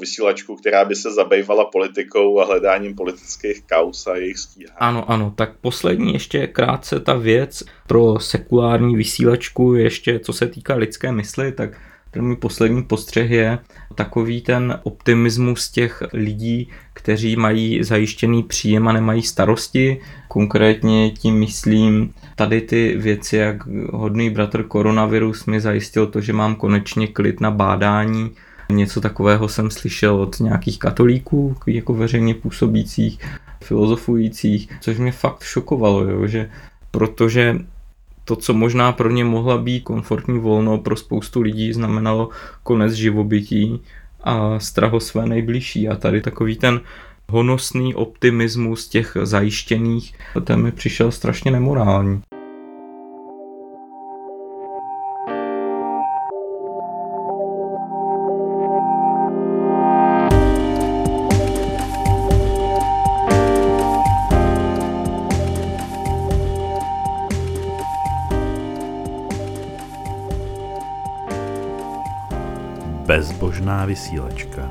vysílačku, 0.00 0.56
která 0.56 0.84
by 0.84 0.94
se 0.96 1.12
zabývala 1.12 1.64
politikou 1.64 2.40
a 2.40 2.44
hledáním 2.44 2.94
politických 2.94 3.62
kaus 3.66 4.06
a 4.06 4.16
jejich 4.16 4.38
stíhání. 4.38 4.76
Ano, 4.78 5.10
ano, 5.10 5.34
tak 5.36 5.58
poslední 5.60 6.12
ještě 6.12 6.46
krátce 6.46 7.00
ta 7.00 7.14
věc 7.14 7.62
pro 7.88 8.20
sekulární 8.20 8.96
vysílačku, 8.96 9.74
ještě 9.74 10.18
co 10.18 10.32
se 10.32 10.46
týká 10.46 10.74
lidské 10.74 11.12
mysli, 11.12 11.52
tak 11.52 11.70
ten 12.10 12.24
můj 12.24 12.36
poslední 12.36 12.82
postřeh 12.82 13.30
je 13.30 13.58
takový 13.94 14.40
ten 14.40 14.80
optimismus 14.82 15.70
těch 15.70 16.02
lidí, 16.12 16.68
kteří 16.92 17.36
mají 17.36 17.84
zajištěný 17.84 18.42
příjem 18.42 18.88
a 18.88 18.92
nemají 18.92 19.22
starosti. 19.22 20.00
Konkrétně 20.28 21.10
tím 21.10 21.38
myslím 21.38 22.14
tady 22.36 22.60
ty 22.60 22.96
věci, 22.98 23.36
jak 23.36 23.66
hodný 23.92 24.30
bratr 24.30 24.62
koronavirus 24.62 25.46
mi 25.46 25.60
zajistil 25.60 26.06
to, 26.06 26.20
že 26.20 26.32
mám 26.32 26.54
konečně 26.54 27.06
klid 27.06 27.40
na 27.40 27.50
bádání. 27.50 28.30
Něco 28.72 29.00
takového 29.00 29.48
jsem 29.48 29.70
slyšel 29.70 30.16
od 30.16 30.40
nějakých 30.40 30.78
katolíků, 30.78 31.56
jako 31.66 31.94
veřejně 31.94 32.34
působících, 32.34 33.18
filozofujících, 33.64 34.68
což 34.80 34.98
mě 34.98 35.12
fakt 35.12 35.42
šokovalo, 35.42 36.04
jo, 36.04 36.26
že 36.26 36.50
protože 36.90 37.58
to, 38.30 38.36
co 38.36 38.54
možná 38.54 38.92
pro 38.92 39.10
ně 39.10 39.24
mohla 39.24 39.58
být 39.58 39.80
komfortní 39.80 40.38
volno, 40.38 40.78
pro 40.78 40.96
spoustu 40.96 41.40
lidí 41.40 41.72
znamenalo 41.72 42.28
konec 42.62 42.92
živobytí 42.92 43.82
a 44.20 44.58
strach 44.58 44.92
o 44.92 45.00
své 45.00 45.26
nejbližší. 45.26 45.88
A 45.88 45.96
tady 45.96 46.20
takový 46.20 46.56
ten 46.56 46.80
honosný 47.28 47.94
optimismus 47.94 48.88
těch 48.88 49.16
zajištěných, 49.22 50.14
ten 50.44 50.62
mi 50.62 50.72
přišel 50.72 51.10
strašně 51.10 51.50
nemorální. 51.50 52.22
Bezbožná 73.10 73.86
vysílačka. 73.86 74.70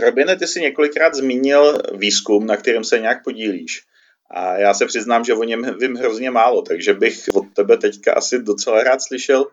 Robine, 0.00 0.36
ty 0.36 0.46
jsi 0.46 0.60
několikrát 0.60 1.14
zmínil 1.14 1.82
výzkum, 1.96 2.46
na 2.46 2.56
kterém 2.56 2.84
se 2.84 2.98
nějak 2.98 3.24
podílíš. 3.24 3.82
A 4.30 4.56
já 4.56 4.74
se 4.74 4.86
přiznám, 4.86 5.24
že 5.24 5.34
o 5.34 5.44
něm 5.44 5.78
vím 5.78 5.94
hrozně 5.94 6.30
málo, 6.30 6.62
takže 6.62 6.94
bych 6.94 7.28
od 7.34 7.44
tebe 7.52 7.76
teďka 7.76 8.12
asi 8.12 8.42
docela 8.42 8.82
rád 8.82 9.02
slyšel, 9.02 9.46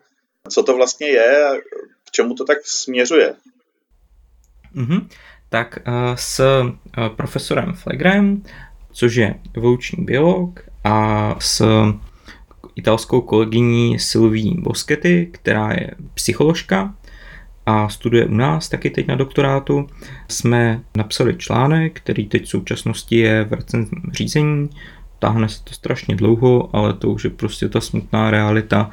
co 0.48 0.62
to 0.62 0.74
vlastně 0.74 1.08
je 1.08 1.46
a 1.46 1.56
k 2.04 2.10
čemu 2.10 2.34
to 2.34 2.44
tak 2.44 2.58
směřuje. 2.64 3.34
Mm-hmm. 4.76 5.08
Tak 5.52 5.78
uh, 5.86 5.94
s 6.14 6.40
uh, 6.40 6.70
profesorem 7.08 7.72
Flegrem, 7.72 8.42
což 8.92 9.14
je 9.14 9.34
evoluční 9.56 10.04
biolog, 10.04 10.60
a 10.84 11.36
s 11.38 11.64
italskou 12.76 13.20
kolegyní 13.20 13.98
Sylví 13.98 14.56
Boschetti, 14.60 15.28
která 15.32 15.72
je 15.72 15.90
psycholožka, 16.14 16.94
a 17.66 17.88
studuje 17.88 18.26
u 18.26 18.34
nás 18.34 18.68
taky 18.68 18.90
teď 18.90 19.06
na 19.06 19.14
doktorátu, 19.14 19.86
jsme 20.28 20.80
napsali 20.96 21.36
článek, 21.36 22.00
který 22.00 22.26
teď 22.26 22.44
v 22.44 22.48
současnosti 22.48 23.18
je 23.18 23.44
v 23.44 23.52
recenzním 23.52 24.12
řízení. 24.12 24.70
Táhne 25.18 25.48
se 25.48 25.64
to 25.64 25.74
strašně 25.74 26.16
dlouho, 26.16 26.76
ale 26.76 26.92
to 26.92 27.08
už 27.08 27.24
je 27.24 27.30
prostě 27.30 27.68
ta 27.68 27.80
smutná 27.80 28.30
realita, 28.30 28.90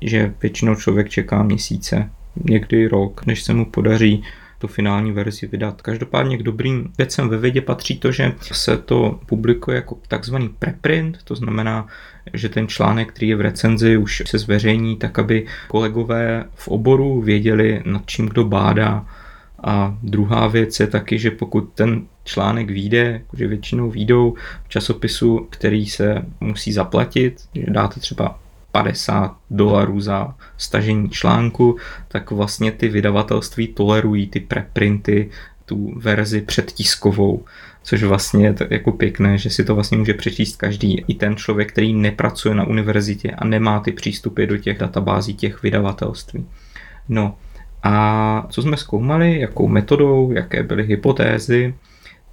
že 0.00 0.34
většinou 0.42 0.74
člověk 0.74 1.08
čeká 1.08 1.42
měsíce, 1.42 2.10
někdy 2.44 2.88
rok, 2.88 3.26
než 3.26 3.42
se 3.42 3.54
mu 3.54 3.64
podaří 3.70 4.24
tu 4.58 4.66
finální 4.66 5.12
verzi 5.12 5.46
vydat. 5.46 5.82
Každopádně 5.82 6.38
k 6.38 6.42
dobrým 6.42 6.92
věcem 6.98 7.28
ve 7.28 7.38
vědě 7.38 7.60
patří 7.60 7.98
to, 7.98 8.12
že 8.12 8.32
se 8.40 8.76
to 8.76 9.20
publikuje 9.26 9.76
jako 9.76 9.98
takzvaný 10.08 10.48
preprint, 10.48 11.18
to 11.24 11.34
znamená, 11.34 11.86
že 12.32 12.48
ten 12.48 12.68
článek, 12.68 13.12
který 13.12 13.28
je 13.28 13.36
v 13.36 13.40
recenzi, 13.40 13.96
už 13.96 14.22
se 14.26 14.38
zveřejní 14.38 14.96
tak, 14.96 15.18
aby 15.18 15.46
kolegové 15.68 16.44
v 16.54 16.68
oboru 16.68 17.20
věděli, 17.20 17.82
nad 17.84 18.02
čím 18.06 18.28
kdo 18.28 18.44
bádá. 18.44 19.06
A 19.66 19.98
druhá 20.02 20.46
věc 20.46 20.80
je 20.80 20.86
taky, 20.86 21.18
že 21.18 21.30
pokud 21.30 21.72
ten 21.74 22.02
článek 22.24 22.70
vyjde, 22.70 23.22
že 23.32 23.46
většinou 23.46 23.90
výjdou 23.90 24.34
v 24.64 24.68
časopisu, 24.68 25.46
který 25.50 25.86
se 25.86 26.22
musí 26.40 26.72
zaplatit, 26.72 27.40
že 27.54 27.64
dáte 27.68 28.00
třeba 28.00 28.38
50 28.74 29.36
dolarů 29.50 30.00
za 30.00 30.34
stažení 30.56 31.10
článku, 31.10 31.76
tak 32.08 32.30
vlastně 32.30 32.72
ty 32.72 32.88
vydavatelství 32.88 33.68
tolerují 33.68 34.26
ty 34.26 34.40
preprinty, 34.40 35.30
tu 35.64 35.92
verzi 35.96 36.40
předtiskovou, 36.40 37.44
což 37.82 38.02
vlastně 38.02 38.46
je 38.46 38.54
jako 38.70 38.92
pěkné, 38.92 39.38
že 39.38 39.50
si 39.50 39.64
to 39.64 39.74
vlastně 39.74 39.98
může 39.98 40.14
přečíst 40.14 40.56
každý, 40.56 41.04
i 41.08 41.14
ten 41.14 41.36
člověk, 41.36 41.72
který 41.72 41.94
nepracuje 41.94 42.54
na 42.54 42.64
univerzitě 42.64 43.30
a 43.30 43.44
nemá 43.44 43.80
ty 43.80 43.92
přístupy 43.92 44.46
do 44.46 44.56
těch 44.56 44.78
databází 44.78 45.34
těch 45.34 45.62
vydavatelství. 45.62 46.46
No 47.08 47.36
a 47.82 48.46
co 48.50 48.62
jsme 48.62 48.76
zkoumali, 48.76 49.40
jakou 49.40 49.68
metodou, 49.68 50.32
jaké 50.32 50.62
byly 50.62 50.86
hypotézy, 50.86 51.74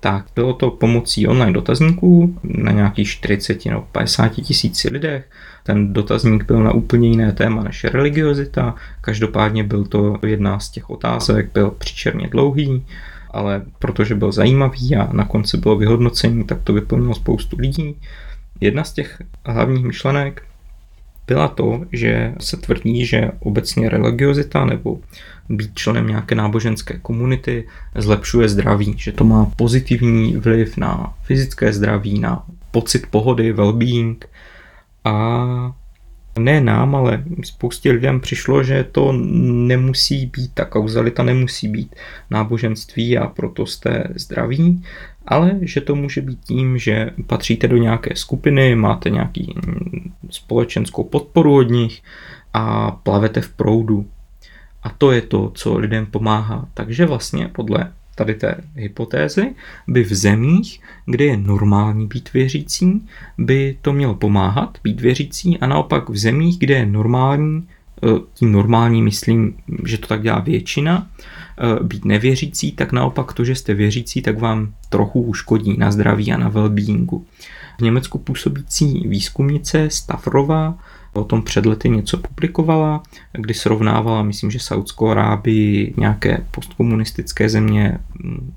tak 0.02 0.26
bylo 0.36 0.54
to 0.54 0.72
pomocí 0.72 1.28
online 1.28 1.52
dotazníků 1.52 2.40
na 2.44 2.72
nějakých 2.72 3.08
40 3.08 3.66
nebo 3.66 3.88
50 3.92 4.28
tisíci 4.28 4.90
lidech. 4.90 5.26
Ten 5.64 5.94
dotazník 5.94 6.46
byl 6.46 6.64
na 6.64 6.72
úplně 6.72 7.10
jiné 7.10 7.32
téma 7.32 7.64
než 7.64 7.84
religiozita, 7.84 8.76
každopádně 9.02 9.64
byl 9.64 9.86
to 9.86 10.20
jedna 10.28 10.60
z 10.60 10.70
těch 10.70 10.90
otázek, 10.90 11.52
byl 11.54 11.72
příčerně 11.72 12.28
dlouhý, 12.28 12.86
ale 13.32 13.62
protože 13.80 14.16
byl 14.16 14.32
zajímavý 14.32 14.96
a 14.96 15.14
na 15.14 15.26
konci 15.26 15.58
bylo 15.58 15.78
vyhodnocení, 15.78 16.44
tak 16.44 16.58
to 16.64 16.74
vyplnilo 16.74 17.16
spoustu 17.16 17.58
lidí. 17.60 17.96
Jedna 18.62 18.84
z 18.84 18.94
těch 18.94 19.22
hlavních 19.46 19.86
myšlenek 19.86 20.44
byla 21.28 21.48
to, 21.48 21.82
že 21.92 22.34
se 22.40 22.58
tvrdí, 22.58 23.06
že 23.06 23.32
obecně 23.40 23.90
religiozita 23.90 24.66
nebo 24.66 25.00
být 25.52 25.72
členem 25.76 26.08
nějaké 26.08 26.36
náboženské 26.36 26.98
komunity 26.98 27.68
zlepšuje 27.96 28.50
zdraví, 28.50 28.94
že 28.98 29.12
to 29.12 29.24
má 29.24 29.46
pozitivní 29.56 30.38
vliv 30.38 30.78
na 30.78 31.14
fyzické 31.24 31.74
zdraví, 31.74 32.20
na 32.20 32.44
pocit 32.72 33.08
pohody, 33.08 33.54
well-being 33.54 34.18
a 35.04 35.76
ne 36.40 36.62
nám, 36.62 36.96
ale 36.96 37.24
spoustě 37.44 37.92
lidem 37.92 38.20
přišlo, 38.20 38.64
že 38.64 38.84
to 38.84 39.12
nemusí 39.68 40.26
být, 40.26 40.52
ta 40.54 40.66
kauzalita 40.66 41.24
nemusí 41.24 41.68
být 41.68 41.96
náboženství 42.30 43.18
a 43.18 43.28
proto 43.28 43.66
jste 43.66 44.04
zdraví, 44.16 44.84
ale 45.26 45.60
že 45.62 45.82
to 45.82 45.96
může 45.96 46.22
být 46.22 46.40
tím, 46.46 46.78
že 46.78 47.12
patříte 47.28 47.68
do 47.68 47.78
nějaké 47.78 48.16
skupiny, 48.16 48.76
máte 48.76 49.10
nějaký 49.10 49.56
společenskou 50.30 51.04
podporu 51.04 51.56
od 51.56 51.70
nich 51.70 52.02
a 52.54 52.92
plavete 52.92 53.42
v 53.42 53.50
proudu. 53.50 54.06
A 54.84 54.90
to 54.90 55.12
je 55.12 55.22
to, 55.22 55.52
co 55.56 55.78
lidem 55.78 56.06
pomáhá. 56.06 56.68
Takže 56.74 57.06
vlastně 57.06 57.48
podle 57.48 57.92
tady 58.16 58.36
té 58.36 58.56
hypotézy 58.76 59.56
by 59.88 60.04
v 60.04 60.14
zemích, 60.14 60.82
kde 61.06 61.26
je 61.26 61.38
normální 61.38 62.08
být 62.08 62.34
věřící, 62.34 63.08
by 63.38 63.78
to 63.82 63.94
mělo 63.94 64.16
pomáhat 64.16 64.78
být 64.84 65.02
věřící 65.02 65.58
a 65.58 65.68
naopak 65.68 66.10
v 66.10 66.18
zemích, 66.18 66.60
kde 66.60 66.74
je 66.74 66.86
normální, 66.86 67.68
eh, 68.04 68.08
tím 68.34 68.52
normální 68.52 69.02
myslím, 69.02 69.56
že 69.86 69.98
to 69.98 70.08
tak 70.08 70.22
dělá 70.22 70.40
většina, 70.40 71.08
eh, 71.08 71.84
být 71.84 72.06
nevěřící, 72.06 72.72
tak 72.72 72.92
naopak 72.92 73.34
to, 73.34 73.46
že 73.46 73.56
jste 73.56 73.74
věřící, 73.74 74.22
tak 74.22 74.40
vám 74.40 74.74
trochu 74.90 75.22
uškodí 75.22 75.78
na 75.78 75.92
zdraví 75.92 76.32
a 76.32 76.38
na 76.38 76.52
well-beingu. 76.52 77.24
V 77.78 77.82
Německu 77.82 78.18
působící 78.18 79.08
výzkumnice 79.08 79.90
Stavrova 79.90 80.78
o 81.14 81.24
tom 81.24 81.42
před 81.42 81.66
lety 81.66 81.90
něco 81.90 82.18
publikovala, 82.18 83.04
kdy 83.32 83.54
srovnávala, 83.54 84.24
myslím, 84.24 84.52
že 84.52 84.60
Saudskou 84.60 85.08
Arábii, 85.08 85.94
nějaké 85.98 86.46
postkomunistické 86.52 87.50
země 87.50 87.98
mm, 88.24 88.54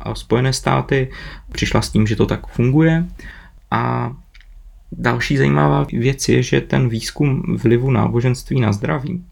a 0.00 0.14
Spojené 0.14 0.52
státy. 0.52 1.10
Přišla 1.52 1.82
s 1.82 1.90
tím, 1.90 2.06
že 2.06 2.16
to 2.16 2.26
tak 2.26 2.46
funguje. 2.46 3.04
A 3.70 4.12
další 4.92 5.36
zajímavá 5.36 5.86
věc 5.92 6.28
je, 6.28 6.42
že 6.42 6.60
ten 6.60 6.88
výzkum 6.88 7.56
vlivu 7.62 7.90
náboženství 7.90 8.60
na 8.60 8.72
zdraví 8.72 9.24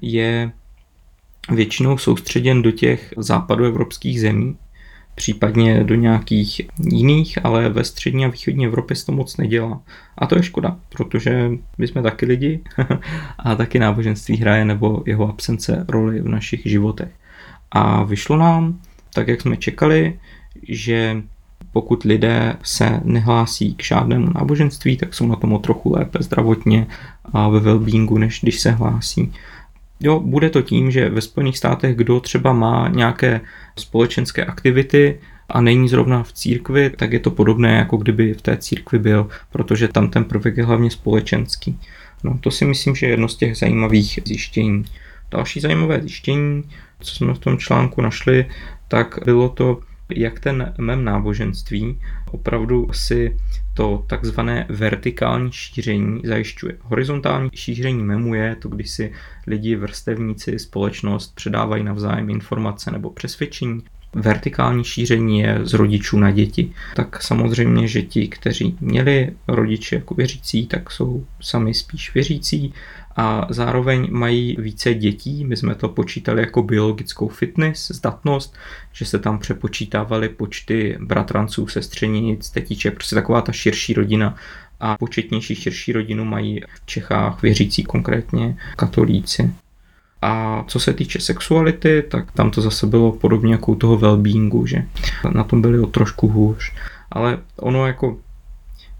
je 0.00 0.52
většinou 1.50 1.98
soustředěn 1.98 2.62
do 2.62 2.70
těch 2.70 3.14
západoevropských 3.16 4.20
zemí, 4.20 4.56
případně 5.14 5.84
do 5.84 5.94
nějakých 5.94 6.60
jiných, 6.90 7.38
ale 7.44 7.68
ve 7.68 7.84
střední 7.84 8.24
a 8.24 8.28
východní 8.28 8.66
Evropě 8.66 8.96
se 8.96 9.06
to 9.06 9.12
moc 9.12 9.36
nedělá. 9.36 9.80
A 10.18 10.26
to 10.26 10.36
je 10.36 10.42
škoda, 10.42 10.76
protože 10.88 11.50
my 11.78 11.88
jsme 11.88 12.02
taky 12.02 12.26
lidi 12.26 12.60
a 13.38 13.54
taky 13.54 13.78
náboženství 13.78 14.36
hraje 14.36 14.64
nebo 14.64 15.02
jeho 15.06 15.28
absence 15.28 15.84
roli 15.88 16.20
v 16.20 16.28
našich 16.28 16.60
životech. 16.64 17.08
A 17.70 18.02
vyšlo 18.02 18.36
nám, 18.36 18.80
tak 19.14 19.28
jak 19.28 19.40
jsme 19.40 19.56
čekali, 19.56 20.18
že 20.68 21.22
pokud 21.72 22.02
lidé 22.02 22.56
se 22.62 23.00
nehlásí 23.04 23.74
k 23.74 23.82
žádnému 23.82 24.30
náboženství, 24.34 24.96
tak 24.96 25.14
jsou 25.14 25.26
na 25.26 25.36
tom 25.36 25.52
o 25.52 25.58
trochu 25.58 25.92
lépe 25.96 26.18
zdravotně 26.22 26.86
a 27.32 27.48
ve 27.48 27.60
wellbeingu, 27.60 28.18
než 28.18 28.40
když 28.40 28.60
se 28.60 28.70
hlásí. 28.70 29.32
Jo, 30.04 30.20
bude 30.20 30.50
to 30.50 30.62
tím, 30.62 30.90
že 30.90 31.10
ve 31.10 31.20
Spojených 31.20 31.58
státech 31.58 31.96
kdo 31.96 32.20
třeba 32.20 32.52
má 32.52 32.88
nějaké 32.88 33.40
společenské 33.78 34.44
aktivity 34.44 35.18
a 35.48 35.60
není 35.60 35.88
zrovna 35.88 36.22
v 36.22 36.32
církvi, 36.32 36.90
tak 36.90 37.12
je 37.12 37.20
to 37.20 37.30
podobné, 37.30 37.76
jako 37.76 37.96
kdyby 37.96 38.34
v 38.34 38.42
té 38.42 38.56
církvi 38.56 38.98
byl, 38.98 39.28
protože 39.52 39.88
tam 39.88 40.10
ten 40.10 40.24
prvek 40.24 40.56
je 40.56 40.64
hlavně 40.64 40.90
společenský. 40.90 41.78
No, 42.24 42.38
to 42.40 42.50
si 42.50 42.64
myslím, 42.64 42.94
že 42.94 43.06
je 43.06 43.10
jedno 43.10 43.28
z 43.28 43.36
těch 43.36 43.56
zajímavých 43.56 44.18
zjištění. 44.24 44.84
Další 45.30 45.60
zajímavé 45.60 46.00
zjištění, 46.00 46.62
co 47.00 47.14
jsme 47.14 47.34
v 47.34 47.38
tom 47.38 47.58
článku 47.58 48.00
našli, 48.00 48.46
tak 48.88 49.18
bylo 49.24 49.48
to, 49.48 49.80
jak 50.10 50.40
ten 50.40 50.74
mem 50.78 51.04
náboženství 51.04 51.98
opravdu 52.30 52.88
si 52.92 53.36
to 53.74 54.04
takzvané 54.06 54.66
vertikální 54.68 55.52
šíření 55.52 56.20
zajišťuje. 56.24 56.76
Horizontální 56.82 57.50
šíření 57.54 58.02
memu 58.02 58.34
je 58.34 58.56
to, 58.56 58.68
když 58.68 58.90
si 58.90 59.12
lidi, 59.46 59.76
vrstevníci, 59.76 60.58
společnost 60.58 61.34
předávají 61.34 61.84
navzájem 61.84 62.30
informace 62.30 62.90
nebo 62.90 63.10
přesvědčení. 63.10 63.82
Vertikální 64.14 64.84
šíření 64.84 65.40
je 65.40 65.60
z 65.62 65.72
rodičů 65.74 66.18
na 66.18 66.30
děti. 66.30 66.72
Tak 66.96 67.22
samozřejmě, 67.22 67.88
že 67.88 68.02
ti, 68.02 68.28
kteří 68.28 68.76
měli 68.80 69.32
rodiče 69.48 69.96
jako 69.96 70.14
věřící, 70.14 70.66
tak 70.66 70.90
jsou 70.90 71.26
sami 71.40 71.74
spíš 71.74 72.14
věřící 72.14 72.74
a 73.16 73.46
zároveň 73.50 74.08
mají 74.10 74.56
více 74.60 74.94
dětí. 74.94 75.44
My 75.44 75.56
jsme 75.56 75.74
to 75.74 75.88
počítali 75.88 76.40
jako 76.40 76.62
biologickou 76.62 77.28
fitness, 77.28 77.88
zdatnost, 77.88 78.56
že 78.92 79.04
se 79.04 79.18
tam 79.18 79.38
přepočítávaly 79.38 80.28
počty 80.28 80.98
bratranců, 81.00 81.66
sestřenic, 81.66 82.50
tetiček, 82.50 82.94
prostě 82.94 83.14
taková 83.14 83.40
ta 83.40 83.52
širší 83.52 83.94
rodina 83.94 84.34
a 84.80 84.96
početnější 84.96 85.54
širší 85.54 85.92
rodinu 85.92 86.24
mají 86.24 86.60
v 86.60 86.86
Čechách 86.86 87.42
věřící 87.42 87.84
konkrétně 87.84 88.56
katolíci. 88.76 89.54
A 90.22 90.64
co 90.68 90.80
se 90.80 90.92
týče 90.92 91.20
sexuality, 91.20 92.04
tak 92.10 92.32
tam 92.32 92.50
to 92.50 92.60
zase 92.60 92.86
bylo 92.86 93.12
podobně 93.12 93.52
jako 93.52 93.72
u 93.72 93.74
toho 93.74 93.96
wellbeingu, 93.96 94.66
že 94.66 94.84
na 95.34 95.44
tom 95.44 95.62
byli 95.62 95.78
o 95.80 95.86
trošku 95.86 96.28
hůř. 96.28 96.72
Ale 97.10 97.38
ono 97.56 97.86
jako 97.86 98.18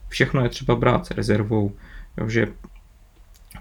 všechno 0.09 0.43
je 0.43 0.49
třeba 0.49 0.77
brát 0.77 1.07
s 1.07 1.11
rezervou, 1.11 1.73
že 2.27 2.47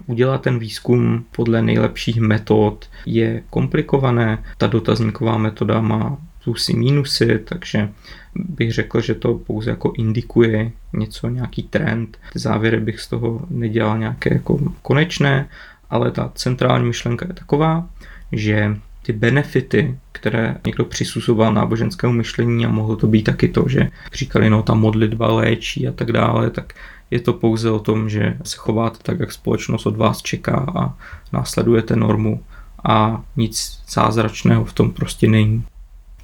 udělat 0.06 0.42
ten 0.42 0.58
výzkum 0.58 1.24
podle 1.30 1.62
nejlepších 1.62 2.20
metod 2.20 2.90
je 3.06 3.42
komplikované. 3.50 4.44
Ta 4.58 4.66
dotazníková 4.66 5.38
metoda 5.38 5.80
má 5.80 6.18
plusy, 6.44 6.76
mínusy, 6.76 7.38
takže 7.44 7.88
bych 8.34 8.72
řekl, 8.72 9.00
že 9.00 9.14
to 9.14 9.34
pouze 9.34 9.70
jako 9.70 9.92
indikuje 9.96 10.72
něco, 10.92 11.28
nějaký 11.28 11.62
trend. 11.62 12.18
Závěry 12.34 12.80
bych 12.80 13.00
z 13.00 13.08
toho 13.08 13.40
nedělal 13.50 13.98
nějaké 13.98 14.34
jako 14.34 14.58
konečné, 14.82 15.48
ale 15.90 16.10
ta 16.10 16.32
centrální 16.34 16.86
myšlenka 16.86 17.26
je 17.28 17.34
taková, 17.34 17.88
že 18.32 18.76
ty 19.04 19.12
benefity, 19.12 19.98
které 20.12 20.56
někdo 20.66 20.84
přisuzoval 20.84 21.54
náboženskému 21.54 22.12
myšlení 22.12 22.66
a 22.66 22.68
mohlo 22.68 22.96
to 22.96 23.06
být 23.06 23.22
taky 23.22 23.48
to, 23.48 23.64
že 23.68 23.90
říkali, 24.12 24.50
no 24.50 24.62
ta 24.62 24.74
modlitba 24.74 25.32
léčí 25.32 25.88
a 25.88 25.92
tak 25.92 26.12
dále, 26.12 26.50
tak 26.50 26.74
je 27.10 27.20
to 27.20 27.32
pouze 27.32 27.70
o 27.70 27.78
tom, 27.78 28.08
že 28.08 28.36
se 28.44 28.56
chováte 28.56 28.98
tak, 29.02 29.20
jak 29.20 29.32
společnost 29.32 29.86
od 29.86 29.96
vás 29.96 30.22
čeká 30.22 30.72
a 30.76 30.94
následujete 31.32 31.96
normu 31.96 32.42
a 32.84 33.22
nic 33.36 33.80
zázračného 33.88 34.64
v 34.64 34.72
tom 34.72 34.90
prostě 34.90 35.28
není. 35.28 35.64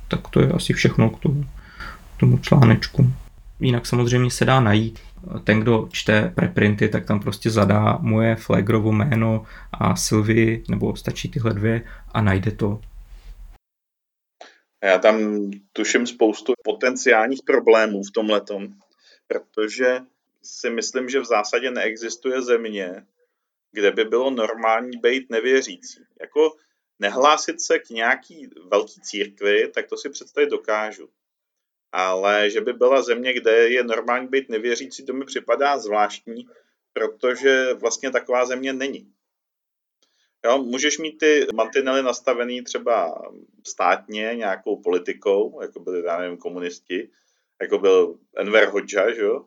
Tak 0.08 0.28
to 0.28 0.40
je 0.40 0.48
asi 0.48 0.72
všechno 0.72 1.10
k 1.10 1.20
tomu, 1.20 1.44
k 2.16 2.20
tomu 2.20 2.38
článečku. 2.38 3.12
Jinak 3.60 3.86
samozřejmě 3.86 4.30
se 4.30 4.44
dá 4.44 4.60
najít. 4.60 4.98
Ten, 5.44 5.60
kdo 5.60 5.88
čte 5.92 6.32
preprinty, 6.34 6.88
tak 6.88 7.06
tam 7.06 7.20
prostě 7.20 7.50
zadá 7.50 7.98
moje 8.00 8.36
Flagrovo 8.36 8.92
jméno 8.92 9.44
a 9.72 9.96
Sylvie, 9.96 10.62
nebo 10.68 10.96
stačí 10.96 11.30
tyhle 11.30 11.54
dvě 11.54 11.82
a 12.12 12.22
najde 12.22 12.50
to. 12.50 12.80
Já 14.84 14.98
tam 14.98 15.50
tuším 15.72 16.06
spoustu 16.06 16.52
potenciálních 16.64 17.40
problémů 17.46 18.02
v 18.02 18.10
tomhletom, 18.10 18.68
protože 19.26 20.00
si 20.42 20.70
myslím, 20.70 21.08
že 21.08 21.20
v 21.20 21.24
zásadě 21.24 21.70
neexistuje 21.70 22.42
země, 22.42 23.06
kde 23.72 23.90
by 23.90 24.04
bylo 24.04 24.30
normální 24.30 24.98
být 24.98 25.30
nevěřící. 25.30 26.00
Jako 26.20 26.56
nehlásit 26.98 27.60
se 27.60 27.78
k 27.78 27.90
nějaký 27.90 28.50
velký 28.70 29.00
církvi, 29.00 29.68
tak 29.68 29.86
to 29.86 29.96
si 29.96 30.10
představit 30.10 30.50
dokážu. 30.50 31.08
Ale 31.92 32.50
že 32.50 32.60
by 32.60 32.72
byla 32.72 33.02
země, 33.02 33.32
kde 33.32 33.68
je 33.68 33.84
normální 33.84 34.28
být 34.28 34.48
nevěřící, 34.48 35.06
to 35.06 35.12
mi 35.12 35.24
připadá 35.24 35.78
zvláštní, 35.78 36.48
protože 36.92 37.74
vlastně 37.74 38.10
taková 38.10 38.46
země 38.46 38.72
není. 38.72 39.12
Jo, 40.44 40.58
můžeš 40.58 40.98
mít 40.98 41.18
ty 41.18 41.46
mantinely 41.54 42.02
nastavený 42.02 42.62
třeba 42.62 43.22
státně, 43.66 44.32
nějakou 44.34 44.82
politikou, 44.82 45.62
jako 45.62 45.80
byli, 45.80 46.04
já 46.04 46.18
nevím, 46.18 46.38
komunisti, 46.38 47.10
jako 47.62 47.78
byl 47.78 48.18
Enver 48.36 48.68
Hoxha, 48.68 49.14
že 49.14 49.22
jo? 49.22 49.44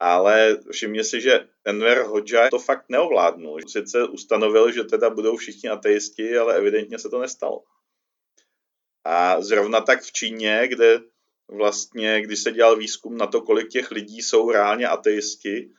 ale 0.00 0.58
všimně 0.72 1.04
si, 1.04 1.20
že 1.20 1.48
Enver 1.64 2.02
Hoxha 2.02 2.48
to 2.50 2.58
fakt 2.58 2.84
neovládnul. 2.88 3.60
Sice 3.68 4.08
ustanovil, 4.08 4.72
že 4.72 4.84
teda 4.84 5.10
budou 5.10 5.36
všichni 5.36 5.68
ateisti, 5.68 6.38
ale 6.38 6.56
evidentně 6.56 6.98
se 6.98 7.08
to 7.08 7.20
nestalo. 7.20 7.64
A 9.04 9.40
zrovna 9.40 9.80
tak 9.80 10.02
v 10.02 10.12
Číně, 10.12 10.68
kde 10.68 11.00
vlastně, 11.48 12.22
když 12.22 12.42
se 12.42 12.52
dělal 12.52 12.76
výzkum 12.76 13.16
na 13.16 13.26
to, 13.26 13.42
kolik 13.42 13.68
těch 13.68 13.90
lidí 13.90 14.22
jsou 14.22 14.50
reálně 14.50 14.88
ateisti, 14.88 15.70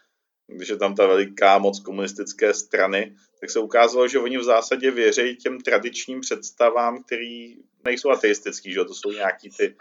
když 0.47 0.69
je 0.69 0.77
tam 0.77 0.95
ta 0.95 1.07
veliká 1.07 1.57
moc 1.57 1.79
komunistické 1.79 2.53
strany, 2.53 3.15
tak 3.41 3.49
se 3.49 3.59
ukázalo, 3.59 4.07
že 4.07 4.19
oni 4.19 4.37
v 4.37 4.43
zásadě 4.43 4.91
věří 4.91 5.35
těm 5.35 5.61
tradičním 5.61 6.21
představám, 6.21 7.03
který 7.03 7.55
nejsou 7.85 8.09
ateistický, 8.09 8.73
že 8.73 8.83
to 8.83 8.93
jsou 8.93 9.11
nějaký 9.11 9.49
ty 9.49 9.75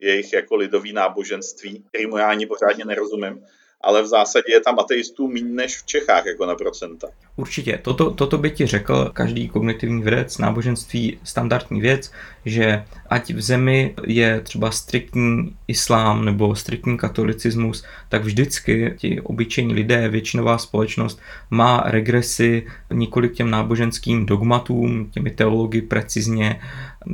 jejich 0.00 0.32
jako 0.32 0.56
lidový 0.56 0.92
náboženství, 0.92 1.84
kterým 1.88 2.12
já 2.12 2.30
ani 2.30 2.46
pořádně 2.46 2.84
nerozumím 2.84 3.46
ale 3.80 4.02
v 4.02 4.06
zásadě 4.06 4.52
je 4.52 4.60
tam 4.60 4.78
ateistů 4.78 5.28
méně 5.28 5.48
než 5.48 5.78
v 5.78 5.86
Čechách 5.86 6.26
jako 6.26 6.46
na 6.46 6.54
procenta. 6.54 7.08
Určitě, 7.36 7.78
toto, 7.82 8.10
toto 8.10 8.38
by 8.38 8.50
ti 8.50 8.66
řekl 8.66 9.10
každý 9.12 9.48
kognitivní 9.48 10.02
vědec, 10.02 10.38
náboženství, 10.38 11.18
standardní 11.24 11.80
věc, 11.80 12.12
že 12.44 12.84
ať 13.10 13.30
v 13.34 13.40
zemi 13.40 13.94
je 14.06 14.40
třeba 14.40 14.70
striktní 14.70 15.56
islám 15.68 16.24
nebo 16.24 16.54
striktní 16.54 16.96
katolicismus, 16.96 17.84
tak 18.08 18.24
vždycky 18.24 18.94
ti 18.96 19.20
obyčejní 19.20 19.74
lidé, 19.74 20.08
většinová 20.08 20.58
společnost 20.58 21.20
má 21.50 21.82
regresy 21.86 22.66
několik 22.92 23.32
těm 23.32 23.50
náboženským 23.50 24.26
dogmatům, 24.26 25.10
těmi 25.10 25.30
teology 25.30 25.82
precizně 25.82 26.60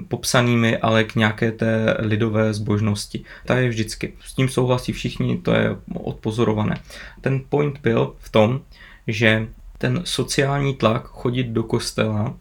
popsanými, 0.09 0.78
ale 0.78 1.05
k 1.05 1.14
nějaké 1.14 1.53
té 1.53 1.97
lidové 1.99 2.55
zbožnosti. 2.55 3.24
Ta 3.47 3.59
je 3.59 3.68
vždycky. 3.68 4.12
S 4.20 4.35
tím 4.35 4.49
souhlasí 4.49 4.93
všichni, 4.93 5.39
to 5.39 5.53
je 5.53 5.76
odpozorované. 5.95 6.76
Ten 7.20 7.41
point 7.49 7.80
byl 7.80 8.14
v 8.18 8.28
tom, 8.30 8.61
že 9.07 9.49
ten 9.78 10.01
sociální 10.05 10.74
tlak 10.74 11.07
chodit 11.07 11.47
do 11.47 11.62
kostela, 11.62 12.37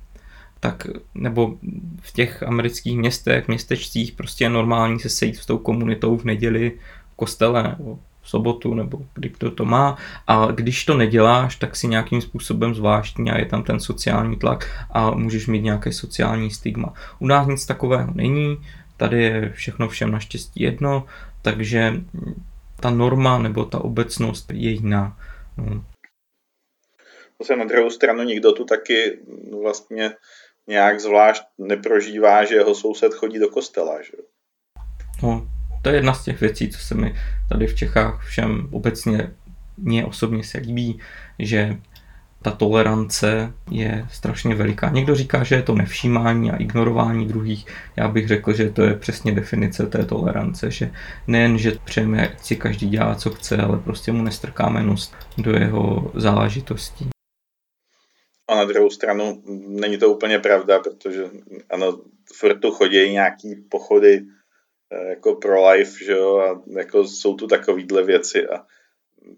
tak, 0.60 0.88
nebo 1.16 1.56
v 2.02 2.12
těch 2.12 2.44
amerických 2.44 2.98
městech, 2.98 3.48
městečcích 3.48 4.12
prostě 4.12 4.46
je 4.46 4.50
normální 4.50 5.00
se 5.00 5.10
sejít 5.10 5.38
s 5.38 5.46
tou 5.46 5.58
komunitou 5.58 6.18
v 6.18 6.24
neděli 6.24 6.72
v 7.14 7.16
kostele 7.16 7.76
v 8.24 8.30
sobotu, 8.30 8.74
nebo 8.74 9.06
kdy 9.14 9.30
kdo 9.30 9.52
to 9.52 9.66
má. 9.66 9.98
A 10.28 10.46
když 10.52 10.86
to 10.86 10.98
neděláš, 10.98 11.56
tak 11.56 11.76
si 11.76 11.88
nějakým 11.88 12.22
způsobem 12.22 12.76
zvláštní 12.76 13.32
a 13.32 13.40
je 13.40 13.46
tam 13.46 13.64
ten 13.64 13.80
sociální 13.80 14.38
tlak 14.38 14.88
a 14.92 15.12
můžeš 15.12 15.48
mít 15.48 15.62
nějaké 15.62 15.92
sociální 15.92 16.52
stigma. 16.52 16.94
U 17.20 17.28
nás 17.28 17.48
nic 17.48 17.66
takového 17.66 18.12
není, 18.14 18.58
tady 18.98 19.24
je 19.24 19.52
všechno 19.54 19.88
všem 19.88 20.12
naštěstí 20.12 20.64
jedno, 20.64 21.06
takže 21.42 21.94
ta 22.80 22.90
norma 22.90 23.38
nebo 23.38 23.66
ta 23.66 23.80
obecnost 23.80 24.52
je 24.52 24.70
jiná. 24.70 25.18
No. 25.58 25.86
Zase 27.40 27.56
na 27.56 27.66
druhou 27.66 27.90
stranu 27.90 28.24
nikdo 28.24 28.52
tu 28.52 28.66
taky 28.66 29.20
vlastně 29.62 30.12
nějak 30.68 31.00
zvlášť 31.00 31.44
neprožívá, 31.58 32.46
že 32.46 32.56
jeho 32.56 32.76
soused 32.76 33.14
chodí 33.14 33.40
do 33.40 33.48
kostela. 33.50 34.02
Že? 34.02 34.12
No, 35.24 35.48
to 35.84 35.90
je 35.90 35.96
jedna 35.96 36.14
z 36.14 36.24
těch 36.24 36.42
věcí, 36.42 36.70
co 36.70 36.80
se 36.80 36.96
mi 36.96 37.16
tady 37.50 37.68
v 37.68 37.76
Čechách 37.76 38.26
všem 38.26 38.68
obecně 38.72 39.32
mě 39.78 40.06
osobně 40.06 40.44
se 40.44 40.58
líbí, 40.58 41.00
že 41.40 41.78
ta 42.42 42.52
tolerance 42.52 43.54
je 43.72 44.08
strašně 44.12 44.56
veliká. 44.56 44.90
Někdo 44.90 45.16
říká, 45.16 45.44
že 45.44 45.56
je 45.56 45.62
to 45.62 45.76
nevšímání 45.76 46.52
a 46.52 46.56
ignorování 46.56 47.28
druhých. 47.28 47.66
Já 47.96 48.08
bych 48.08 48.28
řekl, 48.28 48.54
že 48.54 48.70
to 48.70 48.84
je 48.84 48.94
přesně 48.94 49.32
definice 49.32 49.86
té 49.86 50.06
tolerance, 50.06 50.72
že 50.72 50.92
nejen, 51.28 51.58
že 51.58 51.72
přejeme, 51.86 52.28
ať 52.28 52.40
si 52.40 52.56
každý 52.56 52.90
dělá, 52.90 53.16
co 53.16 53.30
chce, 53.30 53.58
ale 53.58 53.80
prostě 53.80 54.12
mu 54.12 54.24
nestrkáme 54.24 54.84
nos 54.84 55.14
do 55.38 55.52
jeho 55.52 56.12
záležitostí. 56.16 57.10
A 58.50 58.56
na 58.56 58.66
druhou 58.66 58.90
stranu 58.90 59.44
není 59.68 59.98
to 59.98 60.10
úplně 60.10 60.40
pravda, 60.40 60.80
protože 60.80 61.24
ano, 61.70 62.00
furt 62.36 62.60
tu 62.60 62.72
chodí 62.72 63.12
nějaký 63.12 63.56
pochody 63.70 64.22
jako 65.10 65.36
pro 65.36 65.70
life, 65.70 66.06
že 66.06 66.12
jo, 66.12 66.38
a 66.38 66.64
jako 66.80 67.08
jsou 67.08 67.36
tu 67.36 67.48
takovýhle 67.48 68.04
věci 68.04 68.48
a 68.48 68.66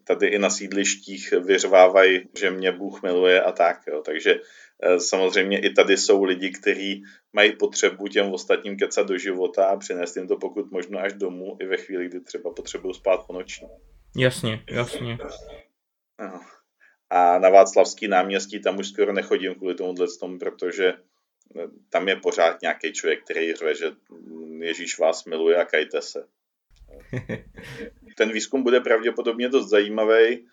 tady 0.03 0.27
i 0.27 0.39
na 0.39 0.49
sídlištích 0.49 1.31
vyřvávají, 1.31 2.29
že 2.37 2.51
mě 2.51 2.71
Bůh 2.71 3.03
miluje 3.03 3.41
a 3.41 3.51
tak, 3.51 3.87
jo. 3.87 4.01
takže 4.05 4.39
eh, 4.83 4.99
samozřejmě 4.99 5.59
i 5.59 5.73
tady 5.73 5.97
jsou 5.97 6.23
lidi, 6.23 6.51
kteří 6.51 7.03
mají 7.33 7.55
potřebu 7.55 8.07
těm 8.07 8.33
ostatním 8.33 8.77
kecat 8.77 9.07
do 9.07 9.17
života 9.17 9.65
a 9.65 9.77
přinést 9.77 10.17
jim 10.17 10.27
to 10.27 10.37
pokud 10.37 10.71
možno 10.71 10.99
až 10.99 11.13
domů 11.13 11.57
i 11.59 11.65
ve 11.65 11.77
chvíli, 11.77 12.05
kdy 12.05 12.21
třeba 12.21 12.53
potřebují 12.53 12.93
spát 12.93 13.27
po 13.27 13.33
noční. 13.33 13.67
Jasně, 14.17 14.63
jasně. 14.69 15.17
A 17.09 17.39
na 17.39 17.49
Václavský 17.49 18.07
náměstí 18.07 18.61
tam 18.61 18.79
už 18.79 18.87
skoro 18.87 19.13
nechodím 19.13 19.55
kvůli 19.55 19.75
tomu 19.75 19.93
tomu, 20.19 20.39
protože 20.39 20.87
eh, 20.87 21.14
tam 21.89 22.07
je 22.07 22.15
pořád 22.15 22.61
nějaký 22.61 22.93
člověk, 22.93 23.23
který 23.23 23.53
řve, 23.53 23.75
že 23.75 23.91
Ježíš 24.59 24.99
vás 24.99 25.25
miluje 25.25 25.57
a 25.57 25.65
kajte 25.65 26.01
se. 26.01 26.25
Ten 28.17 28.31
výzkum 28.31 28.63
bude 28.63 28.79
pravděpodobně 28.79 29.49
dost 29.49 29.69
zajímavý. 29.69 30.45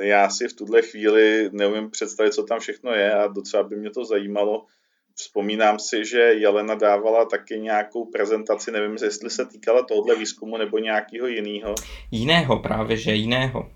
Já 0.00 0.30
si 0.30 0.48
v 0.48 0.52
tuhle 0.52 0.82
chvíli 0.82 1.50
neumím 1.52 1.90
představit, 1.90 2.32
co 2.32 2.42
tam 2.42 2.60
všechno 2.60 2.92
je 2.92 3.14
a 3.14 3.26
docela 3.26 3.62
by 3.62 3.76
mě 3.76 3.90
to 3.90 4.04
zajímalo. 4.04 4.66
Vzpomínám 5.14 5.78
si, 5.78 6.04
že 6.04 6.18
Jelena 6.18 6.74
dávala 6.74 7.24
taky 7.24 7.58
nějakou 7.58 8.04
prezentaci, 8.04 8.70
nevím, 8.70 8.96
jestli 9.02 9.30
se 9.30 9.46
týkala 9.46 9.82
tohohle 9.82 10.16
výzkumu 10.16 10.56
nebo 10.56 10.78
nějakého 10.78 11.26
jiného. 11.26 11.74
Jiného 12.10 12.58
právě, 12.58 12.96
že 12.96 13.12
jiného. 13.12 13.70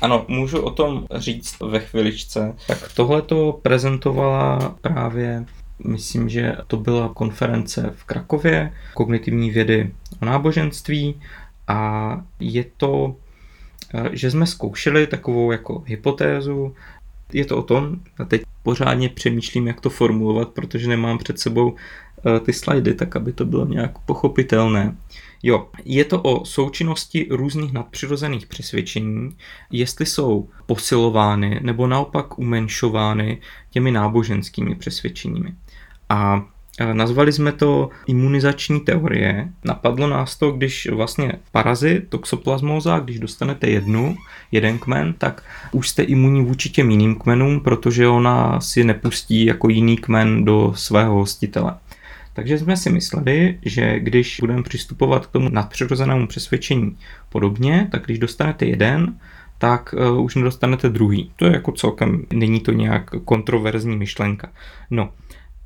Ano, 0.00 0.24
můžu 0.28 0.62
o 0.62 0.70
tom 0.70 1.06
říct 1.14 1.60
ve 1.60 1.80
chviličce. 1.80 2.56
Tak 2.66 2.92
tohle 2.96 3.22
to 3.22 3.60
prezentovala 3.62 4.78
právě 4.80 5.44
Myslím, 5.84 6.28
že 6.28 6.56
to 6.66 6.76
byla 6.76 7.08
konference 7.14 7.92
v 7.96 8.04
Krakově, 8.04 8.72
kognitivní 8.94 9.50
vědy 9.50 9.92
o 10.22 10.24
náboženství 10.24 11.20
a 11.68 12.20
je 12.40 12.64
to, 12.76 13.16
že 14.12 14.30
jsme 14.30 14.46
zkoušeli 14.46 15.06
takovou 15.06 15.52
jako 15.52 15.82
hypotézu, 15.86 16.74
je 17.32 17.44
to 17.44 17.56
o 17.56 17.62
tom, 17.62 17.96
a 18.18 18.24
teď 18.24 18.42
pořádně 18.62 19.08
přemýšlím, 19.08 19.66
jak 19.66 19.80
to 19.80 19.90
formulovat, 19.90 20.48
protože 20.48 20.88
nemám 20.88 21.18
před 21.18 21.38
sebou 21.38 21.74
eh, 22.36 22.40
ty 22.40 22.52
slajdy, 22.52 22.94
tak 22.94 23.16
aby 23.16 23.32
to 23.32 23.44
bylo 23.44 23.66
nějak 23.66 23.98
pochopitelné. 23.98 24.96
Jo, 25.42 25.68
je 25.84 26.04
to 26.04 26.22
o 26.22 26.44
součinnosti 26.44 27.26
různých 27.30 27.72
nadpřirozených 27.72 28.46
přesvědčení, 28.46 29.36
jestli 29.70 30.06
jsou 30.06 30.48
posilovány 30.66 31.60
nebo 31.62 31.86
naopak 31.86 32.38
umenšovány 32.38 33.40
těmi 33.70 33.90
náboženskými 33.90 34.74
přesvědčeními. 34.74 35.54
A 36.12 36.44
e, 36.78 36.94
Nazvali 36.94 37.32
jsme 37.32 37.52
to 37.52 37.90
imunizační 38.06 38.80
teorie. 38.80 39.48
Napadlo 39.64 40.06
nás 40.08 40.36
to, 40.36 40.50
když 40.50 40.88
vlastně 40.92 41.32
parazit, 41.52 42.08
toxoplasmóza, 42.08 42.98
když 42.98 43.18
dostanete 43.18 43.66
jednu, 43.70 44.16
jeden 44.52 44.78
kmen, 44.78 45.14
tak 45.18 45.42
už 45.72 45.88
jste 45.88 46.02
imunní 46.02 46.44
vůči 46.44 46.70
těm 46.70 46.90
jiným 46.90 47.14
kmenům, 47.14 47.60
protože 47.60 48.08
ona 48.08 48.60
si 48.60 48.84
nepustí 48.84 49.44
jako 49.44 49.68
jiný 49.68 49.96
kmen 49.96 50.44
do 50.44 50.72
svého 50.76 51.14
hostitele. 51.14 51.74
Takže 52.34 52.58
jsme 52.58 52.76
si 52.76 52.90
mysleli, 52.90 53.58
že 53.62 54.00
když 54.00 54.40
budeme 54.40 54.62
přistupovat 54.62 55.26
k 55.26 55.30
tomu 55.30 55.48
nadpřirozenému 55.48 56.26
přesvědčení 56.26 56.96
podobně, 57.28 57.88
tak 57.90 58.04
když 58.04 58.18
dostanete 58.18 58.66
jeden, 58.66 59.14
tak 59.58 59.94
uh, 59.94 60.24
už 60.24 60.34
nedostanete 60.34 60.88
druhý. 60.88 61.30
To 61.36 61.46
je 61.46 61.52
jako 61.52 61.72
celkem, 61.72 62.26
není 62.32 62.60
to 62.60 62.72
nějak 62.72 63.10
kontroverzní 63.24 63.96
myšlenka. 63.96 64.48
No, 64.90 65.12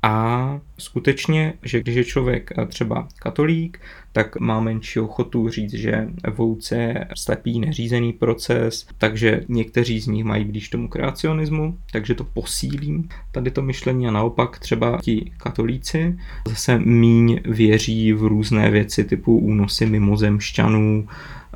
a 0.03 0.59
skutečně, 0.77 1.53
že 1.63 1.79
když 1.79 1.95
je 1.95 2.03
člověk 2.03 2.51
eh, 2.57 2.65
třeba 2.65 3.07
katolík, 3.19 3.79
tak 4.11 4.39
má 4.39 4.59
menší 4.59 4.99
ochotu 4.99 5.49
říct, 5.49 5.73
že 5.73 6.07
evoluce 6.23 6.75
je 6.75 7.07
slepý, 7.15 7.59
neřízený 7.59 8.13
proces, 8.13 8.87
takže 8.97 9.41
někteří 9.47 9.99
z 9.99 10.07
nich 10.07 10.23
mají 10.23 10.45
blíž 10.45 10.69
tomu 10.69 10.87
kreacionismu, 10.87 11.77
takže 11.91 12.15
to 12.15 12.23
posílí 12.23 13.09
tady 13.31 13.51
to 13.51 13.61
myšlení 13.61 14.07
a 14.07 14.11
naopak 14.11 14.59
třeba 14.59 14.99
ti 15.01 15.31
katolíci 15.37 16.17
zase 16.47 16.79
míň 16.79 17.39
věří 17.45 18.13
v 18.13 18.23
různé 18.23 18.71
věci 18.71 19.03
typu 19.03 19.39
únosy 19.39 19.85
mimozemšťanů 19.85 21.07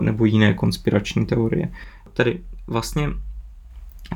nebo 0.01 0.25
jiné 0.25 0.53
konspirační 0.53 1.25
teorie. 1.25 1.71
Tedy 2.13 2.39
vlastně 2.67 3.09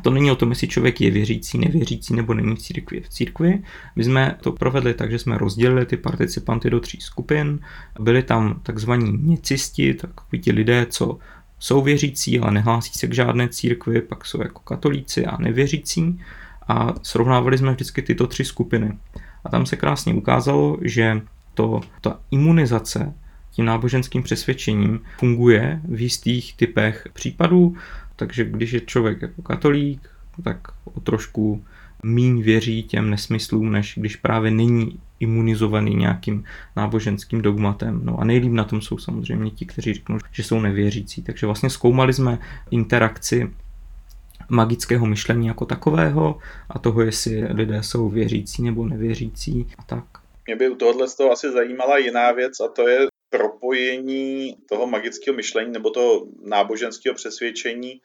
to 0.02 0.12
není 0.12 0.32
o 0.32 0.36
tom, 0.36 0.50
jestli 0.50 0.68
člověk 0.68 1.02
je 1.02 1.12
věřící, 1.12 1.58
nevěřící 1.58 2.16
nebo 2.16 2.34
není 2.34 2.56
v 2.56 2.60
církvi. 2.60 3.02
V 3.02 3.10
církvi 3.10 3.64
my 3.96 4.04
jsme 4.04 4.36
to 4.42 4.52
provedli 4.52 4.94
tak, 4.94 5.12
že 5.12 5.20
jsme 5.20 5.38
rozdělili 5.38 5.86
ty 5.86 5.98
participanty 5.98 6.70
do 6.70 6.80
tří 6.80 7.02
skupin. 7.02 7.60
Byli 8.00 8.24
tam 8.24 8.60
takzvaní 8.64 9.20
něcisti, 9.22 9.94
takoví 9.94 10.42
ti 10.42 10.52
lidé, 10.52 10.86
co 10.90 11.18
jsou 11.60 11.82
věřící, 11.82 12.40
ale 12.40 12.52
nehlásí 12.52 12.92
se 13.00 13.08
k 13.08 13.14
žádné 13.14 13.50
církvi, 13.50 14.02
pak 14.02 14.26
jsou 14.26 14.42
jako 14.42 14.60
katolíci 14.60 15.26
a 15.26 15.38
nevěřící. 15.38 16.20
A 16.68 16.94
srovnávali 17.02 17.58
jsme 17.58 17.72
vždycky 17.72 18.02
tyto 18.02 18.28
tři 18.28 18.46
skupiny. 18.46 18.98
A 19.44 19.50
tam 19.50 19.66
se 19.66 19.76
krásně 19.76 20.14
ukázalo, 20.14 20.78
že 20.82 21.22
to, 21.54 21.82
ta 22.02 22.20
imunizace 22.32 23.14
tím 23.52 23.66
náboženským 23.66 24.24
přesvědčením 24.24 25.00
funguje 25.20 25.82
v 25.84 26.02
jistých 26.02 26.56
typech 26.58 27.08
případů, 27.14 27.76
takže 28.16 28.46
když 28.46 28.72
je 28.72 28.82
člověk 28.82 29.22
jako 29.22 29.42
katolík, 29.42 30.10
tak 30.44 30.58
o 30.94 31.00
trošku 31.00 31.64
míň 32.04 32.42
věří 32.42 32.84
těm 32.84 33.10
nesmyslům, 33.10 33.72
než 33.72 33.94
když 33.98 34.16
právě 34.16 34.52
není 34.52 35.00
imunizovaný 35.20 35.96
nějakým 35.96 36.44
náboženským 36.76 37.42
dogmatem. 37.42 38.02
No 38.04 38.20
a 38.20 38.24
nejlíp 38.24 38.52
na 38.52 38.64
tom 38.64 38.82
jsou 38.82 38.98
samozřejmě 38.98 39.52
ti, 39.52 39.66
kteří 39.66 39.94
řeknou, 39.94 40.18
že 40.32 40.44
jsou 40.44 40.60
nevěřící. 40.60 41.22
Takže 41.22 41.46
vlastně 41.46 41.70
zkoumali 41.70 42.14
jsme 42.14 42.40
interakci 42.72 43.52
magického 44.50 45.06
myšlení 45.06 45.48
jako 45.48 45.66
takového 45.66 46.38
a 46.70 46.80
toho, 46.80 47.02
jestli 47.02 47.46
lidé 47.54 47.84
jsou 47.84 48.10
věřící 48.10 48.64
nebo 48.64 48.86
nevěřící 48.86 49.68
a 49.78 49.84
tak. 49.84 50.04
Mě 50.48 50.56
by 50.56 50.70
u 50.70 50.76
tohohle 50.76 51.08
z 51.08 51.16
toho 51.16 51.32
asi 51.32 51.52
zajímala 51.52 51.98
jiná 51.98 52.32
věc 52.32 52.60
a 52.60 52.68
to 52.68 52.88
je 52.88 53.08
propojení 53.30 54.58
toho 54.70 54.88
magického 54.88 55.36
myšlení 55.36 55.72
nebo 55.72 55.90
toho 55.90 56.28
náboženského 56.42 57.16
přesvědčení 57.16 58.02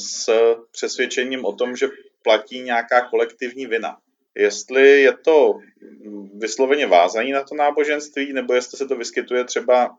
s 0.00 0.30
přesvědčením 0.70 1.44
o 1.44 1.52
tom, 1.52 1.76
že 1.76 1.88
platí 2.22 2.60
nějaká 2.60 3.08
kolektivní 3.08 3.66
vina. 3.66 3.98
Jestli 4.34 5.02
je 5.02 5.12
to 5.12 5.58
vysloveně 6.34 6.86
vázaní 6.86 7.32
na 7.32 7.42
to 7.42 7.54
náboženství, 7.54 8.32
nebo 8.32 8.54
jestli 8.54 8.78
se 8.78 8.86
to 8.86 8.96
vyskytuje 8.96 9.44
třeba, 9.44 9.96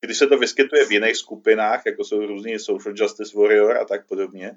když 0.00 0.18
se 0.18 0.26
to 0.26 0.38
vyskytuje 0.38 0.86
v 0.86 0.92
jiných 0.92 1.16
skupinách, 1.16 1.82
jako 1.86 2.04
jsou 2.04 2.26
různý 2.26 2.58
social 2.58 2.94
justice 2.96 3.38
warrior 3.38 3.76
a 3.76 3.84
tak 3.84 4.06
podobně, 4.06 4.56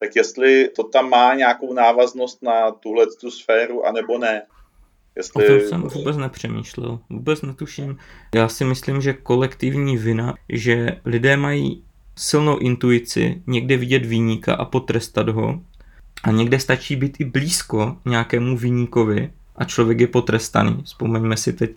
tak 0.00 0.16
jestli 0.16 0.68
to 0.68 0.84
tam 0.84 1.10
má 1.10 1.34
nějakou 1.34 1.72
návaznost 1.72 2.42
na 2.42 2.70
tuhle 2.70 3.06
tu 3.20 3.30
sféru, 3.30 3.86
anebo 3.86 4.18
ne. 4.18 4.46
Jestli... 5.18 5.44
O 5.44 5.48
tom 5.48 5.68
jsem 5.68 5.82
vůbec 5.82 6.16
nepřemýšlel, 6.16 6.98
vůbec 7.10 7.42
netuším. 7.42 7.96
Já 8.34 8.48
si 8.48 8.64
myslím, 8.64 9.00
že 9.00 9.12
kolektivní 9.12 9.96
vina, 9.96 10.34
že 10.48 10.96
lidé 11.04 11.36
mají 11.36 11.82
silnou 12.16 12.58
intuici 12.58 13.42
někde 13.46 13.76
vidět 13.76 14.06
výníka 14.06 14.54
a 14.54 14.64
potrestat 14.64 15.28
ho 15.28 15.60
a 16.22 16.30
někde 16.30 16.60
stačí 16.60 16.96
být 16.96 17.20
i 17.20 17.24
blízko 17.24 17.96
nějakému 18.04 18.56
výníkovi 18.56 19.30
a 19.56 19.64
člověk 19.64 20.00
je 20.00 20.06
potrestaný. 20.06 20.82
Vzpomeňme 20.84 21.36
si 21.36 21.52
teď 21.52 21.70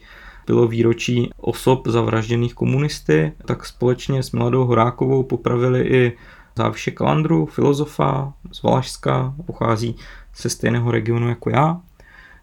bylo 0.45 0.67
výročí 0.67 1.29
osob 1.37 1.87
zavražděných 1.87 2.53
komunisty, 2.53 3.33
tak 3.45 3.65
společně 3.65 4.23
s 4.23 4.31
Mladou 4.31 4.65
Horákovou 4.65 5.23
popravili 5.23 5.81
i 5.81 6.17
Záviše 6.57 6.91
Kalandru, 6.91 7.45
filozofa 7.45 8.33
z 8.51 8.63
Valašska, 8.63 9.33
pochází 9.45 9.95
ze 10.35 10.49
stejného 10.49 10.91
regionu 10.91 11.29
jako 11.29 11.49
já 11.49 11.81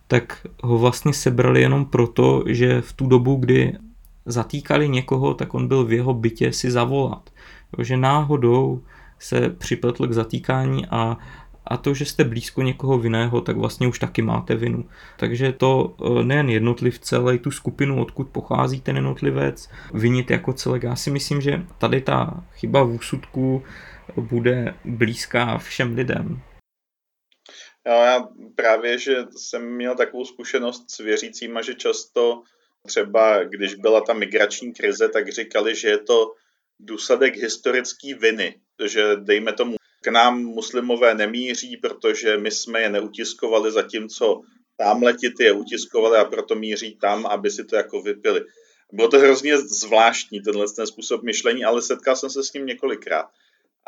tak 0.09 0.47
ho 0.63 0.79
vlastně 0.79 1.13
sebrali 1.13 1.61
jenom 1.61 1.85
proto, 1.85 2.45
že 2.47 2.81
v 2.81 2.93
tu 2.93 3.07
dobu, 3.07 3.37
kdy 3.37 3.73
zatýkali 4.27 4.89
někoho, 4.89 5.35
tak 5.35 5.55
on 5.55 5.69
byl 5.69 5.85
v 5.85 5.93
jeho 5.93 6.15
bytě 6.15 6.53
si 6.53 6.71
zavolat. 6.71 7.31
že 7.79 7.97
náhodou 7.97 8.83
se 9.19 9.49
připletl 9.49 10.07
k 10.07 10.13
zatýkání 10.13 10.87
a, 10.87 11.17
a 11.67 11.77
to, 11.77 11.95
že 11.95 12.05
jste 12.05 12.25
blízko 12.25 12.63
někoho 12.63 12.99
vinného, 12.99 13.41
tak 13.41 13.57
vlastně 13.57 13.89
už 13.89 13.99
taky 13.99 14.23
máte 14.23 14.55
vinu. 14.55 14.85
Takže 15.17 15.53
to 15.53 15.95
e, 16.21 16.25
nejen 16.25 16.49
jednotlivce, 16.49 17.17
ale 17.17 17.35
i 17.35 17.39
tu 17.39 17.51
skupinu, 17.51 18.03
odkud 18.03 18.29
pochází 18.29 18.81
ten 18.81 18.97
jednotlivec, 18.97 19.71
vinit 19.95 20.31
jako 20.31 20.53
celek. 20.53 20.83
Já 20.83 20.97
si 20.97 21.11
myslím, 21.11 21.41
že 21.41 21.63
tady 21.79 22.01
ta 22.01 22.45
chyba 22.53 22.83
v 22.83 22.91
úsudku 22.91 23.63
bude 24.17 24.75
blízká 24.85 25.59
všem 25.59 25.95
lidem. 25.95 26.41
Jo, 27.89 27.95
já 27.95 28.29
právě, 28.55 28.99
že 28.99 29.17
jsem 29.37 29.75
měl 29.75 29.95
takovou 29.95 30.25
zkušenost 30.25 30.91
s 30.91 30.99
věřícíma, 30.99 31.63
že 31.63 31.75
často 31.75 32.43
třeba, 32.87 33.45
když 33.45 33.75
byla 33.75 34.01
ta 34.01 34.13
migrační 34.13 34.73
krize, 34.73 35.09
tak 35.09 35.33
říkali, 35.33 35.75
že 35.75 35.89
je 35.89 35.99
to 35.99 36.35
důsledek 36.81 37.37
historické 37.37 38.15
viny, 38.15 38.61
že 38.85 39.17
dejme 39.17 39.53
tomu, 39.53 39.77
k 40.03 40.09
nám 40.09 40.43
muslimové 40.43 41.15
nemíří, 41.15 41.77
protože 41.77 42.37
my 42.37 42.51
jsme 42.51 42.81
je 42.81 42.89
neutiskovali, 42.89 43.73
zatímco 43.73 44.41
tamhle 44.77 45.13
ti 45.13 45.31
ty 45.31 45.45
je 45.45 45.53
utiskovali 45.53 46.19
a 46.19 46.25
proto 46.25 46.55
míří 46.55 46.99
tam, 47.01 47.27
aby 47.27 47.51
si 47.51 47.65
to 47.65 47.77
jako 47.77 48.03
vypili. 48.03 48.45
Bylo 48.93 49.09
to 49.09 49.19
hrozně 49.19 49.59
zvláštní, 49.59 50.41
tenhle 50.41 50.67
ten 50.77 50.87
způsob 50.87 51.23
myšlení, 51.23 51.65
ale 51.65 51.83
setkal 51.83 52.17
jsem 52.17 52.31
se 52.31 52.45
s 52.45 52.53
ním 52.53 52.67
několikrát. 52.67 53.27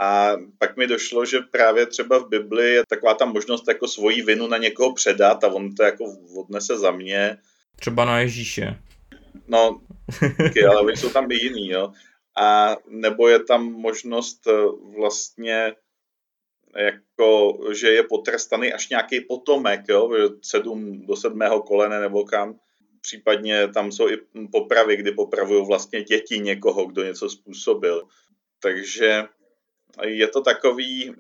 A 0.01 0.37
pak 0.59 0.77
mi 0.77 0.87
došlo, 0.87 1.25
že 1.25 1.41
právě 1.41 1.87
třeba 1.87 2.19
v 2.19 2.29
Bibli 2.29 2.73
je 2.75 2.83
taková 2.89 3.15
ta 3.15 3.25
možnost 3.25 3.69
jako 3.69 3.89
svoji 3.89 4.23
vinu 4.23 4.47
na 4.47 4.57
někoho 4.57 4.95
předat 4.95 5.45
a 5.45 5.49
on 5.49 5.75
to 5.75 5.83
jako 5.83 6.05
odnese 6.37 6.79
za 6.79 6.91
mě. 6.91 7.39
Třeba 7.77 8.05
na 8.05 8.21
Ježíše. 8.21 8.79
No, 9.49 9.81
okay, 10.49 10.65
ale 10.65 10.81
oni 10.81 10.97
jsou 10.97 11.11
tam 11.11 11.31
i 11.31 11.35
jiný, 11.35 11.69
jo. 11.69 11.93
A 12.41 12.77
nebo 12.89 13.29
je 13.29 13.39
tam 13.45 13.65
možnost 13.65 14.47
eh, 14.47 14.53
vlastně 14.99 15.75
jako, 16.77 17.59
že 17.73 17.89
je 17.89 18.03
potrestaný 18.03 18.73
až 18.73 18.89
nějaký 18.89 19.21
potomek, 19.21 19.81
jo, 19.89 20.31
sedm 20.43 21.07
do 21.07 21.17
sedmého 21.17 21.63
kolene 21.63 22.01
nebo 22.01 22.25
kam. 22.25 22.59
Případně 23.01 23.69
tam 23.69 23.93
jsou 23.93 24.09
i 24.09 24.19
popravy, 24.53 24.97
kdy 24.97 25.13
popravují 25.13 25.67
vlastně 25.67 26.03
děti 26.03 26.39
někoho, 26.39 26.87
kdo 26.87 27.05
něco 27.05 27.29
způsobil. 27.29 28.03
Takže 28.63 29.25
je 30.05 30.28
to 30.28 30.41
takový, 30.41 31.14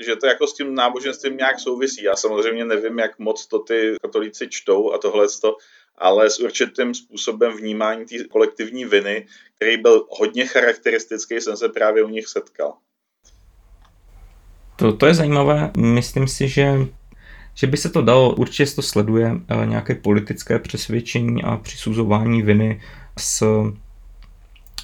že 0.00 0.16
to 0.16 0.26
jako 0.26 0.46
s 0.46 0.54
tím 0.54 0.74
náboženstvím 0.74 1.36
nějak 1.36 1.60
souvisí. 1.60 2.02
Já 2.02 2.16
samozřejmě 2.16 2.64
nevím, 2.64 2.98
jak 2.98 3.18
moc 3.18 3.46
to 3.46 3.58
ty 3.58 3.94
katolíci 4.02 4.48
čtou 4.48 4.92
a 4.92 4.98
tohle 4.98 5.26
ale 5.98 6.30
s 6.30 6.40
určitým 6.40 6.94
způsobem 6.94 7.56
vnímání 7.56 8.06
té 8.06 8.24
kolektivní 8.24 8.84
viny, 8.84 9.26
který 9.56 9.76
byl 9.76 10.06
hodně 10.10 10.46
charakteristický, 10.46 11.40
jsem 11.40 11.56
se 11.56 11.68
právě 11.68 12.04
u 12.04 12.08
nich 12.08 12.26
setkal. 12.26 12.74
To, 14.76 14.92
to 14.92 15.06
je 15.06 15.14
zajímavé. 15.14 15.70
Myslím 15.76 16.28
si, 16.28 16.48
že, 16.48 16.72
že 17.54 17.66
by 17.66 17.76
se 17.76 17.90
to 17.90 18.02
dalo, 18.02 18.34
určitě 18.34 18.72
to 18.74 18.82
sleduje 18.82 19.32
eh, 19.48 19.66
nějaké 19.66 19.94
politické 19.94 20.58
přesvědčení 20.58 21.42
a 21.42 21.56
přisuzování 21.56 22.42
viny 22.42 22.82
s 23.18 23.44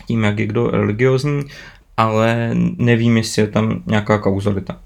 tím, 0.07 0.25
jak 0.25 0.39
je 0.39 0.47
kdo 0.47 0.71
religiozní 0.71 1.43
ale 1.97 2.51
nevím, 2.79 3.17
jestli 3.17 3.43
je 3.43 3.49
tam 3.49 3.83
nějaká 3.87 4.19
kauzalita. 4.19 4.83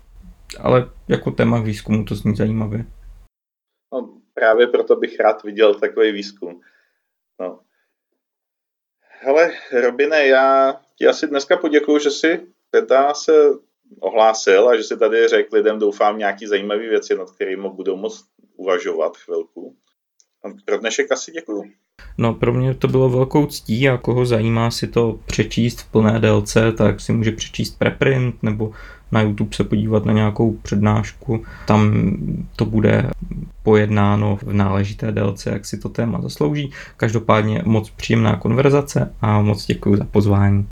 ale 0.60 0.90
jako 1.08 1.30
téma 1.30 1.60
výzkumu 1.60 2.04
to 2.04 2.14
zní 2.14 2.36
zajímavě. 2.36 2.84
No, 3.92 4.14
právě 4.34 4.66
proto 4.66 4.96
bych 4.96 5.20
rád 5.20 5.42
viděl 5.42 5.74
takový 5.74 6.12
výzkum. 6.12 6.60
No. 7.40 7.60
Hele, 9.22 9.52
Robine, 9.80 10.26
já 10.26 10.74
ti 10.96 11.06
asi 11.06 11.26
dneska 11.26 11.56
poděkuju, 11.56 11.98
že 11.98 12.10
jsi 12.10 12.46
teda 12.70 13.14
se 13.14 13.32
ohlásil 14.00 14.68
a 14.68 14.76
že 14.76 14.82
si 14.82 14.98
tady 14.98 15.28
řekl 15.28 15.56
lidem, 15.56 15.78
doufám, 15.78 16.18
nějaký 16.18 16.46
zajímavé 16.46 16.88
věci, 16.88 17.14
nad 17.14 17.30
kterými 17.30 17.68
budou 17.68 17.96
moct 17.96 18.24
uvažovat 18.56 19.16
chvilku. 19.16 19.76
Pro 20.64 20.78
dnešek 20.78 21.12
asi 21.12 21.32
děkuju. 21.32 21.64
No 22.18 22.34
pro 22.34 22.52
mě 22.52 22.74
to 22.74 22.88
bylo 22.88 23.08
velkou 23.08 23.46
ctí 23.46 23.88
a 23.88 23.96
koho 23.96 24.26
zajímá 24.26 24.70
si 24.70 24.86
to 24.86 25.18
přečíst 25.26 25.80
v 25.80 25.90
plné 25.90 26.20
délce, 26.20 26.72
tak 26.72 27.00
si 27.00 27.12
může 27.12 27.32
přečíst 27.32 27.78
preprint 27.78 28.42
nebo 28.42 28.72
na 29.12 29.22
YouTube 29.22 29.56
se 29.56 29.64
podívat 29.64 30.04
na 30.04 30.12
nějakou 30.12 30.52
přednášku. 30.52 31.44
Tam 31.66 32.12
to 32.56 32.64
bude 32.64 33.10
pojednáno 33.62 34.36
v 34.36 34.52
náležité 34.52 35.12
délce, 35.12 35.50
jak 35.50 35.66
si 35.66 35.78
to 35.78 35.88
téma 35.88 36.20
zaslouží. 36.20 36.70
Každopádně 36.96 37.62
moc 37.66 37.90
příjemná 37.90 38.36
konverzace 38.36 39.14
a 39.20 39.40
moc 39.40 39.66
děkuji 39.66 39.96
za 39.96 40.04
pozvání. 40.04 40.66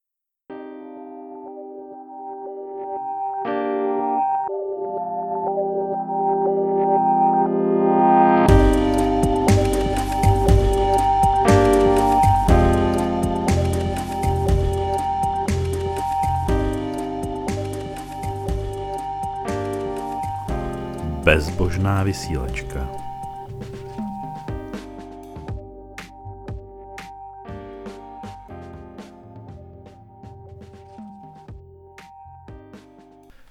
Bezbožná 21.79 22.03
vysílačka. 22.03 22.78